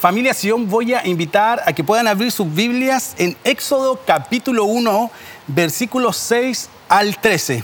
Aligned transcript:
Familia 0.00 0.34
Sion, 0.34 0.68
voy 0.68 0.94
a 0.94 1.06
invitar 1.06 1.62
a 1.64 1.72
que 1.72 1.84
puedan 1.84 2.08
abrir 2.08 2.32
sus 2.32 2.52
Biblias 2.52 3.14
en 3.18 3.36
Éxodo 3.44 4.00
capítulo 4.04 4.64
1, 4.64 5.10
versículos 5.46 6.16
6 6.16 6.68
al 6.88 7.18
13. 7.18 7.62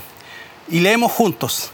Y 0.69 0.79
leemos 0.79 1.11
juntos. 1.11 1.71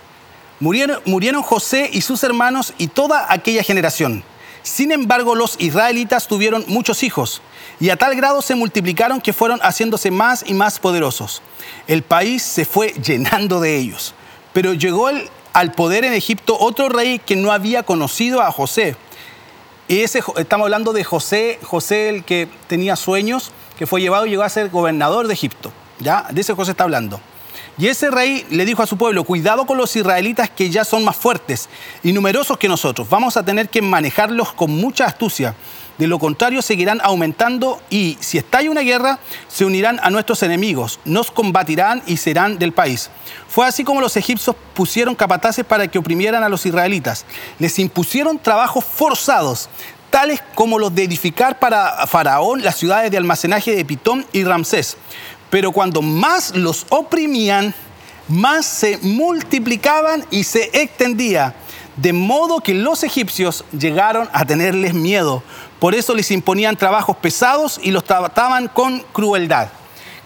Murieron, 0.60 1.44
José 1.44 1.90
y 1.94 2.02
sus 2.02 2.24
hermanos 2.24 2.74
y 2.78 2.88
toda 2.88 3.32
aquella 3.32 3.62
generación. 3.62 4.24
Sin 4.64 4.92
embargo, 4.92 5.36
los 5.36 5.56
israelitas 5.60 6.28
tuvieron 6.28 6.66
muchos 6.68 7.04
hijos 7.04 7.44
y 7.80 7.90
a 7.90 7.98
tal 7.98 8.16
grado 8.16 8.42
se 8.42 8.56
multiplicaron 8.56 9.22
que 9.22 9.34
fueron 9.34 9.60
haciéndose 9.60 10.10
más 10.10 10.44
y 10.48 10.56
más 10.56 10.80
poderosos. 10.80 11.44
El 11.88 12.02
país 12.02 12.42
se 12.42 12.66
fue 12.66 12.94
llenando 12.94 13.60
de 13.60 13.78
ellos. 13.78 14.16
Pero 14.54 14.74
llegó 14.74 15.10
al 15.54 15.72
poder 15.74 16.06
en 16.06 16.14
Egipto 16.14 16.58
otro 16.60 16.90
rey 16.90 17.20
que 17.20 17.36
no 17.36 17.52
había 17.52 17.84
conocido 17.84 18.42
a 18.42 18.52
José 18.52 18.96
y 19.88 20.02
ese, 20.02 20.24
estamos 20.38 20.66
hablando 20.66 20.94
de 20.94 21.04
José, 21.04 21.60
José 21.64 22.10
el 22.10 22.24
que 22.24 22.48
tenía 22.68 22.96
sueños, 22.96 23.52
que 23.78 23.86
fue 23.86 24.02
llevado 24.02 24.26
y 24.26 24.32
llegó 24.32 24.44
a 24.44 24.50
ser 24.50 24.70
gobernador 24.70 25.28
de 25.28 25.34
Egipto. 25.34 25.72
¿ya? 26.00 26.26
De 26.32 26.42
ese 26.42 26.54
José 26.54 26.72
está 26.72 26.86
hablando. 26.86 27.20
Y 27.78 27.88
ese 27.88 28.10
rey 28.10 28.46
le 28.50 28.66
dijo 28.66 28.82
a 28.82 28.88
su 28.88 28.98
pueblo, 28.98 29.26
cuidado 29.26 29.66
con 29.66 29.78
los 29.78 29.96
israelitas 29.96 30.50
que 30.50 30.70
ya 30.70 30.86
son 30.86 31.04
más 31.04 31.18
fuertes 31.18 31.70
y 32.04 32.14
numerosos 32.14 32.58
que 32.58 32.70
nosotros. 32.70 33.10
Vamos 33.10 33.36
a 33.36 33.44
tener 33.44 33.70
que 33.70 33.82
manejarlos 33.82 34.54
con 34.54 34.72
mucha 34.72 35.06
astucia 35.06 35.56
de 35.98 36.08
lo 36.08 36.20
contrario, 36.20 36.62
seguirán 36.62 37.00
aumentando 37.04 37.82
y 37.90 38.18
si 38.20 38.38
estalla 38.38 38.70
una 38.70 38.82
guerra, 38.82 39.20
se 39.48 39.66
unirán 39.66 40.00
a 40.04 40.10
nuestros 40.10 40.44
enemigos, 40.44 41.00
nos 41.06 41.32
combatirán 41.32 42.04
y 42.06 42.18
serán 42.18 42.58
del 42.58 42.74
país. 42.74 43.10
Fue 43.48 43.66
así 43.66 43.84
como 43.84 44.02
los 44.02 44.18
egipcios 44.18 44.56
pusieron 44.74 45.16
capataces 45.16 45.64
para 45.64 45.88
que 45.88 45.98
oprimieran 45.98 46.44
a 46.44 46.50
los 46.50 46.66
israelitas. 46.66 47.26
Les 47.60 47.80
impusieron 47.80 48.38
trabajos 48.38 48.84
forzados, 48.84 49.70
tales 50.10 50.42
como 50.54 50.80
los 50.80 50.94
de 50.94 51.04
edificar 51.04 51.60
para 51.60 52.06
Faraón 52.08 52.62
las 52.62 52.76
ciudades 52.76 53.12
de 53.12 53.18
almacenaje 53.18 53.76
de 53.76 53.86
Pitón 53.86 54.26
y 54.34 54.44
Ramsés. 54.44 54.98
Pero 55.50 55.72
cuando 55.72 56.02
más 56.02 56.56
los 56.56 56.86
oprimían, 56.90 57.74
más 58.28 58.66
se 58.66 58.98
multiplicaban 59.02 60.26
y 60.32 60.44
se 60.44 60.70
extendía, 60.74 61.54
de 61.98 62.14
modo 62.14 62.60
que 62.60 62.74
los 62.74 63.04
egipcios 63.04 63.64
llegaron 63.78 64.30
a 64.34 64.46
tenerles 64.46 64.94
miedo. 64.94 65.44
Por 65.80 65.96
eso 65.96 66.14
les 66.14 66.32
imponían 66.32 66.76
trabajos 66.76 67.18
pesados 67.18 67.80
y 67.82 67.92
los 67.92 68.04
trataban 68.04 68.68
con 68.68 69.00
crueldad. 69.14 69.70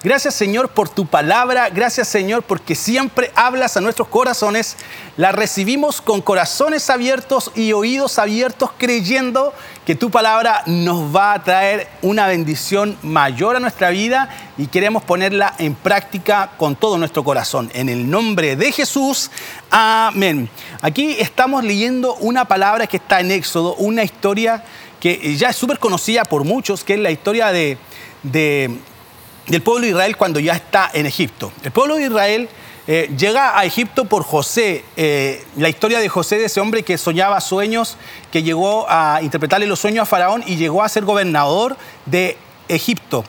Gracias 0.01 0.33
Señor 0.33 0.69
por 0.69 0.87
tu 0.87 1.05
palabra, 1.05 1.69
gracias 1.69 2.07
Señor 2.07 2.43
porque 2.43 2.73
siempre 2.73 3.33
hablas 3.35 3.75
a 3.75 3.81
nuestros 3.81 4.07
corazones, 4.07 4.77
la 5.17 5.33
recibimos 5.33 6.01
con 6.01 6.21
corazones 6.21 6.89
abiertos 6.89 7.51
y 7.53 7.73
oídos 7.73 8.17
abiertos 8.17 8.69
creyendo 8.77 9.53
que 9.89 9.95
tu 9.95 10.11
palabra 10.11 10.61
nos 10.67 11.15
va 11.15 11.33
a 11.33 11.43
traer 11.43 11.87
una 12.03 12.27
bendición 12.27 12.95
mayor 13.01 13.55
a 13.55 13.59
nuestra 13.59 13.89
vida 13.89 14.29
y 14.55 14.67
queremos 14.67 15.01
ponerla 15.01 15.55
en 15.57 15.73
práctica 15.73 16.51
con 16.57 16.75
todo 16.75 16.99
nuestro 16.99 17.23
corazón. 17.23 17.71
En 17.73 17.89
el 17.89 18.07
nombre 18.07 18.55
de 18.55 18.71
Jesús, 18.71 19.31
amén. 19.71 20.47
Aquí 20.83 21.15
estamos 21.17 21.63
leyendo 21.63 22.13
una 22.17 22.45
palabra 22.45 22.85
que 22.85 22.97
está 22.97 23.19
en 23.19 23.31
Éxodo, 23.31 23.73
una 23.77 24.03
historia 24.03 24.63
que 24.99 25.35
ya 25.35 25.49
es 25.49 25.55
súper 25.55 25.79
conocida 25.79 26.23
por 26.23 26.43
muchos, 26.43 26.83
que 26.83 26.93
es 26.93 26.99
la 26.99 27.09
historia 27.09 27.51
de, 27.51 27.79
del 28.21 29.61
pueblo 29.63 29.85
de 29.85 29.89
Israel 29.89 30.17
cuando 30.17 30.39
ya 30.39 30.53
está 30.53 30.91
en 30.93 31.07
Egipto. 31.07 31.51
El 31.63 31.71
pueblo 31.71 31.95
de 31.95 32.03
Israel 32.03 32.47
eh, 32.91 33.07
llega 33.15 33.55
a 33.55 33.65
Egipto 33.65 34.05
por 34.05 34.23
José, 34.23 34.83
eh, 34.97 35.45
la 35.55 35.69
historia 35.69 35.99
de 35.99 36.09
José, 36.09 36.39
de 36.39 36.45
ese 36.45 36.59
hombre 36.59 36.81
que 36.81 36.97
soñaba 36.97 37.39
sueños, 37.39 37.97
que 38.31 38.41
llegó 38.41 38.87
a 38.89 39.19
interpretarle 39.21 39.67
los 39.67 39.77
sueños 39.79 40.01
a 40.01 40.05
Faraón 40.07 40.43
y 40.47 40.55
llegó 40.55 40.81
a 40.81 40.89
ser 40.89 41.05
gobernador 41.05 41.77
de 42.07 42.35
Egipto. 42.67 43.23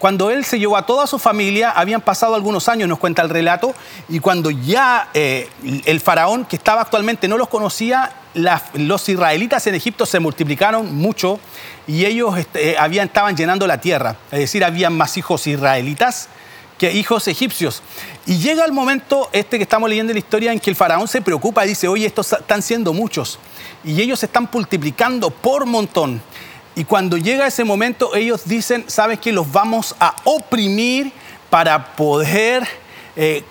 Cuando 0.00 0.30
él 0.30 0.44
se 0.44 0.58
llevó 0.58 0.76
a 0.76 0.84
toda 0.84 1.06
su 1.06 1.20
familia, 1.20 1.70
habían 1.70 2.00
pasado 2.00 2.34
algunos 2.34 2.68
años, 2.68 2.88
nos 2.88 2.98
cuenta 2.98 3.22
el 3.22 3.28
relato, 3.30 3.72
y 4.08 4.18
cuando 4.18 4.50
ya 4.50 5.08
eh, 5.14 5.48
el 5.84 6.00
faraón, 6.00 6.44
que 6.44 6.56
estaba 6.56 6.80
actualmente, 6.80 7.28
no 7.28 7.38
los 7.38 7.48
conocía, 7.48 8.12
los 8.74 9.08
israelitas 9.08 9.64
en 9.68 9.76
Egipto 9.76 10.06
se 10.06 10.18
multiplicaron 10.18 10.92
mucho 10.92 11.38
y 11.86 12.04
ellos 12.04 12.36
este, 12.36 12.76
habían, 12.76 13.06
estaban 13.06 13.36
llenando 13.36 13.68
la 13.68 13.80
tierra. 13.80 14.16
Es 14.32 14.40
decir, 14.40 14.64
habían 14.64 14.92
más 14.96 15.16
hijos 15.16 15.46
israelitas 15.46 16.28
que 16.84 16.98
hijos 16.98 17.26
egipcios. 17.28 17.82
Y 18.26 18.36
llega 18.36 18.64
el 18.64 18.72
momento 18.72 19.30
este 19.32 19.56
que 19.56 19.62
estamos 19.62 19.88
leyendo 19.88 20.10
en 20.10 20.16
la 20.16 20.18
historia 20.18 20.52
en 20.52 20.60
que 20.60 20.68
el 20.68 20.76
faraón 20.76 21.08
se 21.08 21.22
preocupa 21.22 21.64
y 21.64 21.68
dice, 21.68 21.88
oye, 21.88 22.06
estos 22.06 22.30
están 22.32 22.60
siendo 22.60 22.92
muchos. 22.92 23.38
Y 23.84 24.02
ellos 24.02 24.20
se 24.20 24.26
están 24.26 24.48
multiplicando 24.52 25.30
por 25.30 25.64
montón. 25.64 26.20
Y 26.76 26.84
cuando 26.84 27.16
llega 27.16 27.46
ese 27.46 27.64
momento, 27.64 28.14
ellos 28.14 28.42
dicen, 28.44 28.84
¿sabes 28.86 29.18
qué? 29.18 29.32
Los 29.32 29.50
vamos 29.50 29.96
a 29.98 30.14
oprimir 30.24 31.10
para 31.48 31.96
poder, 31.96 32.66
eh, 33.16 33.42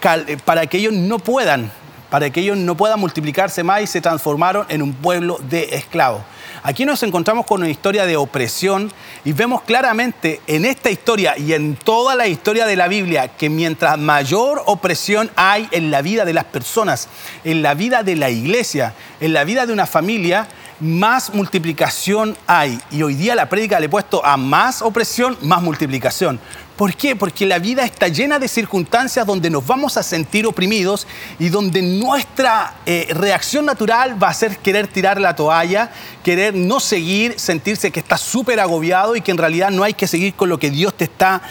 para 0.46 0.68
que 0.68 0.78
ellos 0.78 0.94
no 0.94 1.18
puedan 1.18 1.72
para 2.12 2.30
que 2.30 2.42
ellos 2.42 2.58
no 2.58 2.78
puedan 2.78 3.00
multiplicarse 3.00 3.64
más 3.64 3.82
y 3.82 3.88
se 3.88 4.00
transformaron 4.00 4.68
en 4.70 4.84
un 4.84 4.94
pueblo 4.94 5.40
de 5.50 5.76
esclavos. 5.76 6.22
Aquí 6.66 6.86
nos 6.86 7.04
encontramos 7.04 7.46
con 7.46 7.60
una 7.60 7.70
historia 7.70 8.06
de 8.06 8.16
opresión 8.16 8.90
y 9.26 9.34
vemos 9.34 9.64
claramente 9.64 10.40
en 10.48 10.64
esta 10.64 10.90
historia 10.90 11.38
y 11.38 11.52
en 11.52 11.76
toda 11.76 12.16
la 12.16 12.28
historia 12.28 12.66
de 12.66 12.78
la 12.78 12.88
Biblia 12.88 13.28
que 13.28 13.50
mientras 13.50 14.00
mayor 14.00 14.64
opresión 14.66 15.30
hay 15.36 15.68
en 15.72 15.92
la 15.92 16.02
vida 16.02 16.24
de 16.24 16.32
las 16.32 16.46
personas, 16.46 17.10
en 17.44 17.64
la 17.64 17.74
vida 17.74 18.02
de 18.04 18.16
la 18.16 18.30
iglesia, 18.30 18.94
en 19.20 19.34
la 19.34 19.44
vida 19.44 19.66
de 19.66 19.74
una 19.74 19.86
familia, 19.86 20.48
más 20.80 21.34
multiplicación 21.34 22.38
hay. 22.48 22.80
Y 22.92 23.04
hoy 23.04 23.16
día 23.16 23.36
la 23.36 23.50
prédica 23.50 23.78
le 23.82 23.88
he 23.88 23.90
puesto 23.90 24.26
a 24.26 24.38
más 24.38 24.82
opresión, 24.82 25.38
más 25.42 25.62
multiplicación. 25.62 26.40
¿Por 26.76 26.96
qué? 26.96 27.16
Porque 27.16 27.46
la 27.46 27.60
vida 27.60 27.86
está 27.86 28.08
llena 28.08 28.40
de 28.40 28.48
circunstancias 28.48 29.28
donde 29.28 29.50
nos 29.52 29.66
vamos 29.66 29.96
a 29.98 30.04
sentir 30.04 30.48
oprimidos 30.48 31.06
y 31.38 31.50
donde 31.50 31.84
nuestra 31.84 32.76
eh, 32.88 33.08
reacción 33.12 33.66
natural 33.66 34.22
va 34.22 34.30
a 34.30 34.34
ser 34.34 34.58
querer 34.58 34.88
tirar 34.88 35.22
la 35.22 35.36
toalla, 35.36 35.92
querer 36.24 36.56
no 36.56 36.80
seguir, 36.80 37.40
sentirse 37.40 37.92
que 37.92 38.00
está 38.00 38.18
súper 38.18 38.60
agobiado 38.60 39.16
y 39.16 39.22
que 39.22 39.30
en 39.30 39.38
realidad 39.38 39.70
no 39.70 39.84
hay 39.84 39.94
que 39.94 40.08
seguir 40.08 40.34
con 40.34 40.50
lo 40.50 40.58
que 40.58 40.72
Dios 40.72 40.96
te 40.96 41.04
está 41.04 41.44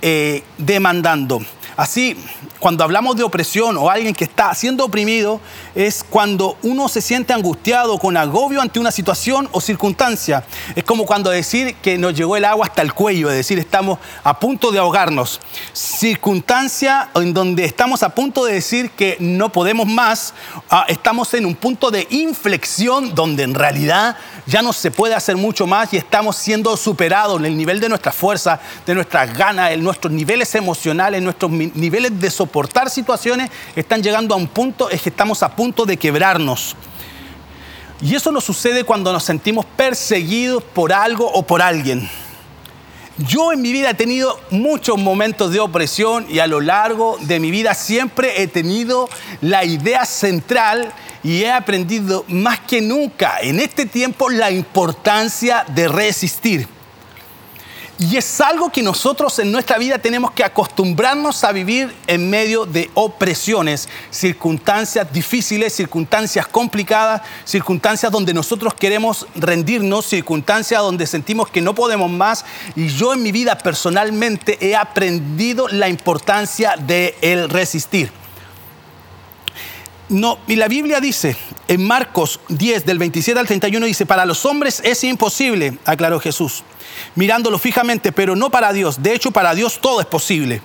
eh, 0.00 0.42
demandando. 0.56 1.42
Así, 1.76 2.16
cuando 2.58 2.84
hablamos 2.84 3.16
de 3.16 3.22
opresión 3.22 3.76
o 3.76 3.90
alguien 3.90 4.14
que 4.14 4.24
está 4.24 4.54
siendo 4.54 4.84
oprimido, 4.84 5.40
es 5.74 6.04
cuando 6.08 6.56
uno 6.62 6.88
se 6.88 7.00
siente 7.00 7.32
angustiado, 7.32 7.98
con 7.98 8.16
agobio 8.16 8.60
ante 8.60 8.78
una 8.78 8.90
situación 8.90 9.48
o 9.52 9.60
circunstancia. 9.60 10.44
Es 10.76 10.84
como 10.84 11.06
cuando 11.06 11.30
decir 11.30 11.74
que 11.76 11.98
nos 11.98 12.14
llegó 12.14 12.36
el 12.36 12.44
agua 12.44 12.66
hasta 12.66 12.82
el 12.82 12.92
cuello, 12.92 13.30
es 13.30 13.36
decir, 13.36 13.58
estamos 13.58 13.98
a 14.22 14.38
punto 14.38 14.70
de 14.70 14.78
ahogarnos. 14.78 15.40
Circunstancia 15.72 17.10
en 17.14 17.34
donde 17.34 17.64
estamos 17.64 18.02
a 18.02 18.10
punto 18.10 18.44
de 18.44 18.54
decir 18.54 18.90
que 18.90 19.16
no 19.20 19.50
podemos 19.50 19.86
más, 19.86 20.34
ah, 20.70 20.84
estamos 20.88 21.32
en 21.34 21.46
un 21.46 21.54
punto 21.54 21.90
de 21.90 22.06
inflexión 22.10 23.14
donde 23.14 23.42
en 23.42 23.54
realidad 23.54 24.16
ya 24.46 24.62
no 24.62 24.72
se 24.72 24.90
puede 24.90 25.14
hacer 25.14 25.36
mucho 25.36 25.66
más 25.66 25.92
y 25.92 25.96
estamos 25.96 26.36
siendo 26.36 26.76
superados 26.76 27.38
en 27.38 27.46
el 27.46 27.56
nivel 27.56 27.80
de 27.80 27.88
nuestra 27.88 28.12
fuerza, 28.12 28.60
de 28.86 28.94
nuestras 28.94 29.36
ganas, 29.36 29.70
en 29.70 29.82
nuestros 29.82 30.12
niveles 30.12 30.54
emocionales, 30.54 31.18
en 31.18 31.24
nuestros 31.24 31.50
niveles 31.74 32.18
de 32.18 32.30
soportar 32.30 32.90
situaciones, 32.90 33.50
están 33.76 34.02
llegando 34.02 34.34
a 34.34 34.38
un 34.38 34.48
punto, 34.48 34.90
es 34.90 35.02
que 35.02 35.10
estamos 35.10 35.42
a 35.42 35.54
punto 35.54 35.84
de 35.84 35.96
quebrarnos. 35.96 36.76
Y 38.00 38.14
eso 38.16 38.32
nos 38.32 38.44
sucede 38.44 38.84
cuando 38.84 39.12
nos 39.12 39.22
sentimos 39.22 39.64
perseguidos 39.64 40.62
por 40.62 40.92
algo 40.92 41.30
o 41.30 41.42
por 41.42 41.62
alguien. 41.62 42.08
Yo 43.18 43.52
en 43.52 43.60
mi 43.60 43.72
vida 43.72 43.90
he 43.90 43.94
tenido 43.94 44.40
muchos 44.50 44.98
momentos 44.98 45.52
de 45.52 45.60
opresión 45.60 46.26
y 46.28 46.38
a 46.38 46.46
lo 46.46 46.60
largo 46.60 47.18
de 47.20 47.38
mi 47.38 47.50
vida 47.50 47.74
siempre 47.74 48.42
he 48.42 48.48
tenido 48.48 49.08
la 49.42 49.64
idea 49.64 50.06
central 50.06 50.92
y 51.22 51.42
he 51.42 51.52
aprendido 51.52 52.24
más 52.28 52.60
que 52.60 52.80
nunca 52.80 53.38
en 53.40 53.60
este 53.60 53.86
tiempo 53.86 54.30
la 54.30 54.50
importancia 54.50 55.64
de 55.68 55.88
resistir. 55.88 56.66
Y 58.02 58.16
es 58.16 58.40
algo 58.40 58.68
que 58.72 58.82
nosotros 58.82 59.38
en 59.38 59.52
nuestra 59.52 59.78
vida 59.78 59.96
tenemos 59.96 60.32
que 60.32 60.42
acostumbrarnos 60.42 61.44
a 61.44 61.52
vivir 61.52 61.94
en 62.08 62.28
medio 62.28 62.66
de 62.66 62.90
opresiones, 62.94 63.88
circunstancias 64.10 65.12
difíciles, 65.12 65.72
circunstancias 65.72 66.48
complicadas, 66.48 67.22
circunstancias 67.44 68.10
donde 68.10 68.34
nosotros 68.34 68.74
queremos 68.74 69.28
rendirnos, 69.36 70.06
circunstancias 70.06 70.82
donde 70.82 71.06
sentimos 71.06 71.48
que 71.48 71.60
no 71.60 71.76
podemos 71.76 72.10
más. 72.10 72.44
Y 72.74 72.88
yo 72.88 73.14
en 73.14 73.22
mi 73.22 73.30
vida 73.30 73.56
personalmente 73.56 74.58
he 74.60 74.74
aprendido 74.74 75.68
la 75.68 75.88
importancia 75.88 76.74
de 76.76 77.14
el 77.20 77.48
resistir. 77.50 78.10
No, 80.08 80.38
y 80.48 80.56
la 80.56 80.66
Biblia 80.66 81.00
dice, 81.00 81.36
en 81.68 81.86
Marcos 81.86 82.40
10, 82.48 82.84
del 82.84 82.98
27 82.98 83.38
al 83.38 83.46
31, 83.46 83.86
dice, 83.86 84.06
para 84.06 84.26
los 84.26 84.44
hombres 84.44 84.82
es 84.84 85.04
imposible, 85.04 85.78
aclaró 85.84 86.20
Jesús, 86.20 86.64
mirándolo 87.14 87.58
fijamente, 87.58 88.12
pero 88.12 88.36
no 88.36 88.50
para 88.50 88.72
Dios. 88.72 89.02
De 89.02 89.14
hecho, 89.14 89.30
para 89.30 89.54
Dios 89.54 89.80
todo 89.80 90.00
es 90.00 90.06
posible. 90.06 90.62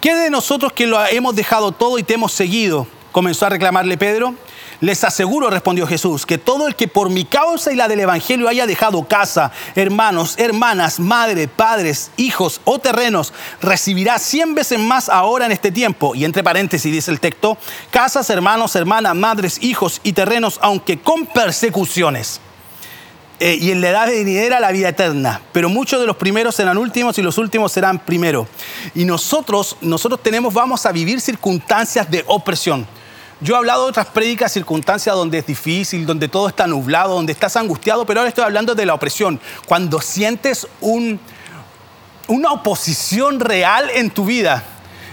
¿Qué 0.00 0.14
de 0.14 0.30
nosotros 0.30 0.72
que 0.72 0.86
lo 0.86 1.04
hemos 1.06 1.36
dejado 1.36 1.72
todo 1.72 1.98
y 1.98 2.02
te 2.02 2.14
hemos 2.14 2.32
seguido? 2.32 2.86
Comenzó 3.12 3.46
a 3.46 3.50
reclamarle 3.50 3.96
Pedro. 3.96 4.34
Les 4.80 5.04
aseguro, 5.04 5.48
respondió 5.48 5.86
Jesús, 5.86 6.26
que 6.26 6.38
todo 6.38 6.66
el 6.66 6.74
que 6.74 6.88
por 6.88 7.08
mi 7.08 7.24
causa 7.24 7.72
y 7.72 7.76
la 7.76 7.86
del 7.86 8.00
Evangelio 8.00 8.48
haya 8.48 8.66
dejado 8.66 9.06
casa, 9.06 9.52
hermanos, 9.76 10.34
hermanas, 10.38 10.98
madre, 10.98 11.46
padres, 11.46 12.10
hijos 12.16 12.60
o 12.64 12.80
terrenos, 12.80 13.32
recibirá 13.60 14.18
cien 14.18 14.56
veces 14.56 14.80
más 14.80 15.08
ahora 15.08 15.46
en 15.46 15.52
este 15.52 15.70
tiempo. 15.70 16.16
Y 16.16 16.24
entre 16.24 16.42
paréntesis 16.42 16.90
dice 16.90 17.12
el 17.12 17.20
texto, 17.20 17.56
casas, 17.92 18.28
hermanos, 18.28 18.74
hermanas, 18.74 19.14
madres, 19.14 19.62
hijos 19.62 20.00
y 20.02 20.14
terrenos, 20.14 20.58
aunque 20.60 20.98
con 20.98 21.26
persecuciones. 21.26 22.40
Eh, 23.44 23.58
y 23.60 23.72
en 23.72 23.80
la 23.80 23.88
edad 23.88 24.06
venidera 24.06 24.60
la 24.60 24.70
vida 24.70 24.90
eterna. 24.90 25.40
Pero 25.50 25.68
muchos 25.68 26.00
de 26.00 26.06
los 26.06 26.14
primeros 26.14 26.54
serán 26.54 26.78
últimos 26.78 27.18
y 27.18 27.22
los 27.22 27.38
últimos 27.38 27.72
serán 27.72 27.98
primero. 27.98 28.46
Y 28.94 29.04
nosotros, 29.04 29.76
nosotros 29.80 30.22
tenemos, 30.22 30.54
vamos 30.54 30.86
a 30.86 30.92
vivir 30.92 31.20
circunstancias 31.20 32.08
de 32.08 32.22
opresión. 32.28 32.86
Yo 33.40 33.56
he 33.56 33.58
hablado 33.58 33.82
de 33.82 33.88
otras 33.88 34.06
prédicas, 34.06 34.52
circunstancias 34.52 35.16
donde 35.16 35.38
es 35.38 35.46
difícil, 35.46 36.06
donde 36.06 36.28
todo 36.28 36.46
está 36.46 36.68
nublado, 36.68 37.16
donde 37.16 37.32
estás 37.32 37.56
angustiado, 37.56 38.06
pero 38.06 38.20
ahora 38.20 38.28
estoy 38.28 38.44
hablando 38.44 38.76
de 38.76 38.86
la 38.86 38.94
opresión. 38.94 39.40
Cuando 39.66 40.00
sientes 40.00 40.68
un, 40.80 41.18
una 42.28 42.52
oposición 42.52 43.40
real 43.40 43.90
en 43.92 44.10
tu 44.10 44.24
vida. 44.24 44.62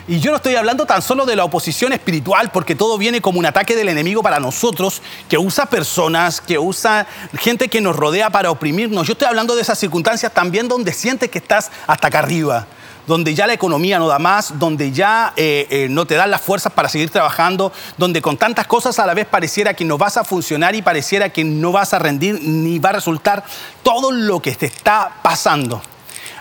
Y 0.10 0.20
yo 0.20 0.32
no 0.32 0.38
estoy 0.38 0.56
hablando 0.56 0.88
tan 0.88 1.04
solo 1.04 1.28
de 1.28 1.36
la 1.36 1.44
oposición 1.44 1.94
espiritual, 1.94 2.50
porque 2.52 2.74
todo 2.74 2.98
viene 2.98 3.22
como 3.22 3.38
un 3.38 3.46
ataque 3.46 3.76
del 3.76 3.90
enemigo 3.90 4.24
para 4.24 4.40
nosotros, 4.40 5.04
que 5.30 5.38
usa 5.38 5.68
personas, 5.68 6.42
que 6.42 6.58
usa 6.58 7.06
gente 7.38 7.68
que 7.68 7.80
nos 7.80 7.96
rodea 7.96 8.32
para 8.32 8.50
oprimirnos. 8.50 9.06
Yo 9.06 9.12
estoy 9.12 9.28
hablando 9.28 9.56
de 9.56 9.62
esas 9.62 9.78
circunstancias 9.78 10.34
también 10.34 10.68
donde 10.68 10.94
sientes 10.94 11.30
que 11.30 11.38
estás 11.38 11.70
hasta 11.86 12.08
acá 12.08 12.18
arriba, 12.18 12.66
donde 13.06 13.36
ya 13.36 13.46
la 13.46 13.54
economía 13.54 14.00
no 14.00 14.08
da 14.08 14.18
más, 14.18 14.58
donde 14.58 14.92
ya 14.92 15.32
eh, 15.36 15.68
eh, 15.70 15.88
no 15.92 16.08
te 16.08 16.16
dan 16.16 16.32
las 16.32 16.42
fuerzas 16.42 16.74
para 16.74 16.90
seguir 16.90 17.12
trabajando, 17.12 17.72
donde 18.00 18.20
con 18.20 18.36
tantas 18.36 18.66
cosas 18.66 18.98
a 18.98 19.06
la 19.06 19.14
vez 19.14 19.28
pareciera 19.28 19.76
que 19.76 19.86
no 19.86 20.00
vas 20.00 20.18
a 20.18 20.24
funcionar 20.24 20.74
y 20.74 20.82
pareciera 20.82 21.30
que 21.30 21.44
no 21.44 21.72
vas 21.72 21.94
a 21.94 22.00
rendir 22.00 22.42
ni 22.42 22.80
va 22.80 22.90
a 22.90 22.94
resultar 22.94 23.44
todo 23.84 24.12
lo 24.12 24.40
que 24.40 24.56
te 24.56 24.66
está 24.66 25.18
pasando. 25.22 25.84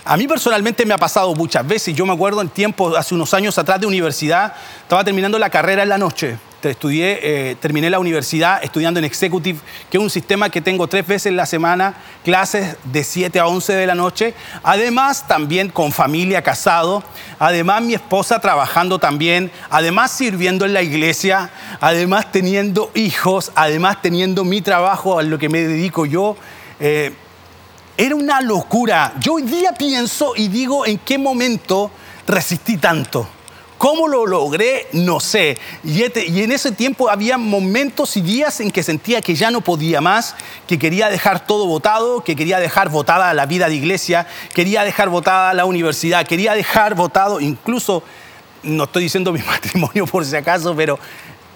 A 0.08 0.16
mí 0.16 0.26
personalmente 0.26 0.87
me 0.87 0.94
ha 0.94 0.96
pasado 0.96 1.34
muchas 1.34 1.69
veces. 1.69 1.94
Yo 1.94 2.06
me 2.06 2.14
acuerdo 2.14 2.40
en 2.40 2.49
tiempo, 2.49 2.96
hace 2.96 3.14
unos 3.14 3.34
años 3.34 3.58
atrás 3.58 3.78
de 3.78 3.87
universidad, 3.87 4.55
estaba 4.81 5.05
terminando 5.05 5.38
la 5.38 5.50
carrera 5.50 5.82
en 5.82 5.90
la 5.90 5.99
noche. 5.99 6.38
Estudié, 6.62 7.19
eh, 7.22 7.56
terminé 7.60 7.90
la 7.90 7.99
universidad 7.99 8.64
estudiando 8.64 8.99
en 8.99 9.05
Executive, 9.05 9.58
que 9.90 9.99
es 9.99 10.02
un 10.02 10.08
sistema 10.08 10.49
que 10.49 10.62
tengo 10.62 10.87
tres 10.87 11.06
veces 11.06 11.34
la 11.34 11.44
semana, 11.44 11.94
clases 12.25 12.78
de 12.84 13.05
7 13.05 13.38
a 13.38 13.49
11 13.49 13.75
de 13.75 13.87
la 13.87 13.94
noche. 13.94 14.32
Además, 14.62 15.28
también 15.28 15.69
con 15.69 15.93
familia, 15.93 16.40
casado. 16.40 17.04
Además, 17.38 17.82
mi 17.82 17.93
esposa 17.93 18.40
trabajando 18.40 18.99
también. 18.99 19.50
Además, 19.69 20.11
sirviendo 20.11 20.64
en 20.64 20.72
la 20.72 20.81
iglesia. 20.81 21.50
Además, 21.82 22.32
teniendo 22.32 22.90
hijos. 22.94 23.52
Además, 23.54 24.00
teniendo 24.00 24.43
mi 24.46 24.62
trabajo 24.62 25.19
a 25.19 25.22
lo 25.22 25.38
que 25.38 25.50
me 25.50 25.61
dedico 25.61 26.06
yo. 26.06 26.34
Eh, 26.81 27.12
era 27.98 28.14
una 28.14 28.40
locura. 28.40 29.12
Yo 29.18 29.34
hoy 29.34 29.42
día 29.42 29.72
pienso 29.72 30.34
y 30.36 30.46
digo 30.46 30.86
en 30.86 30.98
qué 30.98 31.18
momento 31.18 31.90
resistí 32.28 32.76
tanto. 32.76 33.28
¿Cómo 33.76 34.06
lo 34.06 34.24
logré? 34.24 34.86
No 34.92 35.18
sé. 35.18 35.58
Este, 35.84 36.26
y, 36.26 36.42
en 36.42 36.52
ese 36.52 36.70
tiempo 36.70 37.10
había 37.10 37.38
momentos 37.38 38.16
y 38.16 38.20
días 38.20 38.60
en 38.60 38.70
que 38.70 38.84
sentía 38.84 39.20
que 39.20 39.34
ya 39.34 39.50
no 39.50 39.62
podía 39.62 40.00
más, 40.00 40.36
que 40.68 40.78
quería 40.78 41.10
dejar 41.10 41.44
todo 41.44 41.66
votado, 41.66 42.22
que 42.22 42.36
quería 42.36 42.60
dejar 42.60 42.88
votada 42.88 43.34
la 43.34 43.46
vida 43.46 43.68
de 43.68 43.74
iglesia, 43.74 44.28
quería 44.54 44.84
dejar 44.84 45.08
votada 45.08 45.52
la 45.52 45.64
universidad, 45.64 46.26
quería 46.26 46.54
dejar 46.54 46.94
votado 46.94 47.40
incluso, 47.40 48.04
no 48.62 48.84
estoy 48.84 49.04
diciendo 49.04 49.32
mi 49.32 49.42
matrimonio 49.46 50.06
por 50.06 50.24
si 50.24 50.36
acaso, 50.36 50.74
pero 50.76 50.98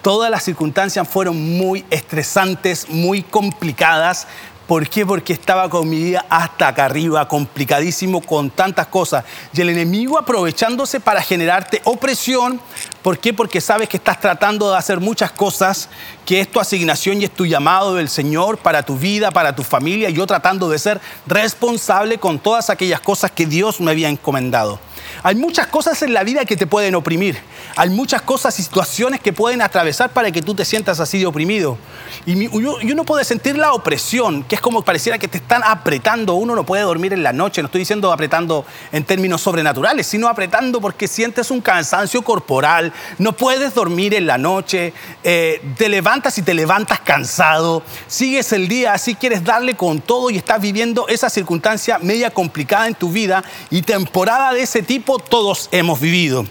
todas 0.01 0.29
las 0.29 0.43
circunstancias 0.43 1.07
fueron 1.07 1.57
muy 1.57 1.85
estresantes, 1.89 2.89
muy 2.89 3.23
complicadas, 3.23 4.27
¿Por 4.67 4.87
qué? 4.87 5.05
Porque 5.05 5.33
estaba 5.33 5.69
con 5.69 5.89
mi 5.89 6.01
vida 6.01 6.25
hasta 6.29 6.69
acá 6.69 6.85
arriba, 6.85 7.27
complicadísimo 7.27 8.21
con 8.21 8.49
tantas 8.49 8.87
cosas. 8.87 9.25
Y 9.53 9.59
el 9.59 9.69
enemigo 9.69 10.17
aprovechándose 10.17 11.01
para 11.01 11.21
generarte 11.21 11.81
opresión. 11.83 12.61
¿Por 13.01 13.19
qué? 13.19 13.33
Porque 13.33 13.59
sabes 13.59 13.89
que 13.89 13.97
estás 13.97 14.21
tratando 14.21 14.71
de 14.71 14.77
hacer 14.77 15.01
muchas 15.01 15.33
cosas, 15.33 15.89
que 16.25 16.39
es 16.39 16.49
tu 16.49 16.61
asignación 16.61 17.21
y 17.21 17.25
es 17.25 17.31
tu 17.31 17.45
llamado 17.45 17.95
del 17.95 18.07
Señor 18.07 18.57
para 18.57 18.83
tu 18.83 18.97
vida, 18.97 19.31
para 19.31 19.53
tu 19.53 19.63
familia. 19.63 20.09
Y 20.09 20.13
yo 20.13 20.25
tratando 20.25 20.69
de 20.69 20.79
ser 20.79 21.01
responsable 21.27 22.17
con 22.17 22.39
todas 22.39 22.69
aquellas 22.69 23.01
cosas 23.01 23.31
que 23.31 23.45
Dios 23.45 23.81
me 23.81 23.91
había 23.91 24.07
encomendado. 24.07 24.79
Hay 25.21 25.35
muchas 25.35 25.67
cosas 25.67 26.01
en 26.01 26.13
la 26.13 26.23
vida 26.23 26.45
que 26.45 26.57
te 26.57 26.67
pueden 26.67 26.95
oprimir. 26.95 27.37
Hay 27.75 27.89
muchas 27.89 28.21
cosas 28.21 28.57
y 28.59 28.63
situaciones 28.63 29.19
que 29.19 29.33
pueden 29.33 29.61
atravesar 29.61 30.11
para 30.11 30.31
que 30.31 30.41
tú 30.41 30.55
te 30.55 30.65
sientas 30.65 30.99
así 30.99 31.19
de 31.19 31.25
oprimido. 31.25 31.77
Y 32.25 32.47
uno 32.47 33.03
puede 33.03 33.25
sentir 33.25 33.57
la 33.57 33.73
opresión, 33.73 34.43
que 34.43 34.55
es 34.55 34.61
como 34.61 34.83
pareciera 34.83 35.19
que 35.19 35.27
te 35.27 35.37
están 35.37 35.61
apretando. 35.63 36.35
Uno 36.35 36.55
no 36.55 36.65
puede 36.65 36.83
dormir 36.83 37.13
en 37.13 37.21
la 37.21 37.33
noche. 37.33 37.61
No 37.61 37.67
estoy 37.67 37.79
diciendo 37.79 38.11
apretando 38.11 38.65
en 38.91 39.03
términos 39.03 39.41
sobrenaturales, 39.41 40.07
sino 40.07 40.27
apretando 40.27 40.79
porque 40.79 41.07
sientes 41.07 41.51
un 41.51 41.61
cansancio 41.61 42.21
corporal. 42.21 42.93
No 43.17 43.33
puedes 43.33 43.73
dormir 43.73 44.13
en 44.13 44.25
la 44.25 44.37
noche. 44.37 44.93
Eh, 45.23 45.61
te 45.77 45.89
levantas 45.89 46.37
y 46.37 46.41
te 46.41 46.53
levantas 46.53 47.01
cansado. 47.01 47.83
Sigues 48.07 48.53
el 48.53 48.67
día 48.67 48.93
así, 48.93 49.15
quieres 49.15 49.43
darle 49.43 49.75
con 49.75 49.99
todo 49.99 50.29
y 50.29 50.37
estás 50.37 50.61
viviendo 50.61 51.07
esa 51.09 51.29
circunstancia 51.29 51.99
media 51.99 52.31
complicada 52.31 52.87
en 52.87 52.95
tu 52.95 53.11
vida 53.11 53.43
y 53.69 53.81
temporada 53.81 54.53
de 54.53 54.61
ese 54.61 54.81
tipo 54.81 55.02
todos 55.03 55.69
hemos 55.71 55.99
vivido. 55.99 56.45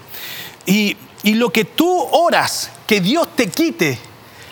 Y, 0.65 0.97
y 1.23 1.35
lo 1.35 1.51
que 1.51 1.65
tú 1.65 2.07
oras, 2.11 2.69
que 2.87 3.01
Dios 3.01 3.27
te 3.35 3.49
quite, 3.49 3.97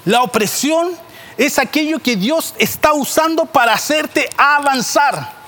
la 0.06 0.24
opresión 0.24 0.92
es 1.38 1.60
aquello 1.60 2.00
que 2.00 2.16
Dios 2.16 2.54
está 2.58 2.94
usando 2.94 3.46
para 3.46 3.74
hacerte 3.74 4.30
avanzar. 4.38 5.42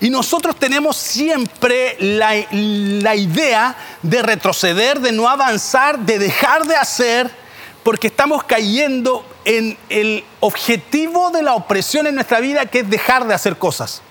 Y 0.00 0.10
nosotros 0.10 0.56
tenemos 0.56 0.96
siempre 0.96 1.96
la, 1.98 2.34
la, 2.50 3.16
idea 3.16 3.74
de 4.02 4.22
retroceder, 4.22 5.00
de 5.00 5.12
no 5.12 5.26
avanzar, 5.26 5.98
de 5.98 6.18
dejar 6.18 6.66
de 6.66 6.76
hacer, 6.76 7.30
porque 7.82 8.08
estamos 8.08 8.44
cayendo 8.44 9.24
en 9.46 9.78
el 9.88 10.22
objetivo 10.40 11.30
de 11.30 11.42
la 11.42 11.54
opresión 11.54 12.06
en 12.06 12.14
nuestra 12.14 12.40
vida, 12.40 12.66
que 12.66 12.80
es 12.80 12.90
dejar 12.90 13.26
de 13.26 13.32
hacer 13.32 13.56
cosas. 13.56 14.02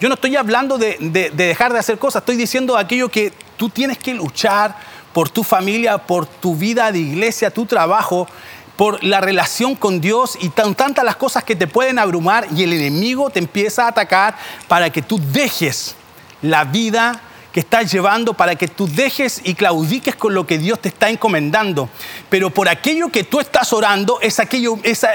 Yo 0.00 0.08
no 0.08 0.14
estoy 0.14 0.36
hablando 0.36 0.76
de, 0.76 1.30
dejar 1.34 1.72
de 1.72 1.78
hacer 1.78 1.98
cosas, 1.98 2.20
estoy 2.20 2.36
diciendo 2.36 2.76
aquello 2.76 3.08
que 3.08 3.32
tú 3.56 3.70
tienes 3.70 3.96
que 3.96 4.12
luchar 4.12 4.76
por 5.14 5.30
tu 5.30 5.42
familia, 5.42 5.96
por 5.96 6.26
tu 6.26 6.54
vida 6.54 6.92
de 6.92 6.98
iglesia, 6.98 7.50
tu 7.50 7.64
trabajo, 7.64 8.28
por 8.76 9.02
la 9.02 9.22
relación 9.22 9.74
con 9.74 10.02
Dios 10.02 10.36
y 10.38 10.50
tan, 10.50 10.74
tantas 10.74 11.02
las 11.02 11.16
cosas 11.16 11.44
que 11.44 11.56
te 11.56 11.66
pueden 11.66 11.98
abrumar 11.98 12.46
y 12.54 12.62
el 12.62 12.74
enemigo 12.74 13.30
te 13.30 13.38
empieza 13.38 13.84
a 13.84 13.88
atacar 13.88 14.36
para 14.68 14.90
que 14.90 15.00
tú 15.00 15.18
dejes 15.32 15.96
la 16.42 16.64
vida 16.64 17.22
que 17.50 17.60
estás 17.60 17.90
llevando, 17.90 18.34
para 18.34 18.54
que 18.54 18.68
tú 18.68 18.86
dejes 18.86 19.40
y 19.44 19.54
claudiques 19.54 20.14
con 20.14 20.34
lo 20.34 20.46
que 20.46 20.58
Dios 20.58 20.78
te 20.78 20.88
está 20.88 21.08
encomendando. 21.08 21.88
Pero 22.28 22.50
por 22.50 22.68
aquello 22.68 23.08
que 23.08 23.24
tú 23.24 23.40
estás 23.40 23.72
orando, 23.72 24.18
es 24.20 24.38
aquello, 24.40 24.78
es 24.82 25.06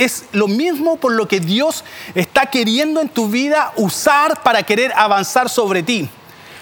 es 0.00 0.24
lo 0.32 0.48
mismo 0.48 0.96
por 0.96 1.12
lo 1.12 1.28
que 1.28 1.40
Dios 1.40 1.84
está 2.14 2.46
queriendo 2.46 3.02
en 3.02 3.08
tu 3.10 3.28
vida 3.28 3.72
usar 3.76 4.42
para 4.42 4.62
querer 4.62 4.92
avanzar 4.96 5.50
sobre 5.50 5.82
ti. 5.82 6.08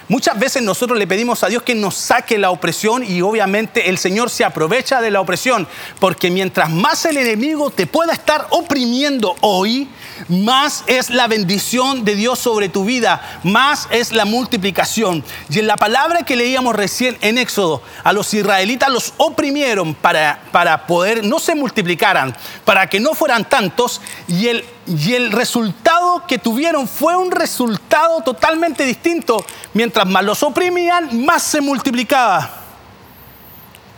Muchas 0.09 0.39
veces 0.39 0.63
nosotros 0.63 0.97
le 0.97 1.05
pedimos 1.05 1.43
a 1.43 1.49
Dios 1.49 1.61
que 1.61 1.75
nos 1.75 1.93
saque 1.93 2.39
la 2.39 2.49
opresión 2.49 3.03
y 3.07 3.21
obviamente 3.21 3.89
el 3.89 3.99
Señor 3.99 4.31
se 4.31 4.43
aprovecha 4.43 5.01
de 5.01 5.11
la 5.11 5.21
opresión, 5.21 5.67
porque 5.99 6.31
mientras 6.31 6.71
más 6.71 7.05
el 7.05 7.17
enemigo 7.17 7.69
te 7.69 7.85
pueda 7.85 8.13
estar 8.13 8.47
oprimiendo 8.49 9.35
hoy, 9.41 9.87
más 10.27 10.83
es 10.87 11.11
la 11.11 11.27
bendición 11.27 12.05
de 12.05 12.15
Dios 12.15 12.39
sobre 12.39 12.69
tu 12.69 12.85
vida, 12.85 13.39
más 13.43 13.87
es 13.91 14.11
la 14.11 14.25
multiplicación. 14.25 15.23
Y 15.47 15.59
en 15.59 15.67
la 15.67 15.77
palabra 15.77 16.23
que 16.23 16.35
leíamos 16.35 16.75
recién 16.75 17.15
en 17.21 17.37
Éxodo, 17.37 17.83
a 18.03 18.11
los 18.11 18.33
israelitas 18.33 18.89
los 18.89 19.13
oprimieron 19.17 19.93
para, 19.93 20.41
para 20.51 20.87
poder, 20.87 21.23
no 21.23 21.37
se 21.37 21.53
multiplicaran, 21.53 22.35
para 22.65 22.87
que 22.87 22.99
no 22.99 23.13
fueran 23.13 23.47
tantos, 23.47 24.01
y 24.27 24.47
el 24.47 24.65
y 24.89 25.13
el 25.13 25.31
resultado 25.31 26.23
que 26.27 26.39
tuvieron 26.39 26.87
fue 26.87 27.15
un 27.15 27.31
resultado 27.31 28.21
totalmente 28.21 28.83
distinto. 28.85 29.45
Mientras 29.73 30.07
más 30.07 30.23
los 30.23 30.41
oprimían, 30.41 31.23
más 31.25 31.43
se 31.43 31.61
multiplicaba. 31.61 32.49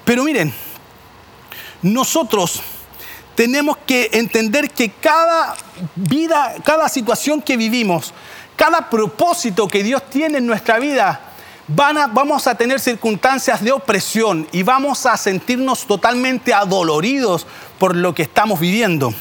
Pero 0.03 0.23
miren, 0.23 0.53
nosotros 1.81 2.61
tenemos 3.35 3.77
que 3.85 4.09
entender 4.13 4.69
que 4.69 4.91
cada 4.91 5.55
vida, 5.95 6.55
cada 6.65 6.89
situación 6.89 7.41
que 7.41 7.55
vivimos, 7.55 8.13
cada 8.57 8.89
propósito 8.89 9.69
que 9.69 9.83
Dios 9.83 10.09
tiene 10.09 10.39
en 10.39 10.45
nuestra 10.45 10.77
vida, 10.77 11.21
vamos 11.67 12.47
a 12.47 12.55
tener 12.55 12.81
circunstancias 12.81 13.63
de 13.63 13.71
opresión 13.71 14.45
y 14.51 14.63
vamos 14.63 15.05
a 15.05 15.15
sentirnos 15.15 15.87
totalmente 15.87 16.53
adoloridos 16.53 17.47
por 17.79 17.95
lo 17.95 18.13
que 18.13 18.23
estamos 18.23 18.59
viviendo. 18.59 19.13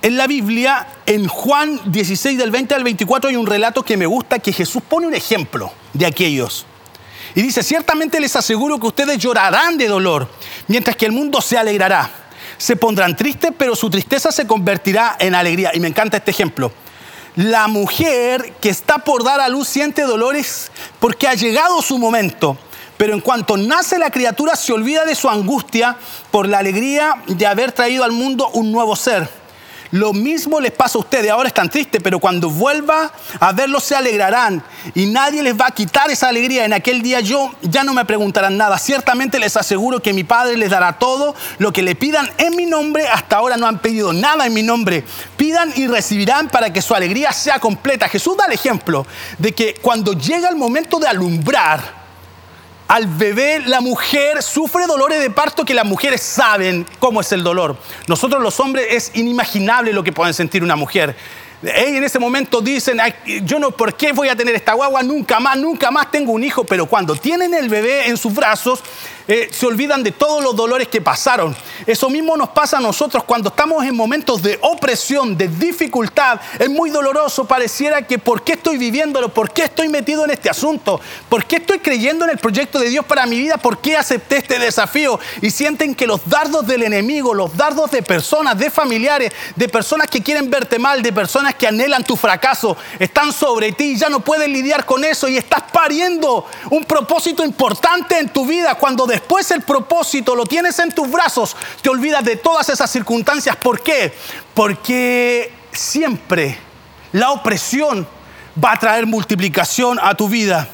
En 0.00 0.16
la 0.16 0.28
Biblia, 0.28 0.86
en 1.06 1.26
Juan 1.26 1.80
16 1.86 2.38
del 2.38 2.52
20 2.52 2.72
al 2.74 2.84
24 2.84 3.30
hay 3.30 3.36
un 3.36 3.46
relato 3.46 3.82
que 3.82 3.96
me 3.96 4.06
gusta, 4.06 4.38
que 4.38 4.52
Jesús 4.52 4.80
pone 4.88 5.08
un 5.08 5.14
ejemplo 5.14 5.72
de 5.92 6.06
aquellos. 6.06 6.66
Y 7.34 7.42
dice, 7.42 7.64
ciertamente 7.64 8.20
les 8.20 8.36
aseguro 8.36 8.78
que 8.78 8.86
ustedes 8.86 9.18
llorarán 9.18 9.76
de 9.76 9.88
dolor, 9.88 10.28
mientras 10.68 10.94
que 10.94 11.06
el 11.06 11.12
mundo 11.12 11.40
se 11.40 11.58
alegrará. 11.58 12.10
Se 12.58 12.76
pondrán 12.76 13.16
tristes, 13.16 13.50
pero 13.58 13.74
su 13.74 13.90
tristeza 13.90 14.30
se 14.30 14.46
convertirá 14.46 15.16
en 15.18 15.34
alegría. 15.34 15.72
Y 15.74 15.80
me 15.80 15.88
encanta 15.88 16.16
este 16.16 16.30
ejemplo. 16.30 16.72
La 17.34 17.66
mujer 17.66 18.54
que 18.60 18.68
está 18.68 18.98
por 18.98 19.24
dar 19.24 19.40
a 19.40 19.48
luz 19.48 19.68
siente 19.68 20.02
dolores 20.02 20.70
porque 21.00 21.26
ha 21.26 21.34
llegado 21.34 21.82
su 21.82 21.98
momento. 21.98 22.56
Pero 22.96 23.14
en 23.14 23.20
cuanto 23.20 23.56
nace 23.56 23.98
la 23.98 24.10
criatura 24.10 24.56
se 24.56 24.72
olvida 24.72 25.04
de 25.04 25.14
su 25.14 25.28
angustia 25.28 25.96
por 26.30 26.48
la 26.48 26.58
alegría 26.58 27.22
de 27.26 27.46
haber 27.46 27.72
traído 27.72 28.04
al 28.04 28.12
mundo 28.12 28.48
un 28.54 28.72
nuevo 28.72 28.96
ser. 28.96 29.28
Lo 29.90 30.12
mismo 30.12 30.60
les 30.60 30.72
pasa 30.72 30.98
a 30.98 31.00
ustedes, 31.00 31.30
ahora 31.30 31.48
están 31.48 31.70
tristes, 31.70 32.02
pero 32.02 32.18
cuando 32.18 32.50
vuelva 32.50 33.10
a 33.40 33.52
verlos 33.52 33.84
se 33.84 33.96
alegrarán 33.96 34.62
y 34.94 35.06
nadie 35.06 35.42
les 35.42 35.58
va 35.58 35.68
a 35.68 35.70
quitar 35.70 36.10
esa 36.10 36.28
alegría. 36.28 36.64
En 36.64 36.72
aquel 36.72 37.00
día 37.00 37.20
yo 37.20 37.54
ya 37.62 37.84
no 37.84 37.94
me 37.94 38.04
preguntarán 38.04 38.56
nada. 38.56 38.78
Ciertamente 38.78 39.38
les 39.38 39.56
aseguro 39.56 40.00
que 40.00 40.12
mi 40.12 40.24
Padre 40.24 40.56
les 40.56 40.70
dará 40.70 40.98
todo 40.98 41.34
lo 41.58 41.72
que 41.72 41.82
le 41.82 41.94
pidan 41.94 42.30
en 42.36 42.54
mi 42.54 42.66
nombre. 42.66 43.08
Hasta 43.08 43.36
ahora 43.36 43.56
no 43.56 43.66
han 43.66 43.78
pedido 43.78 44.12
nada 44.12 44.46
en 44.46 44.52
mi 44.52 44.62
nombre. 44.62 45.04
Pidan 45.36 45.72
y 45.74 45.86
recibirán 45.86 46.48
para 46.48 46.72
que 46.72 46.82
su 46.82 46.94
alegría 46.94 47.32
sea 47.32 47.58
completa. 47.58 48.08
Jesús 48.08 48.36
da 48.36 48.44
el 48.44 48.52
ejemplo 48.52 49.06
de 49.38 49.52
que 49.52 49.74
cuando 49.80 50.12
llega 50.12 50.48
el 50.48 50.56
momento 50.56 50.98
de 50.98 51.08
alumbrar, 51.08 51.97
al 52.88 53.06
bebé 53.06 53.60
la 53.66 53.82
mujer 53.82 54.42
sufre 54.42 54.86
dolores 54.86 55.20
de 55.20 55.30
parto 55.30 55.64
que 55.64 55.74
las 55.74 55.84
mujeres 55.84 56.22
saben 56.22 56.86
cómo 56.98 57.20
es 57.20 57.30
el 57.32 57.42
dolor. 57.42 57.76
Nosotros 58.06 58.42
los 58.42 58.58
hombres 58.60 58.86
es 58.90 59.10
inimaginable 59.14 59.92
lo 59.92 60.02
que 60.02 60.12
pueden 60.12 60.32
sentir 60.32 60.62
una 60.62 60.74
mujer. 60.74 61.14
en 61.62 62.02
ese 62.02 62.18
momento 62.18 62.62
dicen, 62.62 62.98
yo 63.44 63.58
no, 63.58 63.72
¿por 63.72 63.94
qué 63.94 64.12
voy 64.12 64.28
a 64.28 64.36
tener 64.36 64.54
esta 64.54 64.72
guagua? 64.72 65.02
Nunca 65.02 65.38
más, 65.38 65.58
nunca 65.58 65.90
más 65.90 66.10
tengo 66.10 66.32
un 66.32 66.42
hijo. 66.42 66.64
Pero 66.64 66.86
cuando 66.86 67.14
tienen 67.14 67.52
el 67.52 67.68
bebé 67.68 68.08
en 68.08 68.16
sus 68.16 68.34
brazos, 68.34 68.82
eh, 69.28 69.50
se 69.52 69.66
olvidan 69.66 70.02
de 70.02 70.10
todos 70.10 70.42
los 70.42 70.56
dolores 70.56 70.88
que 70.88 71.02
pasaron. 71.02 71.54
Eso 71.86 72.08
mismo 72.08 72.34
nos 72.34 72.48
pasa 72.48 72.78
a 72.78 72.80
nosotros 72.80 73.24
cuando 73.24 73.50
estamos 73.50 73.84
en 73.84 73.94
momentos 73.94 74.40
de 74.40 74.58
opresión, 74.62 75.36
de 75.36 75.48
dificultad. 75.48 76.40
Es 76.58 76.70
muy 76.70 76.88
doloroso, 76.88 77.44
pareciera 77.44 78.06
que 78.06 78.18
¿por 78.18 78.42
qué 78.42 78.52
estoy 78.54 78.78
viviéndolo? 78.78 79.28
¿Por 79.28 79.50
qué 79.50 79.64
estoy 79.64 79.90
metido 79.90 80.24
en 80.24 80.30
este 80.30 80.48
asunto? 80.48 80.98
¿Por 81.28 81.44
qué 81.44 81.56
estoy 81.56 81.78
creyendo 81.80 82.24
en 82.24 82.30
el 82.30 82.38
proyecto 82.38 82.78
de 82.78 82.88
Dios 82.88 83.04
para 83.04 83.26
mi 83.26 83.38
vida? 83.38 83.58
¿Por 83.58 83.78
qué 83.78 83.98
acepté 83.98 84.38
este 84.38 84.58
desafío? 84.58 85.20
Y 85.42 85.50
sienten 85.50 85.94
que 85.94 86.06
los 86.06 86.26
dardos 86.26 86.66
del 86.66 86.82
enemigo, 86.82 87.34
los 87.34 87.54
dardos 87.54 87.90
de 87.90 88.02
personas, 88.02 88.58
de 88.58 88.70
familiares, 88.70 89.30
de 89.56 89.68
personas 89.68 90.08
que 90.08 90.22
quieren 90.22 90.48
verte 90.48 90.78
mal, 90.78 91.02
de 91.02 91.12
personas 91.12 91.54
que 91.54 91.66
anhelan 91.66 92.02
tu 92.02 92.16
fracaso, 92.16 92.78
están 92.98 93.34
sobre 93.34 93.72
ti 93.72 93.92
y 93.92 93.98
ya 93.98 94.08
no 94.08 94.20
pueden 94.20 94.54
lidiar 94.54 94.86
con 94.86 95.04
eso 95.04 95.28
y 95.28 95.36
estás 95.36 95.64
pariendo 95.70 96.46
un 96.70 96.86
propósito 96.86 97.44
importante 97.44 98.18
en 98.18 98.30
tu 98.30 98.46
vida 98.46 98.74
cuando 98.76 99.06
de 99.06 99.17
después 99.18 99.50
el 99.50 99.62
propósito 99.62 100.36
lo 100.36 100.46
tienes 100.46 100.78
en 100.78 100.92
tus 100.92 101.10
brazos, 101.10 101.56
te 101.82 101.88
olvidas 101.88 102.24
de 102.24 102.36
todas 102.36 102.68
esas 102.68 102.90
circunstancias. 102.90 103.56
¿Por 103.56 103.80
qué? 103.80 104.14
Porque 104.54 105.52
siempre 105.72 106.56
la 107.12 107.32
opresión 107.32 108.06
va 108.62 108.72
a 108.72 108.78
traer 108.78 109.06
multiplicación 109.06 109.98
a 110.00 110.14
tu 110.14 110.28
vida. 110.28 110.68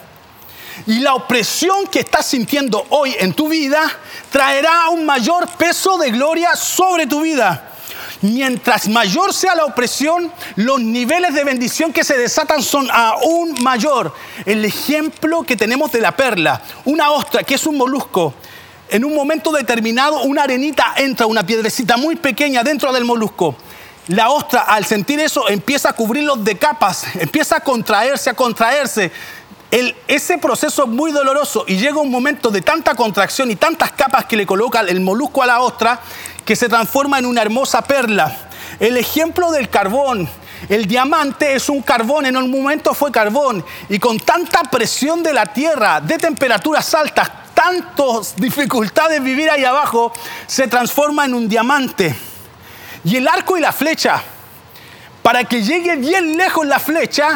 Y 0.86 1.00
la 1.00 1.14
opresión 1.14 1.86
que 1.86 2.00
estás 2.00 2.26
sintiendo 2.26 2.84
hoy 2.90 3.16
en 3.18 3.32
tu 3.32 3.48
vida 3.48 3.90
traerá 4.30 4.88
un 4.90 5.06
mayor 5.06 5.48
peso 5.56 5.96
de 5.96 6.10
gloria 6.10 6.54
sobre 6.54 7.06
tu 7.06 7.22
vida. 7.22 7.73
Mientras 8.24 8.88
mayor 8.88 9.34
sea 9.34 9.54
la 9.54 9.66
opresión, 9.66 10.32
los 10.56 10.80
niveles 10.80 11.34
de 11.34 11.44
bendición 11.44 11.92
que 11.92 12.04
se 12.04 12.16
desatan 12.16 12.62
son 12.62 12.88
aún 12.90 13.62
mayor. 13.62 14.14
El 14.46 14.64
ejemplo 14.64 15.42
que 15.42 15.58
tenemos 15.58 15.92
de 15.92 16.00
la 16.00 16.16
perla, 16.16 16.62
una 16.86 17.10
ostra 17.10 17.42
que 17.42 17.56
es 17.56 17.66
un 17.66 17.76
molusco, 17.76 18.32
en 18.88 19.04
un 19.04 19.14
momento 19.14 19.52
determinado 19.52 20.22
una 20.22 20.44
arenita 20.44 20.94
entra, 20.96 21.26
una 21.26 21.44
piedrecita 21.44 21.98
muy 21.98 22.16
pequeña 22.16 22.62
dentro 22.62 22.94
del 22.94 23.04
molusco. 23.04 23.56
La 24.08 24.30
ostra 24.30 24.62
al 24.62 24.86
sentir 24.86 25.20
eso 25.20 25.46
empieza 25.50 25.90
a 25.90 25.92
cubrirlos 25.92 26.42
de 26.42 26.56
capas, 26.56 27.04
empieza 27.16 27.56
a 27.56 27.60
contraerse, 27.60 28.30
a 28.30 28.34
contraerse. 28.34 29.12
ese 30.08 30.38
proceso 30.38 30.84
es 30.84 30.88
muy 30.88 31.12
doloroso 31.12 31.66
y 31.68 31.76
llega 31.76 31.98
un 31.98 32.10
momento 32.10 32.50
de 32.50 32.62
tanta 32.62 32.94
contracción 32.94 33.50
y 33.50 33.56
tantas 33.56 33.92
capas 33.92 34.24
que 34.24 34.38
le 34.38 34.46
coloca 34.46 34.80
el 34.80 35.00
molusco 35.00 35.42
a 35.42 35.46
la 35.46 35.60
ostra 35.60 36.00
que 36.44 36.56
se 36.56 36.68
transforma 36.68 37.18
en 37.18 37.26
una 37.26 37.42
hermosa 37.42 37.82
perla. 37.82 38.36
El 38.80 38.96
ejemplo 38.96 39.50
del 39.50 39.68
carbón. 39.68 40.28
El 40.68 40.86
diamante 40.86 41.54
es 41.54 41.68
un 41.68 41.82
carbón, 41.82 42.26
en 42.26 42.36
un 42.36 42.50
momento 42.50 42.94
fue 42.94 43.12
carbón, 43.12 43.62
y 43.90 43.98
con 43.98 44.18
tanta 44.18 44.62
presión 44.62 45.22
de 45.22 45.34
la 45.34 45.44
tierra, 45.44 46.00
de 46.00 46.16
temperaturas 46.16 46.94
altas, 46.94 47.30
tantas 47.52 48.34
dificultades 48.36 49.22
vivir 49.22 49.50
ahí 49.50 49.64
abajo, 49.64 50.10
se 50.46 50.66
transforma 50.66 51.26
en 51.26 51.34
un 51.34 51.48
diamante. 51.48 52.14
Y 53.04 53.16
el 53.16 53.28
arco 53.28 53.58
y 53.58 53.60
la 53.60 53.72
flecha, 53.72 54.22
para 55.22 55.44
que 55.44 55.62
llegue 55.62 55.96
bien 55.96 56.36
lejos 56.38 56.66
la 56.66 56.78
flecha, 56.78 57.28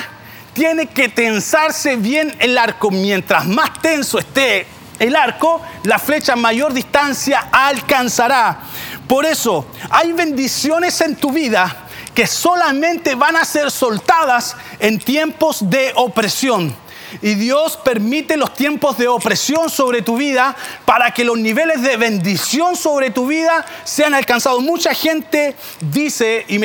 tiene 0.54 0.86
que 0.86 1.08
tensarse 1.08 1.96
bien 1.96 2.34
el 2.38 2.56
arco. 2.56 2.90
Mientras 2.90 3.46
más 3.46 3.80
tenso 3.80 4.18
esté 4.18 4.66
el 4.98 5.14
arco, 5.14 5.62
la 5.84 5.98
flecha 5.98 6.34
mayor 6.34 6.72
distancia 6.72 7.48
alcanzará. 7.52 8.60
Por 9.08 9.24
eso 9.24 9.64
hay 9.88 10.12
bendiciones 10.12 11.00
en 11.00 11.16
tu 11.16 11.32
vida 11.32 11.88
que 12.14 12.26
solamente 12.26 13.14
van 13.14 13.36
a 13.36 13.44
ser 13.44 13.70
soltadas 13.70 14.54
en 14.78 14.98
tiempos 14.98 15.70
de 15.70 15.92
opresión. 15.94 16.76
Y 17.22 17.34
Dios 17.34 17.78
permite 17.78 18.36
los 18.36 18.52
tiempos 18.52 18.98
de 18.98 19.08
opresión 19.08 19.70
sobre 19.70 20.02
tu 20.02 20.18
vida 20.18 20.54
para 20.84 21.10
que 21.12 21.24
los 21.24 21.38
niveles 21.38 21.80
de 21.80 21.96
bendición 21.96 22.76
sobre 22.76 23.10
tu 23.10 23.26
vida 23.26 23.64
sean 23.84 24.12
alcanzados. 24.12 24.60
Mucha 24.62 24.92
gente 24.92 25.56
dice 25.80 26.44
y, 26.48 26.62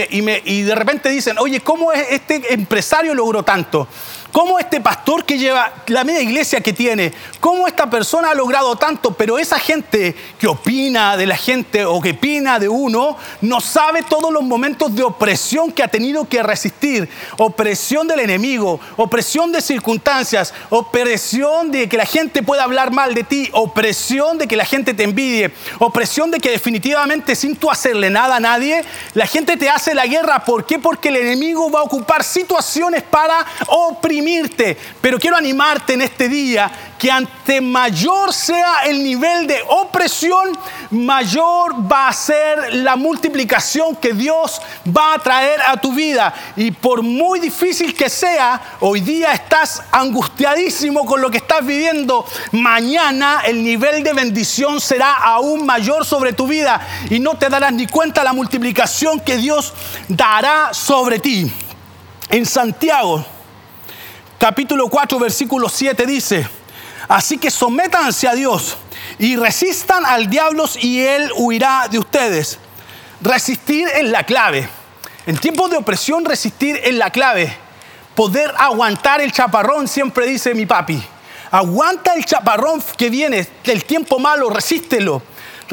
y 0.52 0.62
de 0.64 0.76
repente 0.76 1.08
dicen, 1.08 1.38
oye, 1.40 1.62
¿cómo 1.62 1.94
este 1.94 2.54
empresario 2.54 3.14
logró 3.16 3.44
tanto? 3.44 3.88
Cómo 4.34 4.58
este 4.58 4.82
pastor 4.82 5.24
que 5.24 5.38
lleva 5.38 5.72
la 5.88 6.04
media 6.04 6.22
iglesia 6.22 6.60
que 6.60 6.74
tiene, 6.74 7.14
cómo 7.40 7.68
esta 7.68 7.88
persona 7.88 8.32
ha 8.32 8.34
logrado 8.34 8.76
tanto, 8.76 9.14
pero 9.14 9.38
esa 9.38 9.60
gente 9.60 10.16
que 10.40 10.48
opina 10.48 11.16
de 11.16 11.28
la 11.28 11.38
gente 11.38 11.86
o 11.86 12.02
que 12.02 12.12
opina 12.12 12.58
de 12.58 12.68
uno, 12.68 13.16
no 13.42 13.62
sabe 13.62 14.02
todos 14.02 14.34
los 14.34 14.42
momentos 14.44 14.94
de 14.96 15.04
opresión 15.04 15.72
que 15.72 15.84
ha 15.84 15.88
tenido 15.88 16.28
que 16.28 16.42
resistir, 16.42 17.08
opresión 17.38 18.08
del 18.08 18.22
enemigo, 18.22 18.80
opresión 18.98 19.52
de 19.52 19.62
circunstancias, 19.62 20.52
opresión 20.72 21.72
de 21.72 21.88
que 21.88 21.96
la 21.96 22.06
gente 22.06 22.42
pueda 22.42 22.64
hablar 22.64 22.92
mal 22.92 23.14
de 23.14 23.24
ti, 23.24 23.50
opresión 23.54 24.40
de 24.40 24.48
que 24.48 24.56
la 24.56 24.66
gente 24.66 24.96
te 24.96 25.04
envidie, 25.04 25.54
opresión 25.78 26.32
de 26.32 26.40
que 26.40 26.50
definitivamente 26.50 27.36
sin 27.36 27.56
tú 27.56 27.70
hacerle 27.70 28.10
nada 28.10 28.38
a 28.38 28.40
nadie, 28.40 28.84
la 29.14 29.28
gente 29.28 29.58
te 29.58 29.70
hace 29.70 29.94
la 29.94 30.08
guerra. 30.08 30.44
¿Por 30.44 30.66
qué? 30.66 30.80
Porque 30.80 31.10
el 31.10 31.18
enemigo 31.18 31.70
va 31.70 31.82
a 31.82 31.84
ocupar 31.84 32.24
situaciones 32.24 33.04
para 33.04 33.46
oprimir 33.68 34.23
pero 35.02 35.20
quiero 35.20 35.38
animarte 35.38 35.94
en 35.94 36.02
este 36.02 36.30
día 36.30 36.72
que 36.98 37.12
ante 37.12 37.60
mayor 37.60 38.32
sea 38.32 38.84
el 38.86 39.04
nivel 39.04 39.46
de 39.46 39.62
opresión, 39.68 40.58
mayor 40.92 41.92
va 41.92 42.08
a 42.08 42.14
ser 42.14 42.76
la 42.76 42.96
multiplicación 42.96 43.96
que 43.98 44.14
Dios 44.14 44.62
va 44.88 45.16
a 45.16 45.20
traer 45.20 45.62
a 45.62 45.76
tu 45.76 45.94
vida. 45.94 46.34
Y 46.56 46.72
por 46.72 47.02
muy 47.02 47.42
difícil 47.42 47.94
que 47.94 48.10
sea, 48.10 48.78
hoy 48.80 49.02
día 49.02 49.34
estás 49.34 49.84
angustiadísimo 49.92 51.06
con 51.06 51.22
lo 51.22 51.30
que 51.30 51.38
estás 51.38 51.66
viviendo, 51.66 52.26
mañana 52.54 53.42
el 53.46 53.62
nivel 53.64 54.04
de 54.04 54.14
bendición 54.14 54.80
será 54.80 55.14
aún 55.14 55.66
mayor 55.66 56.06
sobre 56.06 56.32
tu 56.32 56.48
vida 56.48 56.80
y 57.10 57.20
no 57.20 57.36
te 57.36 57.50
darás 57.50 57.74
ni 57.74 57.88
cuenta 57.88 58.24
la 58.24 58.32
multiplicación 58.32 59.20
que 59.20 59.38
Dios 59.38 59.74
dará 60.08 60.74
sobre 60.74 61.20
ti. 61.20 61.52
En 62.30 62.46
Santiago 62.46 63.26
capítulo 64.40 64.88
4, 64.88 65.20
versículo 65.20 65.70
7 65.70 66.06
dice, 66.06 66.48
así 67.08 67.38
que 67.38 67.52
sométanse 67.52 68.28
a 68.28 68.34
Dios 68.34 68.78
y 69.20 69.36
resistan 69.36 70.06
al 70.06 70.30
diablo 70.30 70.66
y 70.82 71.00
él 71.00 71.32
huirá 71.36 71.88
de 71.90 72.00
ustedes. 72.00 72.60
Resistir 73.22 73.88
es 73.96 74.04
la 74.10 74.24
clave. 74.24 74.68
En 75.26 75.38
tiempos 75.38 75.72
de 75.72 75.78
opresión, 75.78 76.26
resistir 76.26 76.80
es 76.84 76.94
la 76.94 77.10
clave. 77.10 77.56
Poder 78.16 78.54
aguantar 78.58 79.22
el 79.22 79.32
chaparrón, 79.32 79.88
siempre 79.88 80.28
dice 80.28 80.54
mi 80.54 80.66
papi. 80.66 81.02
Aguanta 81.52 82.14
el 82.14 82.26
chaparrón 82.26 82.84
que 82.98 83.10
viene, 83.10 83.48
el 83.64 83.86
tiempo 83.86 84.20
malo, 84.20 84.50
resístelo. 84.50 85.22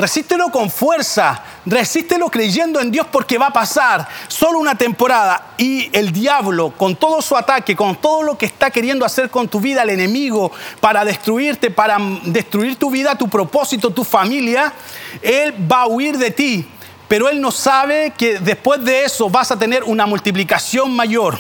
Resístelo 0.01 0.49
con 0.49 0.71
fuerza, 0.71 1.45
resístelo 1.67 2.31
creyendo 2.31 2.81
en 2.81 2.91
Dios 2.91 3.07
porque 3.13 3.37
va 3.37 3.49
a 3.49 3.53
pasar. 3.53 4.09
Solo 4.29 4.59
una 4.59 4.75
temporada. 4.75 5.49
Y 5.59 5.91
el 5.93 6.11
diablo 6.11 6.71
con 6.71 6.97
todo 6.97 7.21
su 7.21 7.37
ataque, 7.37 7.77
con 7.77 7.97
todo 7.97 8.23
lo 8.23 8.39
que 8.39 8.47
está 8.47 8.71
queriendo 8.71 9.05
hacer 9.05 9.29
con 9.29 9.47
tu 9.47 9.61
vida, 9.61 9.83
el 9.83 9.91
enemigo, 9.91 10.53
para 10.81 11.05
destruirte, 11.05 11.71
para 11.71 11.99
destruir 12.25 12.77
tu 12.77 12.91
vida, 12.91 13.15
tu 13.15 13.29
propósito, 13.29 13.91
tu 13.91 14.03
familia, 14.03 14.73
él 15.21 15.55
va 15.71 15.83
a 15.83 15.87
huir 15.87 16.17
de 16.17 16.31
ti, 16.31 16.67
pero 17.07 17.29
él 17.29 17.39
no 17.39 17.51
sabe 17.51 18.15
que 18.17 18.39
después 18.39 18.83
de 18.83 19.05
eso 19.05 19.29
vas 19.29 19.51
a 19.51 19.59
tener 19.59 19.85
una 19.85 20.07
multiplicación 20.07 20.97
mayor. 20.97 21.39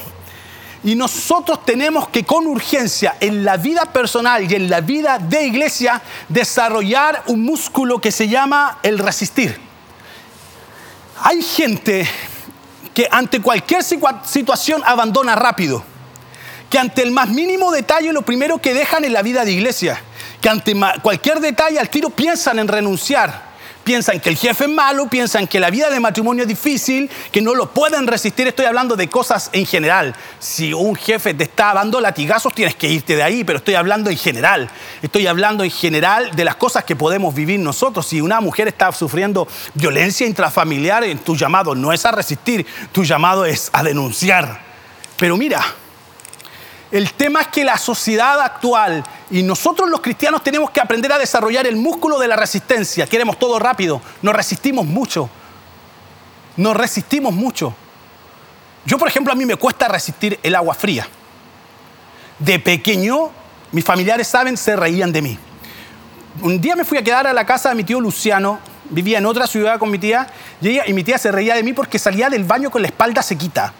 Y 0.82 0.94
nosotros 0.94 1.64
tenemos 1.64 2.08
que 2.08 2.24
con 2.24 2.46
urgencia 2.46 3.16
en 3.20 3.44
la 3.44 3.58
vida 3.58 3.84
personal 3.84 4.50
y 4.50 4.54
en 4.54 4.70
la 4.70 4.80
vida 4.80 5.18
de 5.18 5.46
iglesia 5.46 6.00
desarrollar 6.28 7.22
un 7.26 7.42
músculo 7.42 8.00
que 8.00 8.10
se 8.10 8.28
llama 8.28 8.78
el 8.82 8.98
resistir. 8.98 9.58
Hay 11.22 11.42
gente 11.42 12.08
que 12.94 13.06
ante 13.10 13.42
cualquier 13.42 13.82
situación 13.82 14.82
abandona 14.86 15.36
rápido, 15.36 15.84
que 16.70 16.78
ante 16.78 17.02
el 17.02 17.10
más 17.10 17.28
mínimo 17.28 17.70
detalle 17.72 18.12
lo 18.12 18.22
primero 18.22 18.58
que 18.58 18.72
dejan 18.72 19.04
en 19.04 19.12
la 19.12 19.20
vida 19.20 19.44
de 19.44 19.52
iglesia, 19.52 20.02
que 20.40 20.48
ante 20.48 20.74
cualquier 21.02 21.40
detalle 21.40 21.78
al 21.78 21.90
tiro 21.90 22.08
piensan 22.08 22.58
en 22.58 22.68
renunciar 22.68 23.49
piensan 23.84 24.20
que 24.20 24.28
el 24.28 24.36
jefe 24.36 24.64
es 24.64 24.70
malo, 24.70 25.08
piensan 25.08 25.46
que 25.46 25.60
la 25.60 25.70
vida 25.70 25.90
de 25.90 26.00
matrimonio 26.00 26.42
es 26.42 26.48
difícil, 26.48 27.10
que 27.32 27.40
no 27.40 27.54
lo 27.54 27.70
pueden 27.70 28.06
resistir. 28.06 28.46
Estoy 28.46 28.66
hablando 28.66 28.96
de 28.96 29.08
cosas 29.08 29.50
en 29.52 29.66
general. 29.66 30.14
Si 30.38 30.72
un 30.72 30.94
jefe 30.94 31.34
te 31.34 31.44
está 31.44 31.74
dando 31.74 32.00
latigazos, 32.00 32.54
tienes 32.54 32.74
que 32.74 32.88
irte 32.88 33.16
de 33.16 33.22
ahí, 33.22 33.44
pero 33.44 33.58
estoy 33.58 33.74
hablando 33.74 34.10
en 34.10 34.16
general. 34.16 34.70
Estoy 35.02 35.26
hablando 35.26 35.64
en 35.64 35.70
general 35.70 36.34
de 36.34 36.44
las 36.44 36.56
cosas 36.56 36.84
que 36.84 36.96
podemos 36.96 37.34
vivir 37.34 37.60
nosotros. 37.60 38.06
Si 38.06 38.20
una 38.20 38.40
mujer 38.40 38.68
está 38.68 38.92
sufriendo 38.92 39.48
violencia 39.74 40.26
intrafamiliar, 40.26 41.04
tu 41.24 41.36
llamado 41.36 41.74
no 41.74 41.92
es 41.92 42.04
a 42.04 42.12
resistir, 42.12 42.66
tu 42.92 43.04
llamado 43.04 43.44
es 43.44 43.70
a 43.72 43.82
denunciar. 43.82 44.60
Pero 45.16 45.36
mira, 45.36 45.62
el 46.90 47.12
tema 47.12 47.42
es 47.42 47.48
que 47.48 47.64
la 47.64 47.78
sociedad 47.78 48.40
actual 48.40 49.04
y 49.30 49.42
nosotros 49.42 49.88
los 49.88 50.00
cristianos 50.00 50.42
tenemos 50.42 50.70
que 50.70 50.80
aprender 50.80 51.12
a 51.12 51.18
desarrollar 51.18 51.66
el 51.66 51.76
músculo 51.76 52.18
de 52.18 52.26
la 52.26 52.34
resistencia. 52.34 53.06
Queremos 53.06 53.38
todo 53.38 53.58
rápido, 53.60 54.02
nos 54.22 54.34
resistimos 54.34 54.84
mucho. 54.84 55.30
Nos 56.56 56.76
resistimos 56.76 57.32
mucho. 57.32 57.72
Yo, 58.84 58.98
por 58.98 59.06
ejemplo, 59.06 59.32
a 59.32 59.36
mí 59.36 59.46
me 59.46 59.54
cuesta 59.54 59.86
resistir 59.86 60.40
el 60.42 60.54
agua 60.56 60.74
fría. 60.74 61.06
De 62.40 62.58
pequeño, 62.58 63.30
mis 63.70 63.84
familiares 63.84 64.26
saben, 64.26 64.56
se 64.56 64.74
reían 64.74 65.12
de 65.12 65.22
mí. 65.22 65.38
Un 66.42 66.60
día 66.60 66.74
me 66.74 66.84
fui 66.84 66.98
a 66.98 67.04
quedar 67.04 67.26
a 67.26 67.32
la 67.32 67.46
casa 67.46 67.68
de 67.68 67.76
mi 67.76 67.84
tío 67.84 68.00
Luciano, 68.00 68.58
vivía 68.88 69.18
en 69.18 69.26
otra 69.26 69.46
ciudad 69.46 69.78
con 69.78 69.90
mi 69.90 69.98
tía, 69.98 70.26
y, 70.60 70.80
y 70.80 70.92
mi 70.92 71.04
tía 71.04 71.18
se 71.18 71.30
reía 71.30 71.54
de 71.54 71.62
mí 71.62 71.72
porque 71.72 72.00
salía 72.00 72.28
del 72.28 72.44
baño 72.44 72.70
con 72.70 72.82
la 72.82 72.88
espalda 72.88 73.22
sequita 73.22 73.72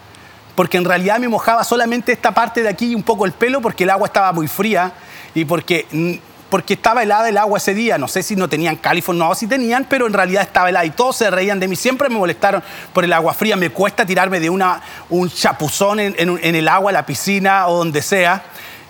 porque 0.55 0.77
en 0.77 0.85
realidad 0.85 1.19
me 1.19 1.27
mojaba 1.27 1.63
solamente 1.63 2.11
esta 2.11 2.31
parte 2.33 2.61
de 2.61 2.69
aquí 2.69 2.91
y 2.91 2.95
un 2.95 3.03
poco 3.03 3.25
el 3.25 3.31
pelo 3.31 3.61
porque 3.61 3.83
el 3.83 3.89
agua 3.89 4.07
estaba 4.07 4.31
muy 4.31 4.47
fría 4.47 4.91
y 5.33 5.45
porque, 5.45 5.85
mm, 5.91 6.13
porque 6.49 6.73
estaba 6.73 7.03
helada 7.03 7.29
el 7.29 7.37
agua 7.37 7.57
ese 7.57 7.73
día. 7.73 7.97
No 7.97 8.07
sé 8.07 8.23
si 8.23 8.35
no 8.35 8.49
tenían 8.49 8.75
califón, 8.75 9.17
no, 9.17 9.33
si 9.35 9.47
tenían, 9.47 9.85
pero 9.89 10.07
en 10.07 10.13
realidad 10.13 10.43
estaba 10.43 10.69
helada 10.69 10.85
y 10.85 10.91
todos 10.91 11.15
se 11.15 11.31
reían 11.31 11.59
de 11.59 11.67
mí. 11.67 11.75
Siempre 11.75 12.09
me 12.09 12.17
molestaron 12.17 12.61
por 12.93 13.05
el 13.05 13.13
agua 13.13 13.33
fría. 13.33 13.55
Me 13.55 13.69
cuesta 13.69 14.05
tirarme 14.05 14.39
de 14.39 14.49
una, 14.49 14.81
un 15.09 15.29
chapuzón 15.29 15.99
en, 15.99 16.55
el 16.55 16.67
agua, 16.67 16.91
la 16.91 17.05
piscina 17.05 17.67
o 17.67 17.77
donde 17.77 18.01
sea. 18.01 18.43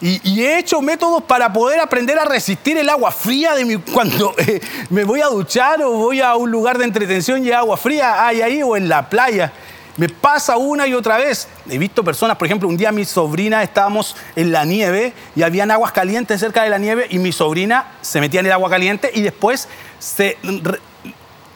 Y, 0.04 0.42
he 0.42 0.58
hecho 0.58 0.82
métodos 0.82 1.22
para 1.22 1.54
poder 1.54 1.80
aprender 1.80 2.18
a 2.18 2.26
resistir 2.26 2.76
el 2.76 2.90
agua 2.90 3.12
fría 3.12 3.54
de 3.54 3.66
mi, 3.66 3.78
cuando 3.94 4.34
eh, 4.40 4.60
me 4.90 5.04
voy 5.04 5.22
a 5.22 5.28
duchar 5.28 5.84
o 5.84 5.92
voy 5.92 6.22
a 6.22 6.36
un 6.36 6.50
lugar 6.50 6.80
de 6.80 6.86
entretención 6.86 7.46
y 7.46 7.52
agua 7.52 7.78
fría 7.78 8.26
hay 8.26 8.42
ahí 8.42 8.64
o 8.64 8.76
en 8.76 8.90
la 8.90 9.08
playa. 9.08 9.54
Me 10.02 10.10
pasa 10.10 10.58
una 10.58 10.88
y 10.88 10.96
otra 10.96 11.18
vez. 11.18 11.48
He 11.70 11.78
visto 11.78 12.04
personas, 12.04 12.36
por 12.36 12.48
ejemplo, 12.48 12.68
un 12.68 12.76
día 12.76 12.92
mi 12.92 13.06
sobrina 13.06 13.62
estábamos 13.62 14.16
en 14.36 14.52
la 14.52 14.66
nieve 14.66 15.14
y 15.36 15.44
habían 15.44 15.70
aguas 15.70 15.92
calientes 15.92 16.40
cerca 16.40 16.64
de 16.64 16.72
la 16.72 16.80
nieve 16.80 17.06
y 17.12 17.20
mi 17.20 17.32
sobrina 17.32 17.86
se 18.02 18.20
metía 18.20 18.40
en 18.40 18.48
el 18.48 18.52
agua 18.52 18.68
caliente 18.68 19.12
y 19.14 19.22
después 19.22 19.68
se 20.00 20.40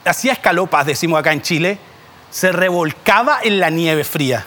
hacía 0.05 0.33
escalopas, 0.33 0.85
decimos 0.85 1.19
acá 1.19 1.33
en 1.33 1.41
Chile, 1.41 1.79
se 2.29 2.51
revolcaba 2.51 3.39
en 3.41 3.59
la 3.59 3.71
nieve 3.71 4.03
fría. 4.03 4.45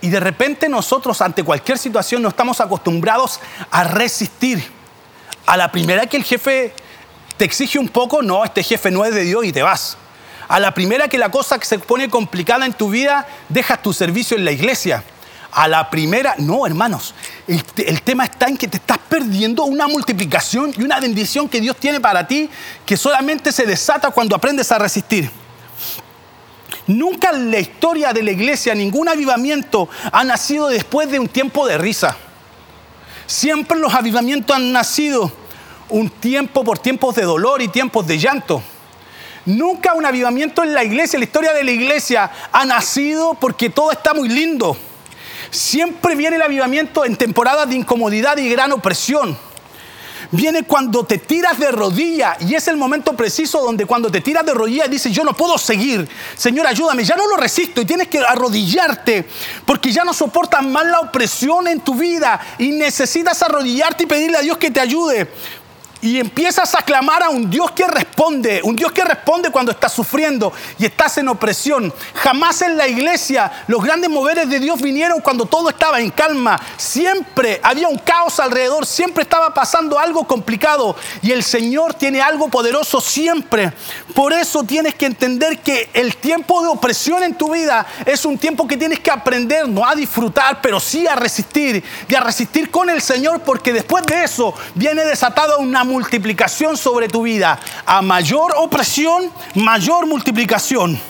Y 0.00 0.08
de 0.08 0.18
repente 0.18 0.68
nosotros 0.68 1.20
ante 1.20 1.44
cualquier 1.44 1.78
situación 1.78 2.22
no 2.22 2.30
estamos 2.30 2.60
acostumbrados 2.60 3.38
a 3.70 3.84
resistir. 3.84 4.68
A 5.46 5.56
la 5.56 5.70
primera 5.70 6.06
que 6.06 6.16
el 6.16 6.24
jefe 6.24 6.74
te 7.36 7.44
exige 7.44 7.78
un 7.78 7.88
poco, 7.88 8.20
no, 8.20 8.44
este 8.44 8.64
jefe 8.64 8.90
no 8.90 9.04
es 9.04 9.14
de 9.14 9.22
Dios 9.22 9.44
y 9.44 9.52
te 9.52 9.62
vas. 9.62 9.96
A 10.48 10.60
la 10.60 10.72
primera 10.72 11.08
que 11.08 11.18
la 11.18 11.30
cosa 11.30 11.58
se 11.62 11.78
pone 11.78 12.08
complicada 12.08 12.66
en 12.66 12.72
tu 12.72 12.90
vida, 12.90 13.26
dejas 13.48 13.82
tu 13.82 13.92
servicio 13.92 14.36
en 14.36 14.44
la 14.44 14.52
iglesia. 14.52 15.02
A 15.52 15.68
la 15.68 15.88
primera, 15.88 16.34
no, 16.38 16.66
hermanos, 16.66 17.14
el, 17.48 17.64
el, 17.78 18.02
tema 18.02 18.24
está 18.24 18.46
en 18.46 18.58
que 18.58 18.68
te 18.68 18.76
estás 18.76 18.98
perdiendo 18.98 19.64
una 19.64 19.88
multiplicación 19.88 20.74
y 20.76 20.82
una 20.82 21.00
bendición 21.00 21.48
que 21.48 21.60
Dios 21.60 21.76
tiene 21.76 21.98
para 21.98 22.26
ti 22.26 22.50
que 22.84 22.96
solamente 22.96 23.52
se 23.52 23.64
desata 23.64 24.10
cuando 24.10 24.36
aprendes 24.36 24.70
a 24.70 24.78
resistir. 24.78 25.30
Nunca 26.86 27.30
en 27.30 27.50
la 27.50 27.58
historia 27.58 28.12
de 28.12 28.22
la 28.22 28.30
iglesia 28.30 28.74
ningún 28.74 29.08
avivamiento 29.08 29.88
ha 30.12 30.22
nacido 30.24 30.68
después 30.68 31.10
de 31.10 31.18
un 31.18 31.28
tiempo 31.28 31.66
de 31.66 31.78
risa. 31.78 32.16
Siempre 33.26 33.78
los 33.78 33.92
avivamientos 33.92 34.54
han 34.54 34.72
nacido 34.72 35.32
un 35.88 36.10
tiempo 36.10 36.62
por 36.62 36.78
tiempos 36.78 37.16
de 37.16 37.22
dolor 37.22 37.60
y 37.60 37.68
tiempos 37.68 38.06
de 38.06 38.18
llanto. 38.18 38.62
Nunca 39.46 39.94
un 39.94 40.04
avivamiento 40.04 40.64
en 40.64 40.74
la 40.74 40.82
iglesia, 40.82 41.16
en 41.16 41.20
la 41.20 41.26
historia 41.26 41.52
de 41.52 41.62
la 41.62 41.70
iglesia, 41.70 42.30
ha 42.50 42.64
nacido 42.64 43.34
porque 43.34 43.70
todo 43.70 43.92
está 43.92 44.12
muy 44.12 44.28
lindo. 44.28 44.76
Siempre 45.50 46.16
viene 46.16 46.34
el 46.36 46.42
avivamiento 46.42 47.04
en 47.04 47.16
temporadas 47.16 47.68
de 47.68 47.76
incomodidad 47.76 48.36
y 48.38 48.48
gran 48.48 48.72
opresión. 48.72 49.38
Viene 50.32 50.64
cuando 50.64 51.04
te 51.04 51.18
tiras 51.18 51.58
de 51.58 51.70
rodilla 51.70 52.36
y 52.40 52.54
es 52.54 52.66
el 52.66 52.76
momento 52.76 53.12
preciso 53.12 53.60
donde 53.60 53.86
cuando 53.86 54.10
te 54.10 54.20
tiras 54.20 54.44
de 54.44 54.54
rodilla 54.54 54.88
dices, 54.88 55.12
yo 55.12 55.22
no 55.22 55.34
puedo 55.34 55.56
seguir, 55.56 56.08
Señor, 56.36 56.66
ayúdame, 56.66 57.04
ya 57.04 57.14
no 57.14 57.28
lo 57.28 57.36
resisto 57.36 57.80
y 57.80 57.84
tienes 57.84 58.08
que 58.08 58.18
arrodillarte 58.18 59.28
porque 59.64 59.92
ya 59.92 60.04
no 60.04 60.12
soportas 60.12 60.64
más 60.64 60.86
la 60.86 61.00
opresión 61.00 61.68
en 61.68 61.80
tu 61.80 61.94
vida 61.94 62.40
y 62.58 62.70
necesitas 62.70 63.40
arrodillarte 63.42 64.02
y 64.02 64.06
pedirle 64.06 64.38
a 64.38 64.40
Dios 64.40 64.58
que 64.58 64.70
te 64.70 64.80
ayude 64.80 65.28
y 66.00 66.20
empiezas 66.20 66.74
a 66.74 66.82
clamar 66.82 67.22
a 67.22 67.30
un 67.30 67.50
Dios 67.50 67.70
que 67.72 67.86
responde, 67.86 68.60
un 68.62 68.76
Dios 68.76 68.92
que 68.92 69.04
responde 69.04 69.50
cuando 69.50 69.72
estás 69.72 69.92
sufriendo 69.92 70.52
y 70.78 70.84
estás 70.84 71.18
en 71.18 71.28
opresión. 71.28 71.92
Jamás 72.14 72.62
en 72.62 72.76
la 72.76 72.86
iglesia 72.86 73.50
los 73.66 73.82
grandes 73.82 74.10
moveres 74.10 74.48
de 74.48 74.60
Dios 74.60 74.80
vinieron 74.80 75.20
cuando 75.20 75.46
todo 75.46 75.70
estaba 75.70 76.00
en 76.00 76.10
calma. 76.10 76.60
Siempre 76.76 77.60
había 77.62 77.88
un 77.88 77.98
caos 77.98 78.38
alrededor, 78.40 78.86
siempre 78.86 79.22
estaba 79.22 79.54
pasando 79.54 79.98
algo 79.98 80.26
complicado 80.26 80.96
y 81.22 81.32
el 81.32 81.42
Señor 81.42 81.94
tiene 81.94 82.20
algo 82.20 82.48
poderoso 82.48 83.00
siempre. 83.00 83.72
Por 84.14 84.32
eso 84.32 84.64
tienes 84.64 84.94
que 84.94 85.06
entender 85.06 85.58
que 85.60 85.90
el 85.94 86.16
tiempo 86.16 86.62
de 86.62 86.68
opresión 86.68 87.22
en 87.22 87.34
tu 87.34 87.52
vida 87.52 87.86
es 88.04 88.24
un 88.24 88.38
tiempo 88.38 88.66
que 88.66 88.76
tienes 88.76 89.00
que 89.00 89.10
aprender 89.10 89.68
no 89.68 89.86
a 89.86 89.94
disfrutar, 89.94 90.60
pero 90.60 90.78
sí 90.78 91.06
a 91.06 91.16
resistir 91.16 91.82
y 92.08 92.14
a 92.14 92.20
resistir 92.20 92.70
con 92.70 92.90
el 92.90 93.00
Señor 93.00 93.40
porque 93.40 93.72
después 93.72 94.04
de 94.06 94.24
eso 94.24 94.54
viene 94.74 95.04
desatada 95.04 95.56
una 95.56 95.84
multiplicación 95.86 96.76
sobre 96.76 97.08
tu 97.08 97.22
vida. 97.22 97.58
A 97.86 98.02
mayor 98.02 98.54
opresión, 98.56 99.30
mayor 99.54 100.06
multiplicación. 100.06 101.00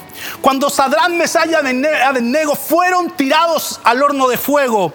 Cuando 0.41 0.71
Sadrán, 0.71 1.17
Mesaya 1.17 1.61
y 1.63 1.87
Abednego 2.03 2.55
fueron 2.55 3.11
tirados 3.11 3.81
al 3.85 4.03
horno 4.03 4.29
de 4.29 4.37
fuego, 4.37 4.93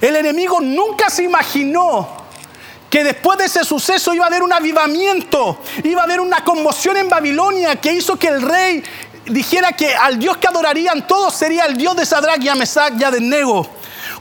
el 0.00 0.16
enemigo 0.16 0.60
nunca 0.60 1.08
se 1.10 1.22
imaginó 1.22 2.18
que 2.90 3.04
después 3.04 3.38
de 3.38 3.44
ese 3.46 3.64
suceso 3.64 4.14
iba 4.14 4.24
a 4.24 4.28
haber 4.28 4.42
un 4.42 4.52
avivamiento, 4.52 5.58
iba 5.84 6.00
a 6.00 6.04
haber 6.04 6.20
una 6.20 6.42
conmoción 6.42 6.96
en 6.96 7.08
Babilonia 7.08 7.76
que 7.76 7.92
hizo 7.92 8.16
que 8.16 8.28
el 8.28 8.42
rey 8.42 8.82
dijera 9.26 9.72
que 9.72 9.94
al 9.94 10.18
Dios 10.18 10.38
que 10.38 10.48
adorarían 10.48 11.06
todos 11.06 11.34
sería 11.34 11.66
el 11.66 11.76
Dios 11.76 11.96
de 11.96 12.06
Sadrach 12.06 12.42
y 12.42 12.50
Mesach 12.50 12.94
y 12.98 13.04
Abednego. 13.04 13.77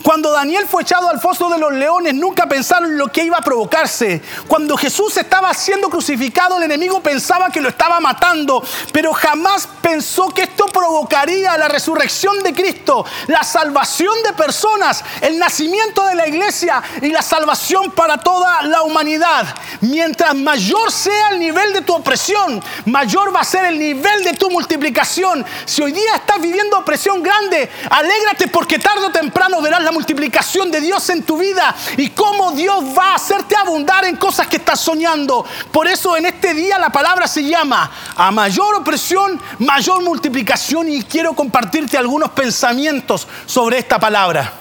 Cuando 0.08 0.32
Daniel 0.32 0.66
fue 0.70 0.84
echado 0.84 1.10
al 1.10 1.20
foso 1.20 1.50
de 1.50 1.58
los 1.58 1.74
leones, 1.74 2.14
nunca 2.14 2.46
pensaron 2.46 2.98
lo 2.98 3.10
que 3.10 3.26
iba 3.26 3.36
a 3.36 3.42
provocarse. 3.42 4.22
Cuando 4.48 4.78
Jesús 4.78 5.18
estaba 5.18 5.54
siendo 5.54 5.90
crucificado, 5.90 6.56
el 6.56 6.64
enemigo 6.64 7.02
pensaba 7.02 7.50
que 7.50 7.60
lo 7.60 7.68
estaba 7.68 8.00
matando, 8.00 8.64
pero 8.94 9.12
jamás 9.12 9.68
pensó 9.82 10.30
que 10.30 10.44
esto 10.44 10.68
provocaría 10.68 11.58
la 11.58 11.68
resurrección 11.68 12.42
de 12.42 12.54
Cristo, 12.54 13.06
la 13.28 13.44
salvación 13.44 14.14
de 14.24 14.32
personas, 14.32 15.04
el 15.20 15.38
nacimiento 15.38 16.06
de 16.06 16.16
la 16.16 16.26
iglesia 16.26 16.82
y 17.02 17.10
la 17.10 17.22
salvación 17.22 17.92
para 17.92 18.18
toda 18.18 18.62
la 18.64 18.84
humanidad. 18.84 19.46
Mientras 19.82 20.34
mayor 20.36 20.90
sea 20.90 21.32
el 21.32 21.40
nivel 21.40 21.74
de 21.74 21.82
tu 21.82 21.94
opresión, 21.94 22.64
mayor 22.86 23.36
va 23.36 23.42
a 23.42 23.44
ser 23.44 23.66
el 23.66 23.78
nivel 23.78 24.24
de 24.24 24.36
tu 24.36 24.50
multiplicación. 24.50 25.46
Si 25.66 25.82
hoy 25.82 25.92
día 25.92 26.16
estás 26.16 26.40
viviendo 26.40 26.80
opresión 26.80 27.22
grande, 27.22 27.70
alégrate 27.90 28.48
porque 28.48 28.80
tarde 28.80 29.08
o 29.08 29.12
temprano 29.12 29.62
verás 29.62 29.84
la 29.84 29.97
multiplicación 29.98 30.70
de 30.70 30.80
Dios 30.80 31.10
en 31.10 31.24
tu 31.24 31.40
vida 31.40 31.76
y 31.98 32.10
cómo 32.10 32.52
Dios 32.52 32.84
va 32.96 33.14
a 33.14 33.16
hacerte 33.16 33.56
abundar 33.56 34.06
en 34.06 34.16
cosas 34.16 34.46
que 34.46 34.58
estás 34.58 34.80
soñando. 34.80 35.44
Por 35.72 35.88
eso 35.88 36.16
en 36.16 36.28
este 36.28 36.54
día 36.54 36.78
la 36.78 36.92
palabra 36.92 37.28
se 37.28 37.44
llama 37.44 37.90
a 38.16 38.30
mayor 38.30 38.76
opresión, 38.76 39.42
mayor 39.58 40.04
multiplicación 40.04 40.88
y 40.88 41.02
quiero 41.02 41.34
compartirte 41.34 41.98
algunos 41.98 42.30
pensamientos 42.30 43.28
sobre 43.48 43.80
esta 43.80 43.98
palabra. 43.98 44.54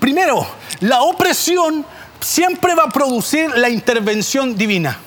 Primero, 0.00 0.46
la 0.80 1.02
opresión 1.02 1.84
siempre 2.18 2.74
va 2.74 2.84
a 2.84 2.88
producir 2.88 3.50
la 3.58 3.68
intervención 3.68 4.56
divina. 4.56 4.98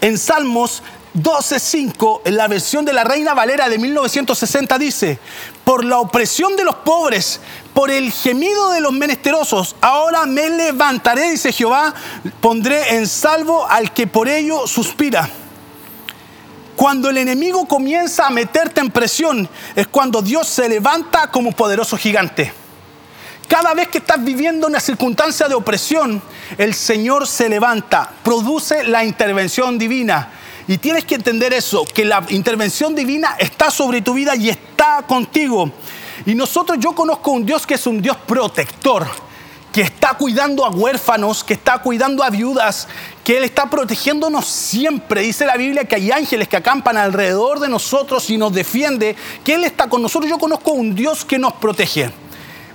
En 0.00 0.18
Salmos 0.18 0.82
12.5, 1.14 2.22
en 2.24 2.36
la 2.36 2.48
versión 2.48 2.84
de 2.84 2.92
la 2.92 3.04
Reina 3.04 3.34
Valera 3.34 3.68
de 3.68 3.78
1960, 3.78 4.78
dice, 4.78 5.18
por 5.64 5.84
la 5.84 5.98
opresión 5.98 6.56
de 6.56 6.64
los 6.64 6.76
pobres, 6.76 7.40
por 7.72 7.90
el 7.90 8.12
gemido 8.12 8.70
de 8.70 8.80
los 8.80 8.92
menesterosos, 8.92 9.76
ahora 9.80 10.26
me 10.26 10.48
levantaré, 10.50 11.30
dice 11.30 11.52
Jehová, 11.52 11.94
pondré 12.40 12.96
en 12.96 13.06
salvo 13.06 13.66
al 13.66 13.92
que 13.92 14.06
por 14.06 14.28
ello 14.28 14.66
suspira. 14.66 15.28
Cuando 16.76 17.10
el 17.10 17.16
enemigo 17.16 17.66
comienza 17.66 18.26
a 18.26 18.30
meterte 18.30 18.80
en 18.80 18.90
presión, 18.90 19.48
es 19.74 19.88
cuando 19.88 20.22
Dios 20.22 20.46
se 20.46 20.68
levanta 20.68 21.30
como 21.30 21.52
poderoso 21.52 21.96
gigante. 21.96 22.52
Cada 23.48 23.72
vez 23.72 23.88
que 23.88 23.98
estás 23.98 24.22
viviendo 24.22 24.66
una 24.66 24.78
circunstancia 24.78 25.48
de 25.48 25.54
opresión, 25.54 26.22
el 26.58 26.74
Señor 26.74 27.26
se 27.26 27.48
levanta, 27.48 28.10
produce 28.22 28.84
la 28.84 29.04
intervención 29.04 29.78
divina. 29.78 30.30
Y 30.68 30.76
tienes 30.76 31.06
que 31.06 31.14
entender 31.14 31.54
eso, 31.54 31.86
que 31.86 32.04
la 32.04 32.22
intervención 32.28 32.94
divina 32.94 33.36
está 33.38 33.70
sobre 33.70 34.02
tu 34.02 34.12
vida 34.12 34.36
y 34.36 34.50
está 34.50 35.02
contigo. 35.08 35.72
Y 36.26 36.34
nosotros, 36.34 36.78
yo 36.78 36.94
conozco 36.94 37.30
un 37.30 37.46
Dios 37.46 37.66
que 37.66 37.74
es 37.74 37.86
un 37.86 38.02
Dios 38.02 38.18
protector, 38.26 39.06
que 39.72 39.80
está 39.80 40.12
cuidando 40.14 40.66
a 40.66 40.68
huérfanos, 40.68 41.42
que 41.42 41.54
está 41.54 41.78
cuidando 41.78 42.22
a 42.22 42.28
viudas, 42.28 42.86
que 43.24 43.38
Él 43.38 43.44
está 43.44 43.70
protegiéndonos 43.70 44.44
siempre. 44.44 45.22
Dice 45.22 45.46
la 45.46 45.56
Biblia 45.56 45.86
que 45.86 45.96
hay 45.96 46.10
ángeles 46.10 46.48
que 46.48 46.58
acampan 46.58 46.98
alrededor 46.98 47.60
de 47.60 47.70
nosotros 47.70 48.28
y 48.28 48.36
nos 48.36 48.52
defiende, 48.52 49.16
que 49.42 49.54
Él 49.54 49.64
está 49.64 49.88
con 49.88 50.02
nosotros. 50.02 50.28
Yo 50.28 50.36
conozco 50.36 50.72
un 50.72 50.94
Dios 50.94 51.24
que 51.24 51.38
nos 51.38 51.54
protege. 51.54 52.10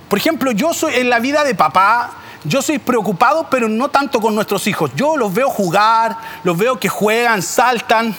Por 0.08 0.18
ejemplo, 0.18 0.50
yo 0.50 0.74
soy 0.74 0.94
en 0.94 1.10
la 1.10 1.20
vida 1.20 1.44
de 1.44 1.54
papá, 1.54 2.23
yo 2.44 2.62
soy 2.62 2.78
preocupado, 2.78 3.48
pero 3.50 3.68
no 3.68 3.88
tanto 3.88 4.20
con 4.20 4.34
nuestros 4.34 4.66
hijos. 4.66 4.90
Yo 4.94 5.16
los 5.16 5.32
veo 5.32 5.48
jugar, 5.48 6.16
los 6.44 6.56
veo 6.56 6.78
que 6.78 6.88
juegan, 6.88 7.42
saltan, 7.42 8.14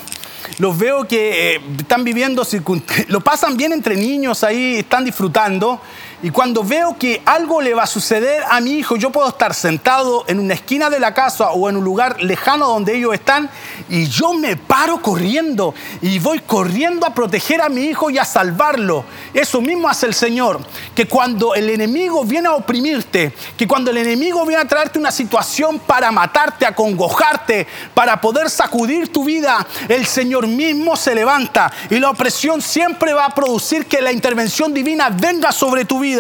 los 0.59 0.77
veo 0.77 1.07
que 1.07 1.55
eh, 1.55 1.61
están 1.77 2.03
viviendo, 2.03 2.45
lo 3.07 3.21
pasan 3.21 3.57
bien 3.57 3.73
entre 3.73 3.95
niños 3.95 4.43
ahí, 4.43 4.77
están 4.77 5.05
disfrutando. 5.05 5.79
Y 6.25 6.31
cuando 6.31 6.63
veo 6.63 6.97
que 6.97 7.21
algo 7.23 7.61
le 7.61 7.75
va 7.75 7.83
a 7.83 7.85
suceder 7.85 8.41
a 8.49 8.59
mi 8.59 8.71
hijo, 8.71 8.95
yo 8.95 9.11
puedo 9.11 9.27
estar 9.27 9.53
sentado 9.53 10.25
en 10.25 10.39
una 10.39 10.55
esquina 10.55 10.89
de 10.89 10.99
la 10.99 11.13
casa 11.13 11.51
o 11.51 11.69
en 11.69 11.77
un 11.77 11.83
lugar 11.83 12.19
lejano 12.23 12.67
donde 12.67 12.97
ellos 12.97 13.13
están 13.13 13.47
y 13.89 14.07
yo 14.07 14.33
me 14.33 14.55
paro 14.55 15.03
corriendo 15.03 15.75
y 16.01 16.17
voy 16.17 16.39
corriendo 16.39 17.05
a 17.05 17.13
proteger 17.13 17.61
a 17.61 17.69
mi 17.69 17.81
hijo 17.81 18.09
y 18.09 18.17
a 18.17 18.25
salvarlo. 18.25 19.05
Eso 19.35 19.61
mismo 19.61 19.87
hace 19.87 20.07
el 20.07 20.15
Señor, 20.15 20.61
que 20.95 21.07
cuando 21.07 21.53
el 21.53 21.69
enemigo 21.69 22.25
viene 22.25 22.47
a 22.47 22.55
oprimirte, 22.55 23.31
que 23.55 23.67
cuando 23.67 23.91
el 23.91 23.97
enemigo 23.97 24.47
viene 24.47 24.63
a 24.63 24.67
traerte 24.67 24.97
una 24.97 25.11
situación 25.11 25.77
para 25.77 26.11
matarte, 26.11 26.65
a 26.65 26.73
congojarte, 26.73 27.67
para 27.93 28.19
poder 28.19 28.49
sacudir 28.49 29.13
tu 29.13 29.25
vida, 29.25 29.63
el 29.87 30.07
Señor 30.07 30.47
mismo 30.47 30.95
se 30.95 31.13
levanta 31.13 31.71
y 31.91 31.99
la 31.99 32.09
opresión 32.09 32.63
siempre 32.63 33.13
va 33.13 33.25
a 33.25 33.35
producir 33.35 33.85
que 33.85 34.01
la 34.01 34.11
intervención 34.11 34.73
divina 34.73 35.11
venga 35.11 35.51
sobre 35.51 35.85
tu 35.85 35.99
vida 35.99 36.14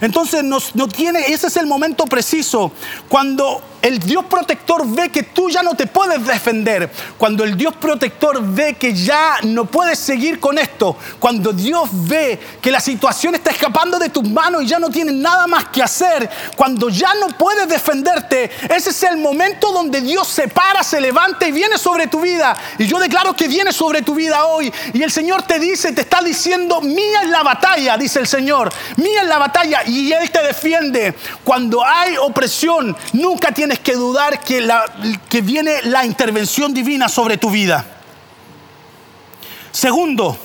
entonces 0.00 0.42
no 0.44 0.88
tiene, 0.88 1.20
ese 1.32 1.46
es 1.46 1.56
el 1.56 1.66
momento 1.66 2.04
preciso 2.04 2.72
cuando 3.08 3.62
el 3.84 3.98
Dios 3.98 4.24
protector 4.24 4.82
ve 4.86 5.10
que 5.10 5.24
tú 5.24 5.50
ya 5.50 5.62
no 5.62 5.74
te 5.74 5.86
puedes 5.86 6.26
defender, 6.26 6.90
cuando 7.18 7.44
el 7.44 7.54
Dios 7.54 7.74
protector 7.76 8.42
ve 8.42 8.74
que 8.74 8.94
ya 8.94 9.36
no 9.42 9.66
puedes 9.66 9.98
seguir 9.98 10.40
con 10.40 10.56
esto, 10.56 10.96
cuando 11.18 11.52
Dios 11.52 11.90
ve 11.92 12.40
que 12.62 12.70
la 12.70 12.80
situación 12.80 13.34
está 13.34 13.50
escapando 13.50 13.98
de 13.98 14.08
tus 14.08 14.26
manos 14.26 14.62
y 14.62 14.68
ya 14.68 14.78
no 14.78 14.88
tienes 14.88 15.14
nada 15.14 15.46
más 15.46 15.66
que 15.66 15.82
hacer, 15.82 16.30
cuando 16.56 16.88
ya 16.88 17.12
no 17.20 17.28
puedes 17.36 17.68
defenderte, 17.68 18.50
ese 18.74 18.88
es 18.88 19.02
el 19.02 19.18
momento 19.18 19.70
donde 19.70 20.00
Dios 20.00 20.28
se 20.28 20.48
para, 20.48 20.82
se 20.82 20.98
levanta 20.98 21.46
y 21.46 21.52
viene 21.52 21.76
sobre 21.76 22.06
tu 22.06 22.20
vida. 22.20 22.56
Y 22.78 22.86
yo 22.86 22.98
declaro 22.98 23.34
que 23.34 23.48
viene 23.48 23.70
sobre 23.70 24.00
tu 24.00 24.14
vida 24.14 24.46
hoy. 24.46 24.72
Y 24.94 25.02
el 25.02 25.12
Señor 25.12 25.42
te 25.42 25.58
dice, 25.58 25.92
te 25.92 26.00
está 26.00 26.22
diciendo, 26.22 26.80
mía 26.80 27.22
es 27.22 27.28
la 27.28 27.42
batalla, 27.42 27.98
dice 27.98 28.20
el 28.20 28.26
Señor, 28.26 28.72
mía 28.96 29.20
es 29.20 29.28
la 29.28 29.36
batalla 29.36 29.82
y 29.86 30.10
Él 30.10 30.30
te 30.30 30.42
defiende. 30.42 31.14
Cuando 31.44 31.84
hay 31.84 32.16
opresión, 32.16 32.96
nunca 33.12 33.52
tienes 33.52 33.73
que 33.80 33.94
dudar 33.94 34.40
que, 34.40 34.60
la, 34.60 34.84
que 35.28 35.40
viene 35.40 35.82
la 35.82 36.04
intervención 36.04 36.74
divina 36.74 37.08
sobre 37.08 37.38
tu 37.38 37.50
vida. 37.50 37.84
Segundo, 39.72 40.38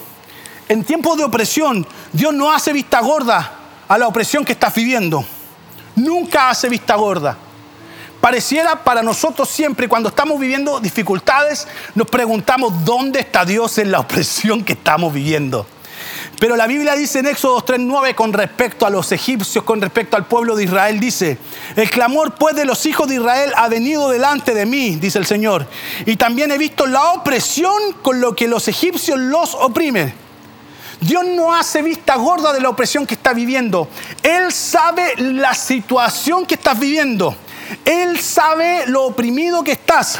en 0.67 0.83
tiempos 0.83 1.17
de 1.17 1.23
opresión, 1.23 1.85
Dios 2.13 2.33
no 2.33 2.51
hace 2.51 2.73
vista 2.73 2.99
gorda 3.01 3.51
a 3.87 3.97
la 3.97 4.07
opresión 4.07 4.45
que 4.45 4.53
estás 4.53 4.73
viviendo. 4.73 5.23
Nunca 5.95 6.49
hace 6.49 6.69
vista 6.69 6.95
gorda. 6.95 7.37
Pareciera 8.21 8.83
para 8.83 9.01
nosotros 9.01 9.49
siempre, 9.49 9.87
cuando 9.87 10.09
estamos 10.09 10.39
viviendo 10.39 10.79
dificultades, 10.79 11.67
nos 11.95 12.07
preguntamos 12.07 12.83
dónde 12.83 13.21
está 13.21 13.45
Dios 13.45 13.77
en 13.77 13.91
la 13.91 13.99
opresión 13.99 14.63
que 14.63 14.73
estamos 14.73 15.13
viviendo. 15.13 15.65
Pero 16.39 16.55
la 16.55 16.67
Biblia 16.67 16.95
dice 16.95 17.19
en 17.19 17.27
Éxodo 17.27 17.65
3.9 17.65 18.15
con 18.15 18.31
respecto 18.31 18.85
a 18.85 18.89
los 18.89 19.11
egipcios, 19.11 19.63
con 19.65 19.81
respecto 19.81 20.15
al 20.15 20.25
pueblo 20.25 20.55
de 20.55 20.63
Israel, 20.63 20.97
dice, 20.97 21.37
el 21.75 21.89
clamor 21.89 22.35
pues 22.35 22.55
de 22.55 22.63
los 22.63 22.85
hijos 22.85 23.09
de 23.09 23.15
Israel 23.15 23.51
ha 23.57 23.67
venido 23.67 24.09
delante 24.09 24.53
de 24.53 24.65
mí, 24.65 24.95
dice 24.95 25.19
el 25.19 25.25
Señor, 25.25 25.67
y 26.05 26.15
también 26.15 26.49
he 26.51 26.57
visto 26.57 26.87
la 26.87 27.11
opresión 27.11 27.93
con 28.01 28.21
lo 28.21 28.35
que 28.35 28.47
los 28.47 28.69
egipcios 28.69 29.19
los 29.19 29.53
oprimen. 29.53 30.13
Dios 31.01 31.25
no 31.25 31.53
hace 31.53 31.81
vista 31.81 32.15
gorda 32.15 32.53
de 32.53 32.61
la 32.61 32.69
opresión 32.69 33.05
que 33.05 33.15
está 33.15 33.33
viviendo. 33.33 33.89
Él 34.23 34.51
sabe 34.51 35.15
la 35.17 35.53
situación 35.53 36.45
que 36.45 36.55
estás 36.55 36.77
viviendo. 36.79 37.35
Él 37.85 38.19
sabe 38.19 38.85
lo 38.87 39.05
oprimido 39.05 39.63
que 39.63 39.73
estás. 39.73 40.19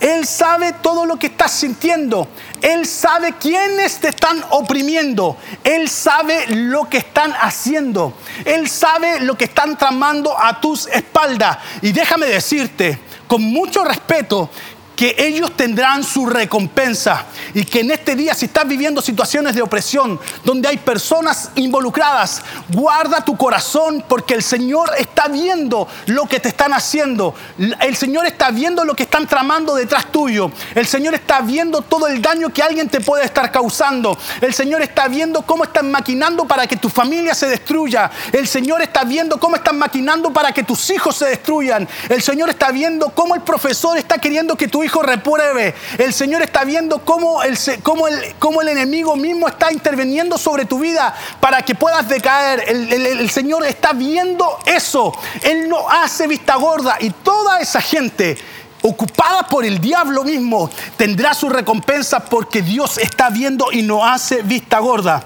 Él 0.00 0.26
sabe 0.26 0.72
todo 0.74 1.06
lo 1.06 1.18
que 1.18 1.26
estás 1.26 1.52
sintiendo. 1.52 2.28
Él 2.60 2.86
sabe 2.86 3.34
quiénes 3.38 3.98
te 3.98 4.08
están 4.08 4.42
oprimiendo. 4.50 5.36
Él 5.64 5.88
sabe 5.88 6.46
lo 6.48 6.88
que 6.88 6.98
están 6.98 7.32
haciendo. 7.32 8.14
Él 8.44 8.68
sabe 8.68 9.20
lo 9.20 9.36
que 9.36 9.44
están 9.44 9.76
tramando 9.76 10.38
a 10.38 10.60
tus 10.60 10.86
espaldas. 10.86 11.58
Y 11.82 11.92
déjame 11.92 12.26
decirte, 12.26 12.98
con 13.26 13.42
mucho 13.42 13.84
respeto, 13.84 14.50
que 14.96 15.14
ellos 15.18 15.56
tendrán 15.56 16.04
su 16.04 16.26
recompensa 16.26 17.26
y 17.54 17.64
que 17.64 17.80
en 17.80 17.90
este 17.90 18.14
día 18.14 18.34
si 18.34 18.46
estás 18.46 18.66
viviendo 18.66 19.02
situaciones 19.02 19.54
de 19.54 19.62
opresión 19.62 20.20
donde 20.44 20.68
hay 20.68 20.76
personas 20.76 21.50
involucradas, 21.54 22.42
guarda 22.68 23.24
tu 23.24 23.36
corazón 23.36 24.04
porque 24.08 24.34
el 24.34 24.42
Señor 24.42 24.90
está 24.98 25.28
viendo 25.28 25.88
lo 26.06 26.26
que 26.26 26.40
te 26.40 26.48
están 26.48 26.72
haciendo. 26.72 27.34
El 27.80 27.96
Señor 27.96 28.26
está 28.26 28.50
viendo 28.50 28.84
lo 28.84 28.94
que 28.94 29.04
están 29.04 29.26
tramando 29.26 29.74
detrás 29.74 30.10
tuyo. 30.12 30.50
El 30.74 30.86
Señor 30.86 31.14
está 31.14 31.40
viendo 31.40 31.82
todo 31.82 32.06
el 32.06 32.20
daño 32.20 32.50
que 32.50 32.62
alguien 32.62 32.88
te 32.88 33.00
puede 33.00 33.24
estar 33.24 33.50
causando. 33.50 34.16
El 34.40 34.54
Señor 34.54 34.82
está 34.82 35.08
viendo 35.08 35.42
cómo 35.42 35.64
están 35.64 35.90
maquinando 35.90 36.46
para 36.46 36.66
que 36.66 36.76
tu 36.76 36.88
familia 36.88 37.34
se 37.34 37.46
destruya. 37.46 38.10
El 38.32 38.46
Señor 38.46 38.82
está 38.82 39.04
viendo 39.04 39.38
cómo 39.38 39.56
están 39.56 39.78
maquinando 39.78 40.32
para 40.32 40.52
que 40.52 40.62
tus 40.62 40.90
hijos 40.90 41.16
se 41.16 41.26
destruyan. 41.26 41.88
El 42.08 42.22
Señor 42.22 42.50
está 42.50 42.70
viendo 42.70 43.10
cómo 43.10 43.34
el 43.34 43.42
profesor 43.42 43.96
está 43.96 44.18
queriendo 44.18 44.56
que 44.56 44.68
tu 44.68 44.82
hijo 44.84 44.91
repruebe. 45.00 45.74
El 45.96 46.12
Señor 46.12 46.42
está 46.42 46.64
viendo 46.64 47.04
cómo 47.04 47.44
el, 47.44 47.56
cómo, 47.84 48.08
el, 48.08 48.34
cómo 48.40 48.60
el 48.60 48.68
enemigo 48.68 49.14
mismo 49.14 49.46
está 49.46 49.72
interviniendo 49.72 50.36
sobre 50.36 50.64
tu 50.64 50.80
vida 50.80 51.14
para 51.38 51.62
que 51.62 51.76
puedas 51.76 52.08
decaer. 52.08 52.64
El, 52.66 52.92
el 52.92 53.30
Señor 53.30 53.64
está 53.64 53.92
viendo 53.92 54.58
eso. 54.66 55.12
Él 55.42 55.68
no 55.68 55.88
hace 55.88 56.26
vista 56.26 56.56
gorda 56.56 56.96
y 56.98 57.10
toda 57.10 57.60
esa 57.60 57.80
gente 57.80 58.36
ocupada 58.82 59.44
por 59.44 59.64
el 59.64 59.80
diablo 59.80 60.24
mismo, 60.24 60.68
tendrá 60.96 61.34
su 61.34 61.48
recompensa 61.48 62.20
porque 62.20 62.62
Dios 62.62 62.98
está 62.98 63.30
viendo 63.30 63.70
y 63.72 63.82
no 63.82 64.04
hace 64.04 64.42
vista 64.42 64.80
gorda. 64.80 65.22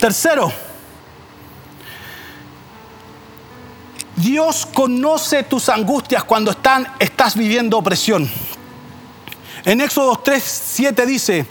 Tercero, 0.00 0.50
Dios 4.16 4.66
conoce 4.72 5.42
tus 5.42 5.68
angustias 5.68 6.24
cuando 6.24 6.50
están, 6.50 6.88
estás 6.98 7.36
viviendo 7.36 7.76
opresión. 7.76 8.28
En 9.66 9.80
Éxodo 9.80 10.14
3, 10.14 10.40
7 10.44 11.06
dice, 11.06 11.44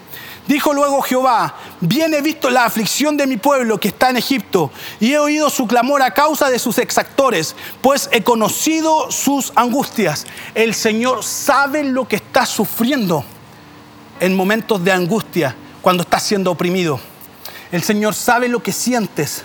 dijo 0.47 0.73
luego 0.73 1.01
Jehová, 1.01 1.53
bien 1.81 2.13
he 2.13 2.21
visto 2.21 2.49
la 2.49 2.63
aflicción 2.63 3.17
de 3.17 3.27
mi 3.27 3.35
pueblo 3.35 3.77
que 3.77 3.89
está 3.89 4.09
en 4.09 4.15
Egipto 4.15 4.71
y 5.01 5.11
he 5.11 5.19
oído 5.19 5.49
su 5.49 5.67
clamor 5.67 6.01
a 6.01 6.11
causa 6.11 6.49
de 6.49 6.57
sus 6.57 6.77
exactores, 6.77 7.57
pues 7.81 8.07
he 8.13 8.23
conocido 8.23 9.11
sus 9.11 9.51
angustias. 9.55 10.25
El 10.53 10.73
Señor 10.73 11.25
sabe 11.25 11.83
lo 11.83 12.07
que 12.07 12.15
estás 12.15 12.47
sufriendo 12.47 13.25
en 14.21 14.33
momentos 14.33 14.81
de 14.81 14.93
angustia, 14.93 15.53
cuando 15.81 16.03
estás 16.03 16.23
siendo 16.23 16.51
oprimido. 16.51 17.01
El 17.73 17.83
Señor 17.83 18.13
sabe 18.13 18.47
lo 18.47 18.63
que 18.63 18.71
sientes. 18.71 19.43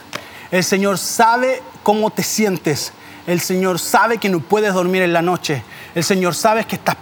El 0.52 0.62
Señor 0.62 0.96
sabe 0.98 1.60
cómo 1.82 2.10
te 2.10 2.22
sientes. 2.22 2.92
El 3.26 3.40
Señor 3.40 3.80
sabe 3.80 4.18
que 4.18 4.28
no 4.28 4.38
puedes 4.38 4.72
dormir 4.72 5.02
en 5.02 5.12
la 5.12 5.22
noche. 5.22 5.64
El 5.94 6.04
Señor 6.04 6.34
sabe 6.34 6.64
que 6.64 6.76
estás, 6.76 6.96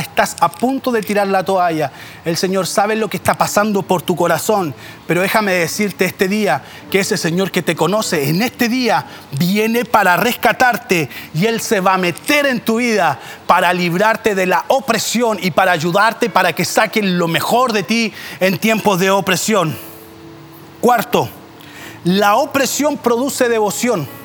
estás, 0.00 0.36
a 0.40 0.50
punto 0.50 0.92
de 0.92 1.00
tirar 1.00 1.26
la 1.28 1.44
toalla. 1.44 1.90
El 2.24 2.36
Señor 2.36 2.66
sabe 2.66 2.94
lo 2.94 3.08
que 3.08 3.16
está 3.16 3.34
pasando 3.34 3.82
por 3.82 4.02
tu 4.02 4.14
corazón. 4.14 4.74
Pero 5.06 5.22
déjame 5.22 5.52
decirte 5.52 6.04
este 6.04 6.28
día 6.28 6.62
que 6.90 7.00
ese 7.00 7.16
Señor 7.16 7.50
que 7.50 7.62
te 7.62 7.74
conoce 7.74 8.28
en 8.28 8.42
este 8.42 8.68
día 8.68 9.06
viene 9.32 9.86
para 9.86 10.16
rescatarte 10.18 11.08
y 11.34 11.46
Él 11.46 11.60
se 11.62 11.80
va 11.80 11.94
a 11.94 11.98
meter 11.98 12.44
en 12.46 12.60
tu 12.60 12.76
vida 12.76 13.18
para 13.46 13.72
librarte 13.72 14.34
de 14.34 14.46
la 14.46 14.66
opresión 14.68 15.38
y 15.40 15.50
para 15.50 15.72
ayudarte 15.72 16.28
para 16.28 16.52
que 16.52 16.66
saquen 16.66 17.18
lo 17.18 17.28
mejor 17.28 17.72
de 17.72 17.82
ti 17.82 18.12
en 18.40 18.58
tiempos 18.58 18.98
de 19.00 19.10
opresión. 19.10 19.74
Cuarto, 20.80 21.30
la 22.04 22.36
opresión 22.36 22.98
produce 22.98 23.48
devoción. 23.48 24.17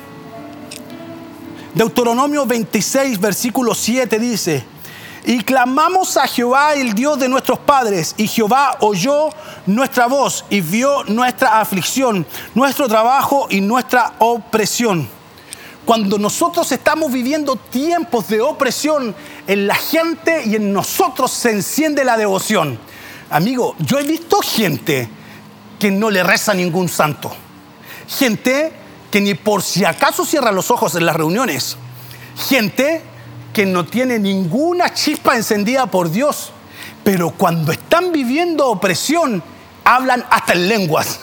Deuteronomio 1.74 2.46
26, 2.46 3.20
versículo 3.20 3.74
7 3.74 4.18
dice, 4.20 4.64
y 5.26 5.40
clamamos 5.40 6.16
a 6.16 6.26
Jehová, 6.26 6.74
el 6.74 6.92
Dios 6.92 7.18
de 7.18 7.28
nuestros 7.28 7.58
padres, 7.58 8.14
y 8.16 8.28
Jehová 8.28 8.76
oyó 8.80 9.30
nuestra 9.66 10.06
voz 10.06 10.44
y 10.50 10.60
vio 10.60 11.02
nuestra 11.04 11.60
aflicción, 11.60 12.26
nuestro 12.54 12.86
trabajo 12.86 13.46
y 13.50 13.60
nuestra 13.60 14.12
opresión. 14.18 15.08
Cuando 15.84 16.18
nosotros 16.18 16.70
estamos 16.72 17.10
viviendo 17.10 17.56
tiempos 17.56 18.28
de 18.28 18.40
opresión, 18.40 19.14
en 19.46 19.66
la 19.66 19.74
gente 19.74 20.44
y 20.44 20.56
en 20.56 20.72
nosotros 20.72 21.30
se 21.30 21.50
enciende 21.50 22.04
la 22.04 22.16
devoción. 22.16 22.78
Amigo, 23.30 23.74
yo 23.78 23.98
he 23.98 24.04
visto 24.04 24.40
gente 24.40 25.08
que 25.78 25.90
no 25.90 26.10
le 26.10 26.22
reza 26.22 26.54
ningún 26.54 26.88
santo. 26.88 27.32
Gente 28.08 28.83
que 29.14 29.20
ni 29.20 29.34
por 29.34 29.62
si 29.62 29.84
acaso 29.84 30.24
cierra 30.24 30.50
los 30.50 30.72
ojos 30.72 30.96
en 30.96 31.06
las 31.06 31.14
reuniones. 31.14 31.76
Gente 32.48 33.00
que 33.52 33.64
no 33.64 33.84
tiene 33.84 34.18
ninguna 34.18 34.92
chispa 34.92 35.36
encendida 35.36 35.86
por 35.86 36.10
Dios. 36.10 36.50
Pero 37.04 37.30
cuando 37.30 37.70
están 37.70 38.10
viviendo 38.10 38.66
opresión, 38.66 39.40
hablan 39.84 40.26
hasta 40.28 40.54
en 40.54 40.68
lenguas. 40.68 41.20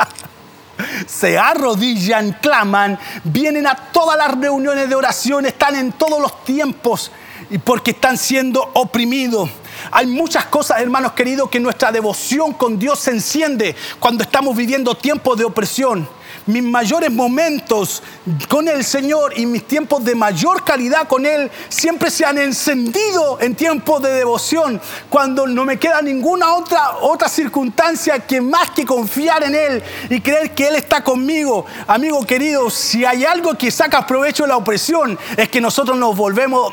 Se 1.06 1.38
arrodillan, 1.38 2.38
claman, 2.42 2.98
vienen 3.22 3.68
a 3.68 3.76
todas 3.76 4.18
las 4.18 4.36
reuniones 4.36 4.88
de 4.88 4.96
oración, 4.96 5.46
están 5.46 5.76
en 5.76 5.92
todos 5.92 6.20
los 6.20 6.42
tiempos 6.42 7.12
y 7.50 7.58
porque 7.58 7.92
están 7.92 8.18
siendo 8.18 8.68
oprimidos. 8.74 9.48
Hay 9.92 10.08
muchas 10.08 10.46
cosas, 10.46 10.80
hermanos 10.80 11.12
queridos, 11.12 11.50
que 11.50 11.60
nuestra 11.60 11.92
devoción 11.92 12.52
con 12.52 12.80
Dios 12.80 12.98
se 12.98 13.12
enciende 13.12 13.76
cuando 14.00 14.24
estamos 14.24 14.56
viviendo 14.56 14.96
tiempos 14.96 15.38
de 15.38 15.44
opresión 15.44 16.18
mis 16.46 16.62
mayores 16.62 17.10
momentos 17.10 18.02
con 18.48 18.68
el 18.68 18.84
Señor 18.84 19.32
y 19.36 19.46
mis 19.46 19.66
tiempos 19.66 20.04
de 20.04 20.14
mayor 20.14 20.64
calidad 20.64 21.06
con 21.08 21.26
Él 21.26 21.50
siempre 21.68 22.10
se 22.10 22.24
han 22.24 22.38
encendido 22.38 23.38
en 23.40 23.54
tiempos 23.54 24.02
de 24.02 24.12
devoción, 24.12 24.80
cuando 25.08 25.46
no 25.46 25.64
me 25.64 25.78
queda 25.78 26.02
ninguna 26.02 26.54
otra, 26.54 26.98
otra 27.00 27.28
circunstancia 27.28 28.18
que 28.20 28.40
más 28.40 28.70
que 28.70 28.84
confiar 28.84 29.42
en 29.44 29.54
Él 29.54 29.82
y 30.08 30.20
creer 30.20 30.54
que 30.54 30.68
Él 30.68 30.76
está 30.76 31.02
conmigo. 31.02 31.66
Amigo 31.86 32.24
querido, 32.24 32.70
si 32.70 33.04
hay 33.04 33.24
algo 33.24 33.54
que 33.54 33.70
saca 33.70 34.06
provecho 34.06 34.44
de 34.44 34.48
la 34.48 34.56
opresión, 34.56 35.18
es 35.36 35.48
que 35.48 35.60
nosotros 35.60 35.96
nos 35.96 36.16
volvemos 36.16 36.72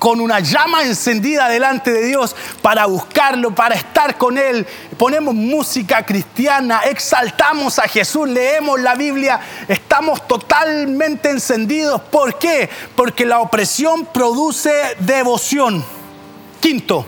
con 0.00 0.18
una 0.18 0.40
llama 0.40 0.82
encendida 0.82 1.46
delante 1.50 1.92
de 1.92 2.06
Dios 2.06 2.34
para 2.62 2.86
buscarlo, 2.86 3.54
para 3.54 3.74
estar 3.74 4.16
con 4.16 4.38
Él. 4.38 4.66
Ponemos 4.96 5.34
música 5.34 6.04
cristiana, 6.06 6.80
exaltamos 6.86 7.78
a 7.78 7.82
Jesús, 7.82 8.26
leemos 8.26 8.80
la 8.80 8.94
Biblia, 8.94 9.38
estamos 9.68 10.26
totalmente 10.26 11.28
encendidos. 11.28 12.00
¿Por 12.00 12.38
qué? 12.38 12.70
Porque 12.96 13.26
la 13.26 13.40
opresión 13.40 14.06
produce 14.06 14.72
devoción. 15.00 15.84
Quinto, 16.60 17.04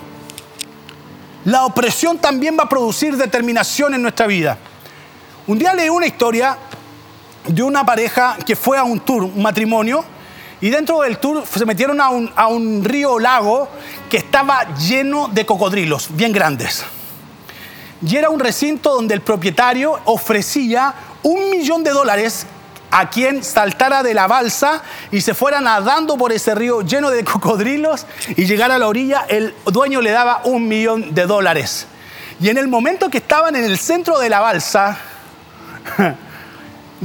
la 1.46 1.64
opresión 1.64 2.18
también 2.18 2.59
va 2.59 2.64
a 2.64 2.68
producir 2.68 3.16
determinación 3.16 3.94
en 3.94 4.02
nuestra 4.02 4.26
vida. 4.26 4.59
Un 5.46 5.59
día 5.59 5.72
leí 5.72 5.88
una 5.88 6.07
historia 6.07 6.59
de 7.46 7.62
una 7.62 7.87
pareja 7.87 8.37
que 8.44 8.55
fue 8.55 8.76
a 8.76 8.85
un 8.85 9.00
tour, 9.00 9.24
un 9.24 9.42
matrimonio, 9.42 10.05
y 10.62 10.70
dentro 10.70 11.01
del 11.01 11.18
tour 11.18 11.44
se 11.44 11.66
metieron 11.66 12.01
a 12.01 12.09
un, 12.09 12.33
a 12.37 12.46
un 12.46 12.85
río 12.85 13.18
lago 13.18 13.68
que 14.09 14.16
estaba 14.16 14.75
lleno 14.77 15.29
de 15.29 15.44
cocodrilos, 15.44 16.09
bien 16.11 16.33
grandes. 16.33 16.85
Y 18.01 18.16
era 18.16 18.31
un 18.31 18.38
recinto 18.38 18.94
donde 18.94 19.14
el 19.14 19.22
propietario 19.22 19.98
ofrecía 20.05 20.94
un 21.25 21.51
millón 21.51 21.83
de 21.83 21.90
dólares 21.90 22.46
a 22.92 23.11
quien 23.11 23.42
saltara 23.42 24.05
de 24.05 24.14
la 24.14 24.29
balsa 24.29 24.83
y 25.11 25.20
se 25.20 25.35
fuera 25.35 25.61
nadando 25.61 26.16
por 26.16 26.31
ese 26.31 26.55
río 26.55 26.83
lleno 26.83 27.11
de 27.11 27.25
cocodrilos 27.25 28.07
y 28.37 28.44
llegara 28.44 28.77
a 28.77 28.79
la 28.79 28.87
orilla, 28.87 29.25
el 29.29 29.55
dueño 29.66 30.01
le 30.01 30.12
daba 30.12 30.42
un 30.44 30.68
millón 30.68 31.12
de 31.12 31.27
dólares. 31.27 31.88
Y 32.40 32.51
en 32.51 32.59
el 32.59 32.68
momento 32.68 33.11
que 33.11 33.18
estaban 33.18 33.57
en 33.57 33.64
el 33.64 33.79
centro 33.79 34.18
de 34.20 34.29
la 34.29 34.38
balsa, 34.38 34.96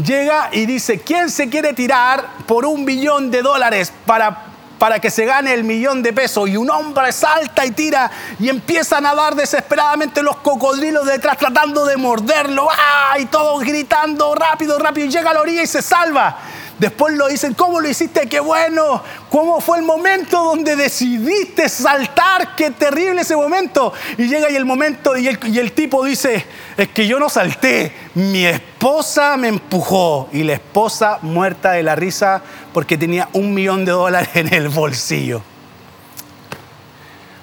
llega 0.04 0.50
y 0.52 0.66
dice, 0.66 1.00
¿quién 1.00 1.30
se 1.30 1.50
quiere 1.50 1.74
tirar 1.74 2.26
por 2.46 2.66
un 2.66 2.86
billón 2.86 3.32
de 3.32 3.42
dólares 3.42 3.92
para, 4.06 4.46
para 4.78 5.00
que 5.00 5.10
se 5.10 5.26
gane 5.26 5.54
el 5.54 5.64
millón 5.64 6.04
de 6.04 6.14
pesos? 6.14 6.48
Y 6.50 6.58
un 6.58 6.70
hombre 6.70 7.12
salta 7.12 7.66
y 7.66 7.72
tira 7.72 8.10
y 8.40 8.50
empieza 8.50 8.98
a 8.98 9.02
nadar 9.02 9.36
desesperadamente 9.36 10.22
los 10.22 10.38
cocodrilos 10.38 11.06
detrás 11.06 11.38
tratando 11.38 11.86
de 11.86 11.98
morderlo. 11.98 12.68
¡Ah! 12.72 13.18
Y 13.20 13.26
todos 13.26 13.64
gritando 13.64 14.36
rápido, 14.36 14.78
rápido. 14.80 15.08
Y 15.08 15.10
llega 15.10 15.32
a 15.32 15.34
la 15.34 15.42
orilla 15.42 15.64
y 15.64 15.68
se 15.68 15.82
salva. 15.82 16.38
Después 16.80 17.16
lo 17.16 17.28
dicen, 17.28 17.56
¿cómo 17.56 17.80
lo 17.80 17.90
hiciste? 17.90 18.28
¡Qué 18.28 18.40
bueno! 18.40 19.02
¿Cómo 19.32 19.60
fue 19.62 19.80
el 19.80 19.84
momento 19.84 20.44
donde 20.44 20.76
decidiste 20.76 21.70
saltar? 21.70 22.56
¡Qué 22.56 22.70
terrible 22.70 23.22
ese 23.22 23.36
momento! 23.36 23.94
Y 24.18 24.28
llega 24.28 24.52
y 24.52 24.56
el 24.56 24.66
momento 24.66 25.18
y 25.18 25.28
el, 25.28 25.40
y 25.48 25.58
el 25.58 25.72
tipo 25.72 26.06
dice, 26.06 26.46
es 26.78 26.90
que 26.90 27.08
yo 27.08 27.20
no 27.20 27.30
salté, 27.30 27.92
mi 28.14 28.46
esposa 28.46 29.38
me 29.38 29.48
empujó. 29.48 30.30
Y 30.32 30.44
la 30.44 30.54
esposa 30.54 31.18
muerta 31.24 31.72
de 31.72 31.82
la 31.82 31.96
risa 31.96 32.44
porque 32.74 32.98
tenía 32.98 33.28
un 33.34 33.56
millón 33.56 33.84
de 33.84 33.94
dólares 33.94 34.30
en 34.36 34.54
el 34.54 34.70
bolsillo. 34.70 35.42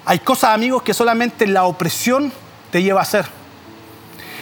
Hay 0.05 0.19
cosas, 0.19 0.51
amigos, 0.51 0.83
que 0.83 0.93
solamente 0.93 1.45
la 1.45 1.65
opresión 1.65 2.31
te 2.71 2.81
lleva 2.81 3.01
a 3.01 3.03
hacer. 3.03 3.25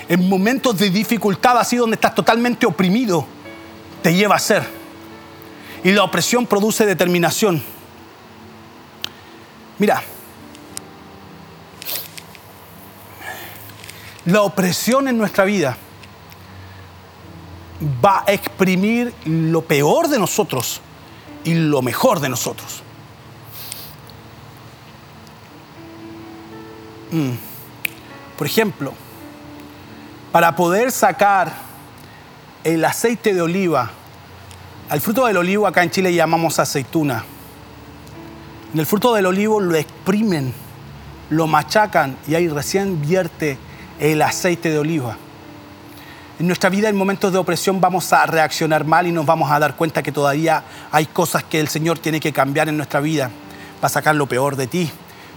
En 0.07 0.29
momentos 0.29 0.77
de 0.77 0.89
dificultad, 0.89 1.57
así 1.57 1.77
donde 1.77 1.95
estás 1.95 2.13
totalmente 2.13 2.65
oprimido, 2.65 3.25
te 4.03 4.13
lleva 4.13 4.35
a 4.35 4.37
hacer. 4.37 4.82
Y 5.83 5.91
la 5.91 6.03
opresión 6.03 6.45
produce 6.45 6.85
determinación. 6.85 7.61
Mira, 9.77 10.01
la 14.25 14.41
opresión 14.43 15.07
en 15.07 15.17
nuestra 15.17 15.43
vida 15.43 15.77
va 18.03 18.23
a 18.25 18.31
exprimir 18.31 19.13
lo 19.25 19.61
peor 19.61 20.07
de 20.07 20.19
nosotros 20.19 20.79
y 21.43 21.53
lo 21.53 21.81
mejor 21.81 22.19
de 22.21 22.29
nosotros. 22.29 22.81
Mm. 27.11 27.31
Por 28.37 28.47
ejemplo, 28.47 28.93
para 30.31 30.55
poder 30.55 30.91
sacar 30.91 31.53
el 32.63 32.85
aceite 32.85 33.33
de 33.33 33.41
oliva 33.41 33.91
al 34.89 35.01
fruto 35.01 35.25
del 35.25 35.37
olivo 35.37 35.65
acá 35.65 35.83
en 35.83 35.91
Chile 35.91 36.13
llamamos 36.13 36.59
aceituna. 36.59 37.23
En 38.73 38.79
el 38.79 38.85
fruto 38.85 39.13
del 39.13 39.25
olivo 39.25 39.59
lo 39.59 39.75
exprimen, 39.75 40.53
lo 41.29 41.47
machacan 41.47 42.17
y 42.27 42.35
ahí 42.35 42.47
recién 42.47 43.01
vierte 43.01 43.57
el 43.99 44.21
aceite 44.21 44.69
de 44.69 44.79
oliva. 44.79 45.17
En 46.39 46.47
nuestra 46.47 46.69
vida 46.69 46.89
en 46.89 46.95
momentos 46.95 47.31
de 47.31 47.37
opresión 47.37 47.79
vamos 47.79 48.11
a 48.11 48.25
reaccionar 48.25 48.83
mal 48.85 49.07
y 49.07 49.11
nos 49.11 49.25
vamos 49.25 49.51
a 49.51 49.59
dar 49.59 49.75
cuenta 49.75 50.03
que 50.03 50.11
todavía 50.11 50.63
hay 50.91 51.05
cosas 51.05 51.43
que 51.43 51.59
el 51.59 51.67
Señor 51.67 51.99
tiene 51.99 52.19
que 52.19 52.33
cambiar 52.33 52.67
en 52.69 52.77
nuestra 52.77 52.99
vida. 52.99 53.29
Va 53.81 53.85
a 53.85 53.89
sacar 53.89 54.15
lo 54.15 54.27
peor 54.27 54.55
de 54.55 54.67
ti, 54.67 54.89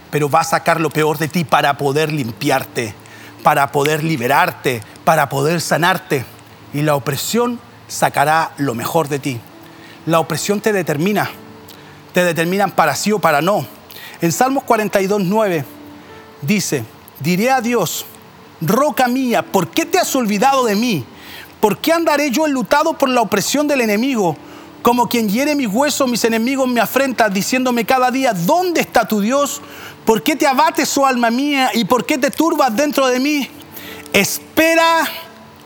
pero 0.09 0.29
va 0.29 0.41
a 0.41 0.43
sacar 0.43 0.81
lo 0.81 0.89
peor 0.89 1.17
de 1.17 1.27
ti 1.27 1.43
para 1.43 1.77
poder 1.77 2.11
limpiarte, 2.11 2.95
para 3.43 3.71
poder 3.71 4.03
liberarte, 4.03 4.81
para 5.05 5.29
poder 5.29 5.61
sanarte. 5.61 6.25
Y 6.73 6.81
la 6.81 6.95
opresión 6.95 7.59
sacará 7.87 8.51
lo 8.57 8.75
mejor 8.75 9.07
de 9.07 9.19
ti. 9.19 9.39
La 10.05 10.19
opresión 10.19 10.61
te 10.61 10.73
determina, 10.73 11.29
te 12.13 12.23
determinan 12.23 12.71
para 12.71 12.95
sí 12.95 13.11
o 13.11 13.19
para 13.19 13.41
no. 13.41 13.65
En 14.21 14.31
Salmos 14.31 14.63
42, 14.63 15.21
9 15.23 15.65
dice, 16.41 16.83
diré 17.19 17.51
a 17.51 17.61
Dios, 17.61 18.05
roca 18.61 19.07
mía, 19.07 19.43
¿por 19.43 19.69
qué 19.69 19.85
te 19.85 19.99
has 19.99 20.15
olvidado 20.15 20.65
de 20.65 20.75
mí? 20.75 21.05
¿Por 21.59 21.79
qué 21.79 21.93
andaré 21.93 22.31
yo 22.31 22.45
enlutado 22.45 22.97
por 22.97 23.09
la 23.09 23.21
opresión 23.21 23.67
del 23.67 23.81
enemigo? 23.81 24.37
Como 24.81 25.09
quien 25.09 25.27
hiere 25.27 25.55
mis 25.55 25.67
huesos, 25.67 26.09
mis 26.09 26.23
enemigos 26.23 26.67
me 26.67 26.79
afrentan, 26.79 27.33
diciéndome 27.33 27.83
cada 27.85 28.11
día, 28.11 28.33
¿dónde 28.33 28.81
está 28.81 29.07
tu 29.07 29.19
Dios? 29.19 29.61
¿Por 30.05 30.23
qué 30.23 30.35
te 30.35 30.47
abates, 30.47 30.97
oh 30.97 31.05
alma 31.05 31.29
mía? 31.29 31.71
¿Y 31.73 31.85
por 31.85 32.05
qué 32.05 32.17
te 32.17 32.31
turbas 32.31 32.75
dentro 32.75 33.07
de 33.07 33.19
mí? 33.19 33.49
Espera 34.13 35.05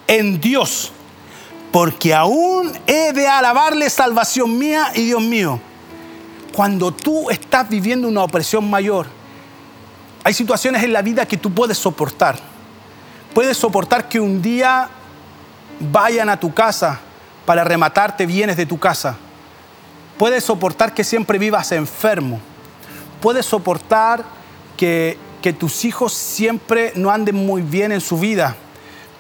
en 0.08 0.40
Dios 0.40 0.92
porque 1.72 2.14
aún 2.14 2.72
he 2.86 3.14
de 3.14 3.28
alabarle 3.28 3.90
salvación 3.90 4.58
mía 4.58 4.92
y 4.94 5.06
Dios 5.06 5.22
mío. 5.22 5.60
Cuando 6.54 6.92
tú 6.92 7.30
estás 7.30 7.70
viviendo 7.70 8.08
una 8.08 8.24
opresión 8.24 8.70
mayor, 8.70 9.08
hay 10.24 10.34
situaciones 10.34 10.84
en 10.84 10.92
la 10.92 11.02
vida 11.02 11.26
que 11.26 11.38
tú 11.38 11.52
puedes 11.52 11.78
soportar. 11.78 12.38
Puedes 13.34 13.58
soportar 13.58 14.10
que 14.10 14.20
un 14.20 14.42
día 14.42 14.90
vayan 15.80 16.30
a 16.30 16.38
tu 16.38 16.54
casa 16.54 17.00
para 17.46 17.64
rematarte 17.64 18.26
bienes 18.26 18.58
de 18.58 18.66
tu 18.66 18.78
casa. 18.78 19.16
Puedes 20.18 20.44
soportar 20.44 20.94
que 20.94 21.06
siempre 21.06 21.40
vivas 21.40 21.72
enfermo. 21.72 22.40
Puedes 23.22 23.46
soportar 23.46 24.24
que, 24.76 25.18
que 25.42 25.54
tus 25.54 25.86
hijos 25.86 26.14
siempre 26.14 26.92
no 26.96 27.10
anden 27.10 27.36
muy 27.36 27.62
bien 27.62 27.94
en 27.94 28.02
su 28.02 28.20
vida. 28.20 28.58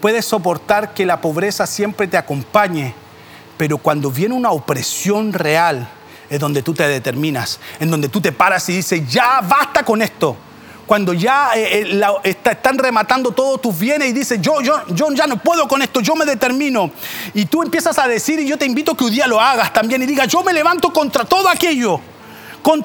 Puedes 0.01 0.25
soportar 0.25 0.93
que 0.93 1.05
la 1.05 1.21
pobreza 1.21 1.65
siempre 1.65 2.07
te 2.07 2.17
acompañe. 2.17 2.93
Pero 3.57 3.77
cuando 3.77 4.11
viene 4.11 4.33
una 4.33 4.51
opresión 4.51 5.31
real, 5.31 5.87
es 6.29 6.39
donde 6.39 6.63
tú 6.63 6.73
te 6.73 6.87
determinas, 6.87 7.59
en 7.79 7.91
donde 7.91 8.09
tú 8.09 8.19
te 8.19 8.31
paras 8.31 8.67
y 8.69 8.73
dices, 8.73 9.07
ya 9.09 9.41
basta 9.41 9.83
con 9.83 10.01
esto 10.01 10.35
cuando 10.91 11.13
ya 11.13 11.51
eh, 11.55 11.89
eh, 12.23 12.35
están 12.43 12.77
rematando 12.77 13.31
todos 13.31 13.61
tus 13.61 13.79
bienes 13.79 14.09
y 14.09 14.11
dices, 14.11 14.41
yo, 14.41 14.59
yo, 14.59 14.81
yo 14.89 15.07
ya 15.13 15.25
no 15.25 15.37
puedo 15.37 15.65
con 15.65 15.81
esto, 15.81 16.01
yo 16.01 16.15
me 16.15 16.25
determino. 16.25 16.91
Y 17.33 17.45
tú 17.45 17.63
empiezas 17.63 17.97
a 17.97 18.09
decir, 18.09 18.41
y 18.41 18.45
yo 18.45 18.57
te 18.57 18.65
invito 18.65 18.91
a 18.91 18.97
que 18.97 19.05
un 19.05 19.11
día 19.11 19.25
lo 19.25 19.39
hagas 19.39 19.71
también 19.71 20.03
y 20.03 20.05
digas, 20.05 20.27
yo 20.27 20.43
me 20.43 20.51
levanto 20.51 20.91
contra 20.91 21.23
todo 21.23 21.47
aquello 21.47 22.01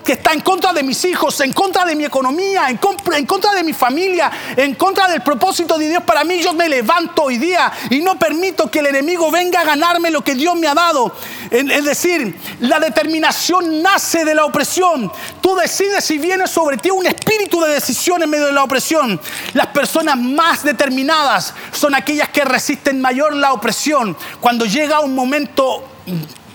que 0.02 0.14
está 0.14 0.32
en 0.32 0.40
contra 0.40 0.72
de 0.72 0.82
mis 0.82 1.04
hijos, 1.04 1.40
en 1.40 1.52
contra 1.52 1.84
de 1.84 1.94
mi 1.94 2.04
economía, 2.04 2.68
en, 2.68 3.26
contra 3.26 3.52
de 3.52 3.62
mi 3.62 3.72
familia, 3.72 4.30
en 4.56 4.74
contra 4.74 5.06
del 5.08 5.22
propósito 5.22 5.76
de 5.78 5.88
Dios 5.88 6.02
para 6.02 6.24
mí, 6.24 6.40
yo 6.40 6.54
me 6.54 6.68
levanto 6.68 7.24
hoy 7.24 7.38
día 7.38 7.70
y 7.90 8.00
no 8.00 8.18
permito 8.18 8.70
que 8.70 8.78
el 8.78 8.86
enemigo 8.86 9.30
venga 9.30 9.60
a 9.60 9.64
ganarme 9.64 10.10
lo 10.10 10.22
que 10.22 10.34
Dios 10.34 10.56
me 10.56 10.66
ha 10.66 10.74
dado. 10.74 11.14
Es 11.50 11.84
decir, 11.84 12.38
la 12.60 12.80
determinación 12.80 13.82
nace 13.82 14.24
de 14.24 14.34
la 14.34 14.44
opresión. 14.44 15.12
Tú 15.40 15.54
decides 15.54 16.04
si 16.04 16.18
viene 16.18 16.46
sobre 16.46 16.78
ti 16.78 16.90
un 16.90 17.06
espíritu 17.06 17.60
de 17.60 17.74
decisión 17.74 18.22
en 18.22 18.30
medio 18.30 18.46
de 18.46 18.52
la 18.52 18.64
opresión. 18.64 19.20
Las 19.52 19.68
personas 19.68 20.16
más 20.16 20.62
determinadas 20.64 21.54
son 21.72 21.94
aquellas 21.94 22.30
que 22.30 22.44
resisten 22.44 23.00
mayor 23.00 23.34
la 23.34 23.52
opresión. 23.52 24.16
Cuando 24.40 24.64
llega 24.64 25.00
un 25.00 25.14
momento 25.14 25.84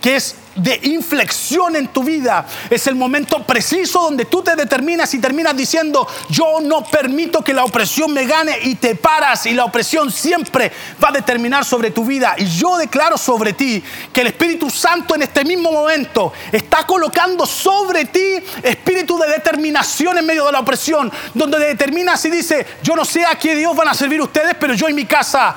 que 0.02 0.16
es 0.16 0.36
de 0.56 0.80
inflexión 0.84 1.76
en 1.76 1.88
tu 1.88 2.04
vida. 2.04 2.46
Es 2.70 2.88
el 2.88 2.96
momento 2.96 3.44
preciso 3.46 4.02
donde 4.02 4.26
tú 4.26 4.42
te 4.42 4.56
determinas 4.56 5.14
y 5.14 5.20
terminas 5.20 5.56
diciendo, 5.56 6.08
yo 6.30 6.60
no 6.62 6.84
permito 6.84 7.44
que 7.44 7.54
la 7.54 7.64
opresión 7.64 8.14
me 8.14 8.26
gane 8.26 8.58
y 8.64 8.76
te 8.76 8.96
paras 8.96 9.46
y 9.46 9.54
la 9.54 9.66
opresión 9.66 10.12
siempre 10.12 10.72
va 11.04 11.10
a 11.10 11.14
determinar 11.14 11.66
sobre 11.66 11.92
tu 11.92 12.06
vida. 12.06 12.36
Y 12.38 12.46
yo 12.46 12.78
declaro 12.78 13.18
sobre 13.18 13.54
ti 13.54 13.84
que 14.12 14.22
el 14.22 14.28
Espíritu 14.28 14.70
Santo 14.70 15.16
en 15.16 15.24
este 15.24 15.46
mismo 15.46 15.72
momento 15.72 16.34
está 16.52 16.86
colocando 16.86 17.46
sobre 17.46 18.06
ti 18.06 18.40
espíritu 18.64 19.18
de 19.18 19.30
determinación 19.30 20.18
en 20.18 20.26
medio 20.26 20.46
de 20.46 20.52
la 20.52 20.60
opresión, 20.60 21.12
donde 21.34 21.60
determinas 21.60 22.24
y 22.26 22.30
dice, 22.30 22.66
yo 22.84 22.96
no 22.96 23.06
sé 23.06 23.26
a 23.26 23.36
qué 23.36 23.56
Dios 23.56 23.76
van 23.76 23.88
a 23.88 23.94
servir 23.94 24.22
ustedes, 24.22 24.56
pero 24.60 24.74
yo 24.74 24.88
en 24.88 24.96
mi 24.96 25.06
casa, 25.06 25.56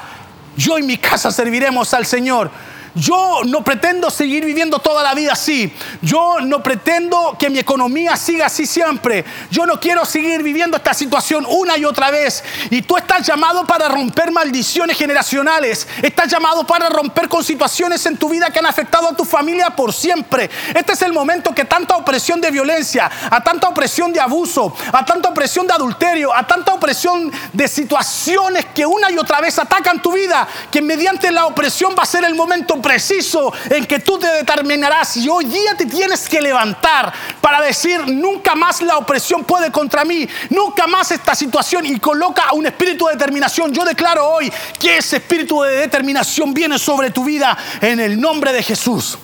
yo 0.57 0.79
en 0.79 0.87
mi 0.87 0.97
casa 0.99 1.31
serviremos 1.31 1.93
al 1.95 2.07
Señor. 2.07 2.51
Yo 2.95 3.41
no 3.45 3.65
pretendo 3.65 4.09
seguir 4.09 4.45
viviendo 4.45 4.79
toda 4.79 5.03
la 5.03 5.15
vida 5.15 5.33
así. 5.33 5.73
Yo 6.01 6.41
no 6.41 6.63
pretendo 6.63 7.37
que 7.39 7.51
mi 7.51 7.59
economía 7.59 8.17
siga 8.17 8.47
así 8.47 8.67
siempre. 8.67 9.25
Yo 9.51 9.67
no 9.67 9.81
quiero 9.81 10.05
seguir 10.05 10.43
viviendo 10.43 10.77
esta 10.77 10.95
situación 10.95 11.45
una 11.49 11.77
y 11.77 11.85
otra 11.85 12.13
vez. 12.13 12.45
Y 12.71 12.83
tú 12.83 12.97
estás 12.97 13.27
llamado 13.27 13.67
para 13.67 13.89
romper 13.89 14.31
maldiciones 14.31 14.97
generacionales. 14.97 15.89
Estás 16.03 16.31
llamado 16.31 16.65
para 16.65 16.89
romper 16.89 17.29
con 17.29 17.43
situaciones 17.43 18.07
en 18.07 18.17
tu 18.17 18.29
vida 18.29 18.51
que 18.51 18.61
han 18.61 18.67
afectado 18.67 19.09
a 19.09 19.17
tu 19.17 19.25
familia 19.25 19.71
por 19.71 19.93
siempre. 19.93 20.49
Este 20.73 20.93
es 20.93 21.03
el 21.03 21.13
momento 21.13 21.53
que 21.53 21.65
tanta 21.65 21.97
opresión 21.97 22.41
de 22.41 22.53
violencia, 22.53 23.11
a 23.29 23.43
tanta 23.43 23.69
opresión 23.69 24.13
de 24.13 24.21
abuso, 24.21 24.73
a 24.93 25.05
tanta 25.05 25.31
opresión 25.31 25.67
de 25.67 25.73
adulterio, 25.73 26.33
a 26.33 26.47
tanta 26.47 26.73
opresión 26.73 27.33
de 27.53 27.67
situaciones 27.67 28.67
que 28.75 28.87
una 28.87 29.11
y 29.11 29.19
otra 29.19 29.41
vez 29.41 29.59
atacan 29.59 30.01
tu 30.01 30.13
vida, 30.13 30.47
que 30.71 30.81
mediante 30.81 31.33
la 31.33 31.47
opresión 31.47 31.95
va 31.99 32.05
a 32.05 32.07
ser 32.07 32.23
el 32.25 32.35
momento 32.35 32.75
preciso 32.85 33.51
en 33.71 33.87
que 33.87 34.01
tú 34.01 34.19
te 34.19 34.27
determinarás 34.27 35.17
y 35.17 35.27
hoy 35.27 35.47
día 35.47 35.75
te 35.75 35.87
tienes 35.87 36.29
que 36.29 36.39
levantar 36.39 37.11
para 37.41 37.63
decir, 37.63 38.07
nunca 38.07 38.55
más 38.55 38.83
la 38.83 38.99
opresión 38.99 39.43
puede 39.43 39.73
contra 39.73 40.05
mí, 40.05 40.29
nunca 40.51 40.87
más 40.87 41.11
esta 41.11 41.35
situación 41.35 41.87
y 41.87 41.99
coloca 41.99 42.53
un 42.53 42.67
espíritu 42.67 43.07
de 43.07 43.15
determinación. 43.15 43.73
Yo 43.73 43.87
declaro 43.87 44.29
hoy 44.29 44.53
que 44.79 44.99
ese 44.99 45.17
espíritu 45.17 45.63
de 45.63 45.77
determinación 45.77 46.53
viene 46.53 46.79
sobre 46.79 47.11
tu 47.11 47.25
vida 47.25 47.57
en 47.81 48.01
el 48.01 48.21
nombre 48.21 48.53
de 48.53 48.63
Jesús. 48.63 49.17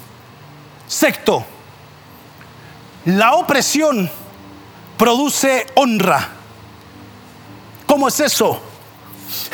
Sexto, 0.86 1.44
la 3.04 3.34
opresión 3.34 4.10
produce 4.96 5.66
honra. 5.74 6.30
¿Cómo 7.84 8.08
es 8.08 8.20
eso? 8.20 8.62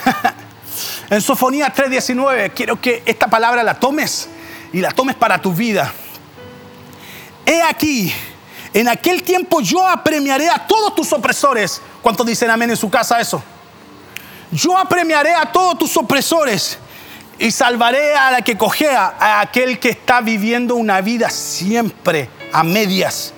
En 1.08 1.20
Sofonía 1.20 1.72
3:19 1.72 2.52
quiero 2.52 2.80
que 2.80 3.02
esta 3.06 3.28
palabra 3.28 3.62
la 3.62 3.74
tomes 3.74 4.28
y 4.72 4.80
la 4.80 4.90
tomes 4.90 5.14
para 5.14 5.40
tu 5.40 5.52
vida. 5.52 5.92
He 7.44 7.62
aquí, 7.62 8.12
en 8.74 8.88
aquel 8.88 9.22
tiempo 9.22 9.60
yo 9.60 9.86
apremiaré 9.86 10.48
a 10.50 10.66
todos 10.66 10.94
tus 10.96 11.12
opresores. 11.12 11.80
¿Cuántos 12.02 12.26
dicen 12.26 12.50
amén 12.50 12.70
en 12.70 12.76
su 12.76 12.90
casa 12.90 13.20
eso? 13.20 13.42
Yo 14.50 14.76
apremiaré 14.76 15.32
a 15.34 15.52
todos 15.52 15.78
tus 15.78 15.96
opresores 15.96 16.78
y 17.38 17.52
salvaré 17.52 18.14
a 18.14 18.32
la 18.32 18.42
que 18.42 18.56
cojea, 18.56 19.14
a 19.18 19.40
aquel 19.40 19.78
que 19.78 19.90
está 19.90 20.20
viviendo 20.20 20.74
una 20.74 21.00
vida 21.00 21.30
siempre 21.30 22.28
a 22.52 22.64
medias. 22.64 23.32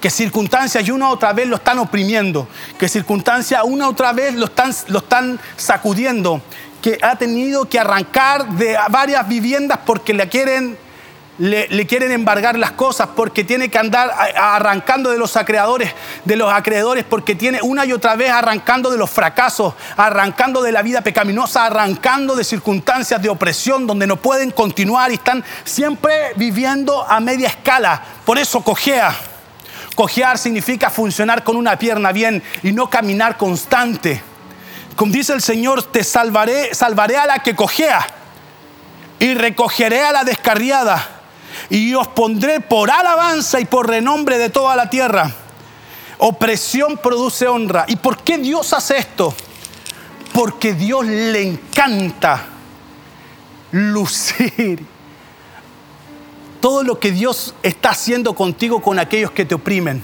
Que 0.00 0.10
circunstancias 0.10 0.86
y 0.86 0.90
una 0.90 1.10
otra 1.10 1.32
vez 1.32 1.46
lo 1.46 1.56
están 1.56 1.78
oprimiendo, 1.78 2.48
que 2.78 2.88
circunstancias 2.88 3.62
una 3.64 3.88
otra 3.88 4.12
vez 4.12 4.34
lo 4.34 4.46
están, 4.46 4.74
lo 4.88 4.98
están 4.98 5.38
sacudiendo, 5.56 6.42
que 6.82 6.98
ha 7.00 7.16
tenido 7.16 7.66
que 7.66 7.78
arrancar 7.78 8.46
de 8.48 8.76
varias 8.90 9.26
viviendas 9.28 9.78
porque 9.86 10.12
le 10.12 10.28
quieren, 10.28 10.76
le, 11.38 11.86
quieren 11.86 12.10
embargar 12.10 12.58
las 12.58 12.72
cosas, 12.72 13.10
porque 13.14 13.44
tiene 13.44 13.70
que 13.70 13.78
andar 13.78 14.12
arrancando 14.36 15.10
de 15.10 15.16
los 15.16 15.36
acreedores, 15.36 15.94
de 16.24 16.36
los 16.36 16.52
acreedores, 16.52 17.04
porque 17.04 17.36
tiene 17.36 17.60
una 17.62 17.86
y 17.86 17.92
otra 17.92 18.16
vez 18.16 18.30
arrancando 18.30 18.90
de 18.90 18.98
los 18.98 19.08
fracasos, 19.08 19.74
arrancando 19.96 20.60
de 20.60 20.72
la 20.72 20.82
vida 20.82 21.02
pecaminosa, 21.02 21.66
arrancando 21.66 22.34
de 22.34 22.42
circunstancias 22.42 23.22
de 23.22 23.28
opresión 23.28 23.86
donde 23.86 24.08
no 24.08 24.16
pueden 24.16 24.50
continuar 24.50 25.12
y 25.12 25.14
están 25.14 25.44
siempre 25.64 26.32
viviendo 26.34 27.06
a 27.08 27.20
media 27.20 27.46
escala. 27.46 28.02
Por 28.26 28.38
eso 28.38 28.60
cojea. 28.62 29.14
Cojear 29.94 30.36
significa 30.36 30.90
funcionar 30.90 31.44
con 31.44 31.54
una 31.54 31.78
pierna 31.78 32.12
bien 32.12 32.42
y 32.62 32.72
no 32.72 32.90
caminar 32.90 33.36
constante. 33.36 34.31
Como 34.96 35.12
dice 35.12 35.32
el 35.32 35.42
Señor, 35.42 35.82
te 35.82 36.04
salvaré, 36.04 36.74
salvaré 36.74 37.16
a 37.16 37.26
la 37.26 37.38
que 37.38 37.56
cojea 37.56 38.06
y 39.18 39.34
recogeré 39.34 40.02
a 40.02 40.12
la 40.12 40.24
descarriada 40.24 41.22
y 41.70 41.94
os 41.94 42.08
pondré 42.08 42.60
por 42.60 42.90
alabanza 42.90 43.60
y 43.60 43.64
por 43.64 43.88
renombre 43.88 44.38
de 44.38 44.50
toda 44.50 44.76
la 44.76 44.90
tierra. 44.90 45.30
Opresión 46.18 46.98
produce 46.98 47.48
honra. 47.48 47.84
¿Y 47.88 47.96
por 47.96 48.22
qué 48.22 48.38
Dios 48.38 48.72
hace 48.72 48.98
esto? 48.98 49.34
Porque 50.32 50.74
Dios 50.74 51.04
le 51.06 51.42
encanta 51.42 52.46
lucir 53.72 54.86
todo 56.60 56.84
lo 56.84 57.00
que 57.00 57.10
Dios 57.10 57.54
está 57.62 57.90
haciendo 57.90 58.34
contigo 58.34 58.80
con 58.80 58.98
aquellos 58.98 59.32
que 59.32 59.44
te 59.44 59.54
oprimen. 59.54 60.02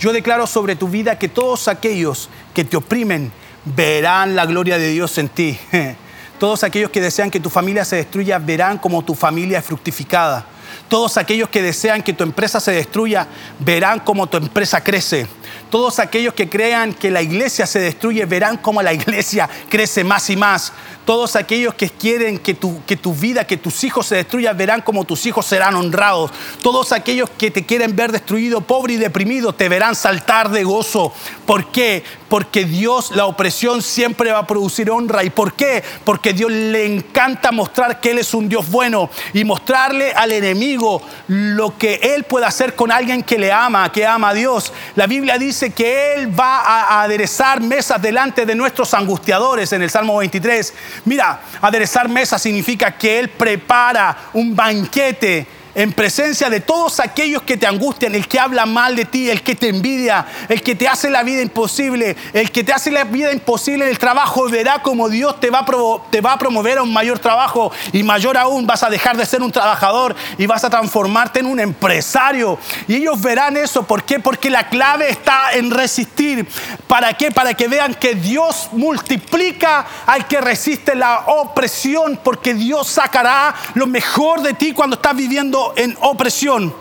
Yo 0.00 0.12
declaro 0.12 0.46
sobre 0.46 0.76
tu 0.76 0.88
vida 0.88 1.18
que 1.18 1.28
todos 1.28 1.68
aquellos 1.68 2.28
que 2.54 2.64
te 2.64 2.76
oprimen 2.76 3.32
verán 3.66 4.36
la 4.36 4.46
gloria 4.46 4.78
de 4.78 4.88
Dios 4.90 5.18
en 5.18 5.28
ti. 5.28 5.58
Todos 6.38 6.64
aquellos 6.64 6.90
que 6.90 7.00
desean 7.00 7.30
que 7.30 7.40
tu 7.40 7.50
familia 7.50 7.84
se 7.84 7.96
destruya 7.96 8.38
verán 8.38 8.78
como 8.78 9.02
tu 9.02 9.14
familia 9.14 9.58
es 9.58 9.64
fructificada. 9.64 10.46
Todos 10.88 11.16
aquellos 11.16 11.48
que 11.48 11.62
desean 11.62 12.02
que 12.02 12.12
tu 12.12 12.22
empresa 12.22 12.60
se 12.60 12.72
destruya 12.72 13.26
verán 13.58 14.00
como 14.00 14.26
tu 14.26 14.36
empresa 14.36 14.82
crece. 14.82 15.26
Todos 15.70 15.98
aquellos 15.98 16.34
que 16.34 16.48
crean 16.48 16.94
que 16.94 17.10
la 17.10 17.22
iglesia 17.22 17.66
se 17.66 17.80
destruye 17.80 18.24
verán 18.24 18.56
cómo 18.56 18.82
la 18.82 18.92
iglesia 18.92 19.48
crece 19.68 20.04
más 20.04 20.30
y 20.30 20.36
más. 20.36 20.72
Todos 21.04 21.36
aquellos 21.36 21.74
que 21.74 21.88
quieren 21.88 22.36
que 22.38 22.54
tu, 22.54 22.84
que 22.84 22.96
tu 22.96 23.14
vida, 23.14 23.46
que 23.46 23.56
tus 23.56 23.84
hijos 23.84 24.06
se 24.06 24.16
destruyan, 24.16 24.56
verán 24.56 24.80
como 24.80 25.04
tus 25.04 25.24
hijos 25.26 25.46
serán 25.46 25.76
honrados. 25.76 26.32
Todos 26.62 26.90
aquellos 26.90 27.30
que 27.30 27.52
te 27.52 27.64
quieren 27.64 27.94
ver 27.94 28.10
destruido, 28.10 28.60
pobre 28.60 28.94
y 28.94 28.96
deprimido, 28.96 29.52
te 29.52 29.68
verán 29.68 29.94
saltar 29.94 30.50
de 30.50 30.64
gozo. 30.64 31.12
¿Por 31.46 31.70
qué? 31.70 32.02
Porque 32.28 32.64
Dios, 32.64 33.12
la 33.12 33.26
opresión 33.26 33.82
siempre 33.82 34.32
va 34.32 34.40
a 34.40 34.46
producir 34.48 34.90
honra. 34.90 35.22
¿Y 35.22 35.30
por 35.30 35.54
qué? 35.54 35.84
Porque 36.04 36.32
Dios 36.32 36.50
le 36.50 36.84
encanta 36.84 37.52
mostrar 37.52 38.00
que 38.00 38.10
Él 38.10 38.18
es 38.18 38.34
un 38.34 38.48
Dios 38.48 38.68
bueno 38.68 39.08
y 39.32 39.44
mostrarle 39.44 40.12
al 40.12 40.32
enemigo 40.32 41.00
lo 41.28 41.78
que 41.78 42.00
Él 42.02 42.24
puede 42.24 42.46
hacer 42.46 42.74
con 42.74 42.90
alguien 42.90 43.22
que 43.22 43.38
le 43.38 43.52
ama, 43.52 43.92
que 43.92 44.04
ama 44.04 44.30
a 44.30 44.34
Dios. 44.34 44.72
La 44.96 45.06
Biblia 45.06 45.38
dice 45.38 45.55
dice 45.56 45.70
que 45.70 46.12
Él 46.12 46.38
va 46.38 46.58
a 46.60 47.02
aderezar 47.02 47.62
mesas 47.62 48.00
delante 48.02 48.44
de 48.44 48.54
nuestros 48.54 48.92
angustiadores 48.92 49.72
en 49.72 49.80
el 49.80 49.88
Salmo 49.88 50.18
23. 50.18 50.74
Mira, 51.06 51.40
aderezar 51.62 52.10
mesas 52.10 52.42
significa 52.42 52.90
que 52.92 53.18
Él 53.18 53.30
prepara 53.30 54.14
un 54.34 54.54
banquete 54.54 55.46
en 55.76 55.92
presencia 55.92 56.48
de 56.48 56.60
todos 56.60 57.00
aquellos 57.00 57.42
que 57.42 57.58
te 57.58 57.66
angustian, 57.66 58.14
el 58.14 58.26
que 58.26 58.40
habla 58.40 58.64
mal 58.64 58.96
de 58.96 59.04
ti, 59.04 59.28
el 59.28 59.42
que 59.42 59.54
te 59.54 59.68
envidia, 59.68 60.26
el 60.48 60.62
que 60.62 60.74
te 60.74 60.88
hace 60.88 61.10
la 61.10 61.22
vida 61.22 61.42
imposible, 61.42 62.16
el 62.32 62.50
que 62.50 62.64
te 62.64 62.72
hace 62.72 62.90
la 62.90 63.04
vida 63.04 63.30
imposible 63.30 63.84
en 63.84 63.90
el 63.90 63.98
trabajo, 63.98 64.48
verá 64.48 64.80
como 64.80 65.10
Dios 65.10 65.38
te 65.38 65.50
va, 65.50 65.58
a 65.58 65.66
te 66.10 66.22
va 66.22 66.32
a 66.32 66.38
promover 66.38 66.78
a 66.78 66.82
un 66.82 66.94
mayor 66.94 67.18
trabajo 67.18 67.70
y 67.92 68.02
mayor 68.02 68.38
aún 68.38 68.66
vas 68.66 68.82
a 68.84 68.88
dejar 68.88 69.18
de 69.18 69.26
ser 69.26 69.42
un 69.42 69.52
trabajador 69.52 70.16
y 70.38 70.46
vas 70.46 70.64
a 70.64 70.70
transformarte 70.70 71.40
en 71.40 71.46
un 71.46 71.60
empresario. 71.60 72.58
Y 72.88 72.94
ellos 72.96 73.20
verán 73.20 73.58
eso, 73.58 73.82
¿por 73.82 74.02
qué? 74.04 74.18
Porque 74.18 74.48
la 74.48 74.70
clave 74.70 75.10
está 75.10 75.52
en 75.52 75.70
resistir. 75.70 76.48
¿Para 76.88 77.12
qué? 77.12 77.30
Para 77.30 77.52
que 77.52 77.68
vean 77.68 77.92
que 77.92 78.14
Dios 78.14 78.70
multiplica 78.72 79.86
al 80.06 80.26
que 80.26 80.40
resiste 80.40 80.94
la 80.94 81.24
opresión, 81.26 82.18
porque 82.24 82.54
Dios 82.54 82.88
sacará 82.88 83.54
lo 83.74 83.86
mejor 83.86 84.40
de 84.40 84.54
ti 84.54 84.72
cuando 84.72 84.96
estás 84.96 85.14
viviendo 85.14 85.65
en 85.76 85.96
opresión. 86.00 86.72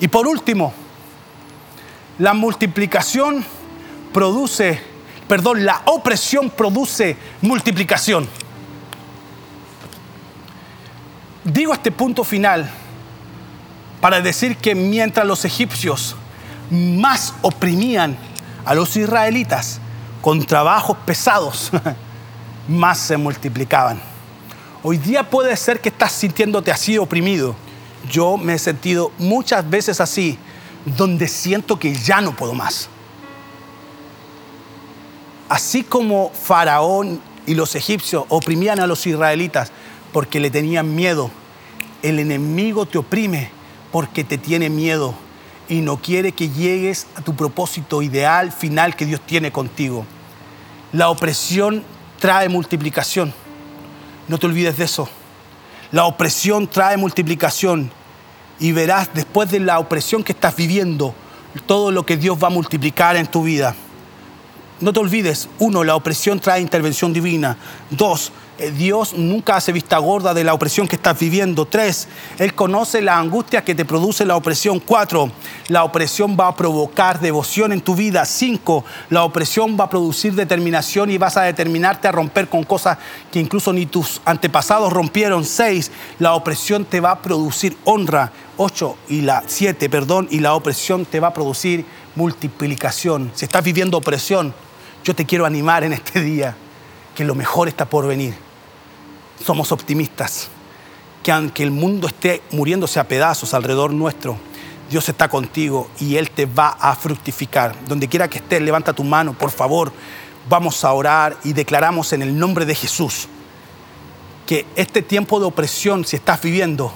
Y 0.00 0.08
por 0.08 0.26
último, 0.26 0.72
la 2.18 2.34
multiplicación 2.34 3.44
produce, 4.12 4.80
perdón, 5.28 5.64
la 5.64 5.82
opresión 5.86 6.50
produce 6.50 7.16
multiplicación. 7.42 8.28
Digo 11.44 11.74
este 11.74 11.90
punto 11.90 12.24
final 12.24 12.70
para 14.00 14.20
decir 14.20 14.56
que 14.56 14.74
mientras 14.74 15.26
los 15.26 15.44
egipcios 15.44 16.16
más 16.70 17.34
oprimían 17.42 18.16
a 18.64 18.74
los 18.74 18.96
israelitas 18.96 19.80
con 20.22 20.44
trabajos 20.44 20.96
pesados, 21.04 21.70
más 22.68 22.98
se 22.98 23.16
multiplicaban. 23.16 24.00
Hoy 24.82 24.98
día 24.98 25.28
puede 25.28 25.56
ser 25.56 25.80
que 25.80 25.88
estás 25.88 26.12
sintiéndote 26.12 26.70
así 26.70 26.96
oprimido 26.98 27.56
yo 28.10 28.36
me 28.36 28.54
he 28.54 28.58
sentido 28.58 29.12
muchas 29.18 29.68
veces 29.68 30.00
así, 30.00 30.38
donde 30.84 31.28
siento 31.28 31.78
que 31.78 31.94
ya 31.94 32.20
no 32.20 32.36
puedo 32.36 32.54
más. 32.54 32.88
Así 35.48 35.82
como 35.82 36.30
Faraón 36.30 37.20
y 37.46 37.54
los 37.54 37.74
egipcios 37.74 38.24
oprimían 38.28 38.80
a 38.80 38.86
los 38.86 39.06
israelitas 39.06 39.72
porque 40.12 40.40
le 40.40 40.50
tenían 40.50 40.94
miedo, 40.94 41.30
el 42.02 42.18
enemigo 42.18 42.86
te 42.86 42.98
oprime 42.98 43.50
porque 43.92 44.24
te 44.24 44.38
tiene 44.38 44.70
miedo 44.70 45.14
y 45.68 45.80
no 45.80 45.96
quiere 45.98 46.32
que 46.32 46.50
llegues 46.50 47.06
a 47.16 47.22
tu 47.22 47.34
propósito 47.34 48.02
ideal, 48.02 48.52
final 48.52 48.96
que 48.96 49.06
Dios 49.06 49.20
tiene 49.20 49.52
contigo. 49.52 50.04
La 50.92 51.08
opresión 51.08 51.82
trae 52.18 52.48
multiplicación. 52.48 53.32
No 54.28 54.38
te 54.38 54.46
olvides 54.46 54.76
de 54.76 54.84
eso. 54.84 55.08
La 55.94 56.06
opresión 56.06 56.66
trae 56.66 56.96
multiplicación 56.96 57.88
y 58.58 58.72
verás 58.72 59.10
después 59.14 59.48
de 59.52 59.60
la 59.60 59.78
opresión 59.78 60.24
que 60.24 60.32
estás 60.32 60.56
viviendo 60.56 61.14
todo 61.66 61.92
lo 61.92 62.04
que 62.04 62.16
Dios 62.16 62.36
va 62.42 62.48
a 62.48 62.50
multiplicar 62.50 63.14
en 63.14 63.28
tu 63.28 63.44
vida. 63.44 63.76
No 64.80 64.92
te 64.92 64.98
olvides, 64.98 65.48
uno, 65.60 65.84
la 65.84 65.94
opresión 65.94 66.40
trae 66.40 66.60
intervención 66.60 67.12
divina. 67.12 67.56
Dos, 67.90 68.32
Dios 68.76 69.14
nunca 69.14 69.56
hace 69.56 69.72
vista 69.72 69.98
gorda 69.98 70.32
de 70.32 70.44
la 70.44 70.54
opresión 70.54 70.86
que 70.86 70.96
estás 70.96 71.18
viviendo. 71.18 71.66
Tres, 71.66 72.08
Él 72.38 72.54
conoce 72.54 73.02
la 73.02 73.18
angustia 73.18 73.64
que 73.64 73.74
te 73.74 73.84
produce 73.84 74.24
la 74.24 74.36
opresión. 74.36 74.80
Cuatro, 74.80 75.30
la 75.68 75.84
opresión 75.84 76.36
va 76.38 76.48
a 76.48 76.56
provocar 76.56 77.20
devoción 77.20 77.72
en 77.72 77.80
tu 77.80 77.94
vida. 77.94 78.24
Cinco, 78.24 78.84
la 79.10 79.24
opresión 79.24 79.76
va 79.78 79.84
a 79.84 79.88
producir 79.88 80.34
determinación 80.34 81.10
y 81.10 81.18
vas 81.18 81.36
a 81.36 81.42
determinarte 81.42 82.06
a 82.06 82.12
romper 82.12 82.48
con 82.48 82.64
cosas 82.64 82.98
que 83.32 83.40
incluso 83.40 83.72
ni 83.72 83.86
tus 83.86 84.20
antepasados 84.24 84.92
rompieron. 84.92 85.44
Seis, 85.44 85.90
la 86.18 86.34
opresión 86.34 86.84
te 86.84 87.00
va 87.00 87.10
a 87.10 87.22
producir 87.22 87.76
honra. 87.84 88.32
Ocho, 88.56 88.96
y 89.08 89.22
la 89.22 89.42
siete, 89.46 89.90
perdón, 89.90 90.28
y 90.30 90.38
la 90.38 90.54
opresión 90.54 91.06
te 91.06 91.18
va 91.18 91.28
a 91.28 91.34
producir 91.34 91.84
multiplicación. 92.14 93.32
Si 93.34 93.46
estás 93.46 93.64
viviendo 93.64 93.98
opresión, 93.98 94.54
yo 95.02 95.14
te 95.14 95.26
quiero 95.26 95.44
animar 95.44 95.82
en 95.82 95.92
este 95.92 96.20
día 96.20 96.56
que 97.16 97.24
lo 97.24 97.34
mejor 97.34 97.68
está 97.68 97.84
por 97.84 98.06
venir. 98.06 98.43
Somos 99.42 99.72
optimistas, 99.72 100.48
que 101.22 101.32
aunque 101.32 101.62
el 101.62 101.70
mundo 101.70 102.06
esté 102.06 102.42
muriéndose 102.50 103.00
a 103.00 103.08
pedazos 103.08 103.54
alrededor 103.54 103.92
nuestro, 103.92 104.36
Dios 104.90 105.08
está 105.08 105.28
contigo 105.28 105.90
y 105.98 106.16
Él 106.16 106.30
te 106.30 106.46
va 106.46 106.68
a 106.68 106.94
fructificar. 106.94 107.74
Donde 107.88 108.08
quiera 108.08 108.28
que 108.28 108.38
estés, 108.38 108.60
levanta 108.62 108.92
tu 108.92 109.04
mano, 109.04 109.32
por 109.32 109.50
favor. 109.50 109.92
Vamos 110.48 110.84
a 110.84 110.92
orar 110.92 111.36
y 111.42 111.52
declaramos 111.52 112.12
en 112.12 112.22
el 112.22 112.38
nombre 112.38 112.66
de 112.66 112.74
Jesús 112.74 113.28
que 114.46 114.66
este 114.76 115.00
tiempo 115.00 115.40
de 115.40 115.46
opresión, 115.46 116.04
si 116.04 116.16
estás 116.16 116.42
viviendo, 116.42 116.92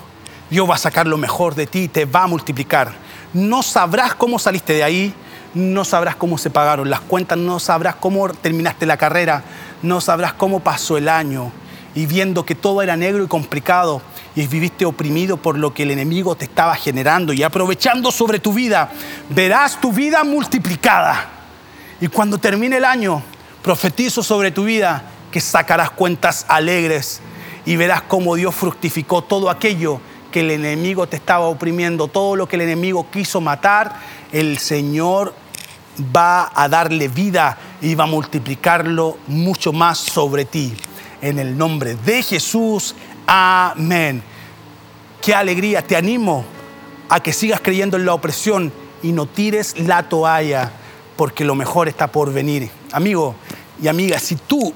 Dios 0.51 0.68
va 0.68 0.74
a 0.74 0.78
sacar 0.78 1.07
lo 1.07 1.16
mejor 1.16 1.55
de 1.55 1.66
ti 1.66 1.84
y 1.84 1.89
te 1.89 2.05
va 2.05 2.24
a 2.24 2.26
multiplicar. 2.26 2.93
No 3.32 3.62
sabrás 3.62 4.14
cómo 4.14 4.39
saliste 4.39 4.74
de 4.74 4.84
ahí, 4.84 5.14
no 5.55 5.84
sabrás 5.84 6.16
cómo 6.16 6.36
se 6.36 6.51
pagaron 6.51 6.91
las 6.91 7.01
cuentas, 7.01 7.39
no 7.39 7.59
sabrás 7.59 7.97
cómo 7.97 8.28
terminaste 8.28 8.84
la 8.84 8.97
carrera, 8.97 9.43
no 9.82 10.01
sabrás 10.01 10.34
cómo 10.34 10.61
pasó 10.61 10.99
el 10.99 11.09
año 11.09 11.51
y 11.99 12.07
viendo 12.07 12.46
que 12.46 12.55
todo 12.55 12.80
era 12.80 12.96
negro 12.96 13.24
y 13.24 13.26
complicado 13.26 14.01
y 14.36 14.46
viviste 14.46 14.84
oprimido 14.84 15.36
por 15.36 15.59
lo 15.59 15.74
que 15.74 15.82
el 15.82 15.90
enemigo 15.90 16.36
te 16.36 16.44
estaba 16.44 16.76
generando 16.76 17.32
y 17.32 17.42
aprovechando 17.42 18.12
sobre 18.12 18.38
tu 18.38 18.53
vida, 18.53 18.88
verás 19.30 19.80
tu 19.80 19.92
vida 19.92 20.22
multiplicada. 20.22 21.28
Y 22.01 22.07
cuando 22.07 22.38
termine 22.38 22.76
el 22.76 22.84
año, 22.84 23.20
profetizo 23.64 24.22
sobre 24.22 24.53
tu 24.53 24.62
vida 24.62 25.03
que 25.32 25.40
sacarás 25.40 25.90
cuentas 25.90 26.46
alegres 26.49 27.20
y 27.66 27.74
verás 27.74 28.03
cómo 28.03 28.36
Dios 28.36 28.55
fructificó 28.55 29.22
todo 29.22 29.51
aquello 29.51 30.01
que 30.30 30.38
el 30.38 30.53
enemigo 30.53 31.09
te 31.09 31.16
estaba 31.16 31.46
oprimiendo, 31.46 32.07
todo 32.07 32.36
lo 32.36 32.46
que 32.46 32.55
el 32.55 32.62
enemigo 32.62 33.09
quiso 33.11 33.40
matar, 33.40 33.96
el 34.30 34.59
Señor 34.59 35.34
va 36.16 36.53
a 36.55 36.68
darle 36.68 37.09
vida 37.09 37.59
y 37.82 37.96
va 37.96 38.05
a 38.05 38.07
multiplicarlo 38.07 39.18
mucho 39.26 39.72
más 39.72 39.99
sobre 39.99 40.44
ti. 40.44 40.76
En 41.21 41.39
el 41.39 41.59
nombre 41.59 41.97
de 41.97 42.23
Jesús, 42.23 42.95
amén. 43.27 44.23
Qué 45.21 45.35
alegría, 45.35 45.83
te 45.83 45.97
animo 45.97 46.45
a 47.09 47.21
que 47.21 47.33
sigas 47.33 47.61
creyendo 47.61 47.97
en 47.97 48.07
la 48.07 48.14
opresión 48.14 48.73
y 49.03 49.12
no 49.12 49.27
tires 49.27 49.79
la 49.79 50.09
toalla, 50.09 50.71
porque 51.16 51.45
lo 51.45 51.55
mejor 51.55 51.89
está 51.89 52.07
por 52.07 52.33
venir. 52.33 52.71
Amigo 52.93 53.35
y 53.83 53.89
amiga, 53.89 54.19
si 54.19 54.37
tú 54.37 54.73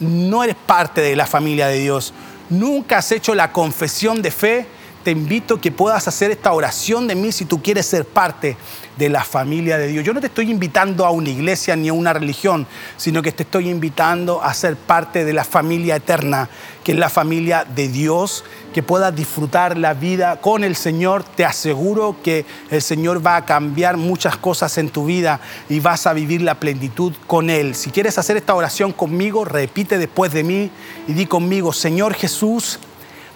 no 0.00 0.42
eres 0.42 0.56
parte 0.66 1.00
de 1.00 1.16
la 1.16 1.26
familia 1.26 1.68
de 1.68 1.80
Dios, 1.80 2.12
nunca 2.50 2.98
has 2.98 3.12
hecho 3.12 3.34
la 3.34 3.52
confesión 3.52 4.22
de 4.22 4.30
fe, 4.30 4.66
te 5.06 5.12
invito 5.12 5.54
a 5.54 5.60
que 5.60 5.70
puedas 5.70 6.08
hacer 6.08 6.32
esta 6.32 6.52
oración 6.52 7.06
de 7.06 7.14
mí 7.14 7.30
si 7.30 7.44
tú 7.44 7.62
quieres 7.62 7.86
ser 7.86 8.04
parte 8.04 8.56
de 8.96 9.08
la 9.08 9.22
familia 9.22 9.78
de 9.78 9.86
Dios. 9.86 10.04
Yo 10.04 10.12
no 10.12 10.20
te 10.20 10.26
estoy 10.26 10.50
invitando 10.50 11.06
a 11.06 11.10
una 11.10 11.28
iglesia 11.28 11.76
ni 11.76 11.86
a 11.90 11.92
una 11.92 12.12
religión, 12.12 12.66
sino 12.96 13.22
que 13.22 13.30
te 13.30 13.44
estoy 13.44 13.68
invitando 13.68 14.42
a 14.42 14.52
ser 14.52 14.74
parte 14.74 15.24
de 15.24 15.32
la 15.32 15.44
familia 15.44 15.94
eterna, 15.94 16.48
que 16.82 16.90
es 16.90 16.98
la 16.98 17.08
familia 17.08 17.64
de 17.64 17.86
Dios, 17.86 18.42
que 18.74 18.82
puedas 18.82 19.14
disfrutar 19.14 19.78
la 19.78 19.94
vida 19.94 20.40
con 20.40 20.64
el 20.64 20.74
Señor. 20.74 21.22
Te 21.22 21.44
aseguro 21.44 22.16
que 22.24 22.44
el 22.72 22.82
Señor 22.82 23.24
va 23.24 23.36
a 23.36 23.44
cambiar 23.44 23.96
muchas 23.96 24.36
cosas 24.36 24.76
en 24.76 24.88
tu 24.88 25.04
vida 25.04 25.38
y 25.68 25.78
vas 25.78 26.08
a 26.08 26.14
vivir 26.14 26.42
la 26.42 26.58
plenitud 26.58 27.12
con 27.28 27.48
Él. 27.48 27.76
Si 27.76 27.92
quieres 27.92 28.18
hacer 28.18 28.36
esta 28.36 28.56
oración 28.56 28.90
conmigo, 28.90 29.44
repite 29.44 29.98
después 29.98 30.32
de 30.32 30.42
mí 30.42 30.68
y 31.06 31.12
di 31.12 31.26
conmigo, 31.26 31.72
Señor 31.72 32.12
Jesús, 32.14 32.80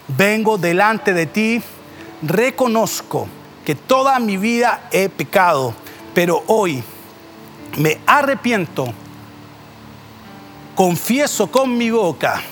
vengo 0.09 0.59
delante 0.59 1.13
de 1.13 1.27
ti, 1.27 1.63
reconozco 2.23 3.29
que 3.65 3.75
toda 3.75 4.19
mi 4.19 4.37
vida 4.37 4.89
he 4.91 5.09
pecado, 5.09 5.75
pero 6.15 6.43
hoy 6.47 6.83
me 7.77 7.99
arrepiento, 8.07 8.93
confieso 10.75 11.51
con 11.51 11.77
mi 11.77 11.91
boca 11.91 12.43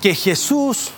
que 0.00 0.14
Jesús, 0.14 0.90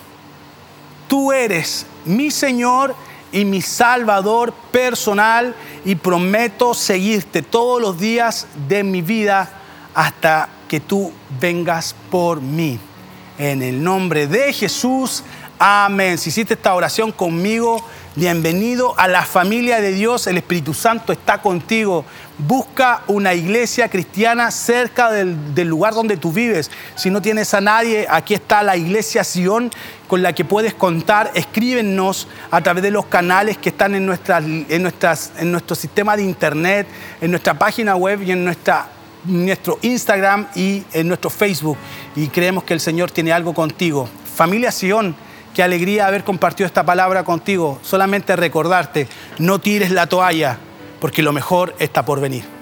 tú 1.09 1.33
eres 1.33 1.87
mi 2.05 2.31
Señor 2.31 2.95
y 3.33 3.45
mi 3.45 3.63
Salvador 3.63 4.53
personal 4.73 5.55
y 5.85 5.95
prometo 5.95 6.75
seguirte 6.75 7.43
todos 7.43 7.81
los 7.81 7.99
días 7.99 8.47
de 8.69 8.83
mi 8.83 9.03
vida 9.03 9.51
hasta 9.95 10.49
que 10.69 10.81
tú 10.81 11.13
vengas 11.41 11.95
por 12.11 12.41
mí. 12.41 12.79
En 13.39 13.63
el 13.63 13.83
nombre 13.83 14.27
de 14.27 14.53
Jesús, 14.53 15.23
Amén. 15.63 16.17
Si 16.17 16.31
hiciste 16.31 16.55
esta 16.55 16.73
oración 16.73 17.13
conmigo, 17.13 17.85
bienvenido 18.17 18.95
a 18.99 19.07
la 19.09 19.27
familia 19.27 19.83
de 19.83 19.93
Dios. 19.93 20.27
El 20.27 20.39
Espíritu 20.39 20.73
Santo 20.73 21.13
está 21.13 21.43
contigo. 21.43 22.07
Busca 22.39 23.03
una 23.09 23.35
iglesia 23.35 23.91
cristiana 23.91 24.53
cerca 24.53 25.13
del, 25.13 25.37
lugar 25.69 25.93
donde 25.93 26.17
tú 26.17 26.33
vives. 26.33 26.71
Si 26.95 27.11
no 27.11 27.21
tienes 27.21 27.53
a 27.53 27.61
nadie, 27.61 28.07
aquí 28.09 28.33
está 28.33 28.63
la 28.63 28.79
iglesia 28.79 29.23
Sion 29.23 29.71
con 30.09 30.23
la 30.23 30.33
que 30.33 30.47
puedes 30.47 30.73
contar. 30.73 31.31
Escríbenos 31.35 32.27
a 32.51 32.63
través 32.63 32.83
de 32.83 32.91
los 32.91 33.05
canales 33.05 33.59
que 33.59 33.69
están 33.69 33.95
en, 33.95 34.11
en, 34.11 34.67
en 34.71 35.53
nuestro 35.53 35.77
sistema 35.77 36.17
de 36.17 36.23
internet, 36.23 36.87
en 37.21 37.31
nuestra 37.31 37.53
página 37.53 37.97
web 37.97 38.23
y 38.23 38.33
en 38.33 38.47
nuestra 38.47 38.89
nuestro 39.25 39.79
Instagram 39.83 40.47
y 40.55 40.85
en 40.95 41.07
nuestro 41.07 41.29
Facebook. 41.29 41.77
Y 42.17 42.29
creemos 42.29 42.65
que 42.65 42.73
el 42.73 42.81
Señor 42.81 43.11
tiene 43.11 43.31
algo 43.31 43.53
contigo. 43.53 44.09
Familia 44.35 44.73
Sion, 44.73 45.15
qué 45.61 45.65
alegría 45.65 46.07
haber 46.07 46.25
compartido 46.25 46.67
esta 46.67 46.87
palabra 46.87 47.23
contigo. 47.23 47.79
Solamente 47.83 48.35
recordarte, 48.35 49.07
no 49.39 49.59
tires 49.59 49.91
la 49.91 50.07
toalla, 50.07 50.57
porque 51.03 51.23
lo 51.23 51.35
mejor 51.35 51.75
está 51.79 52.03
por 52.03 52.19
venir. 52.19 52.60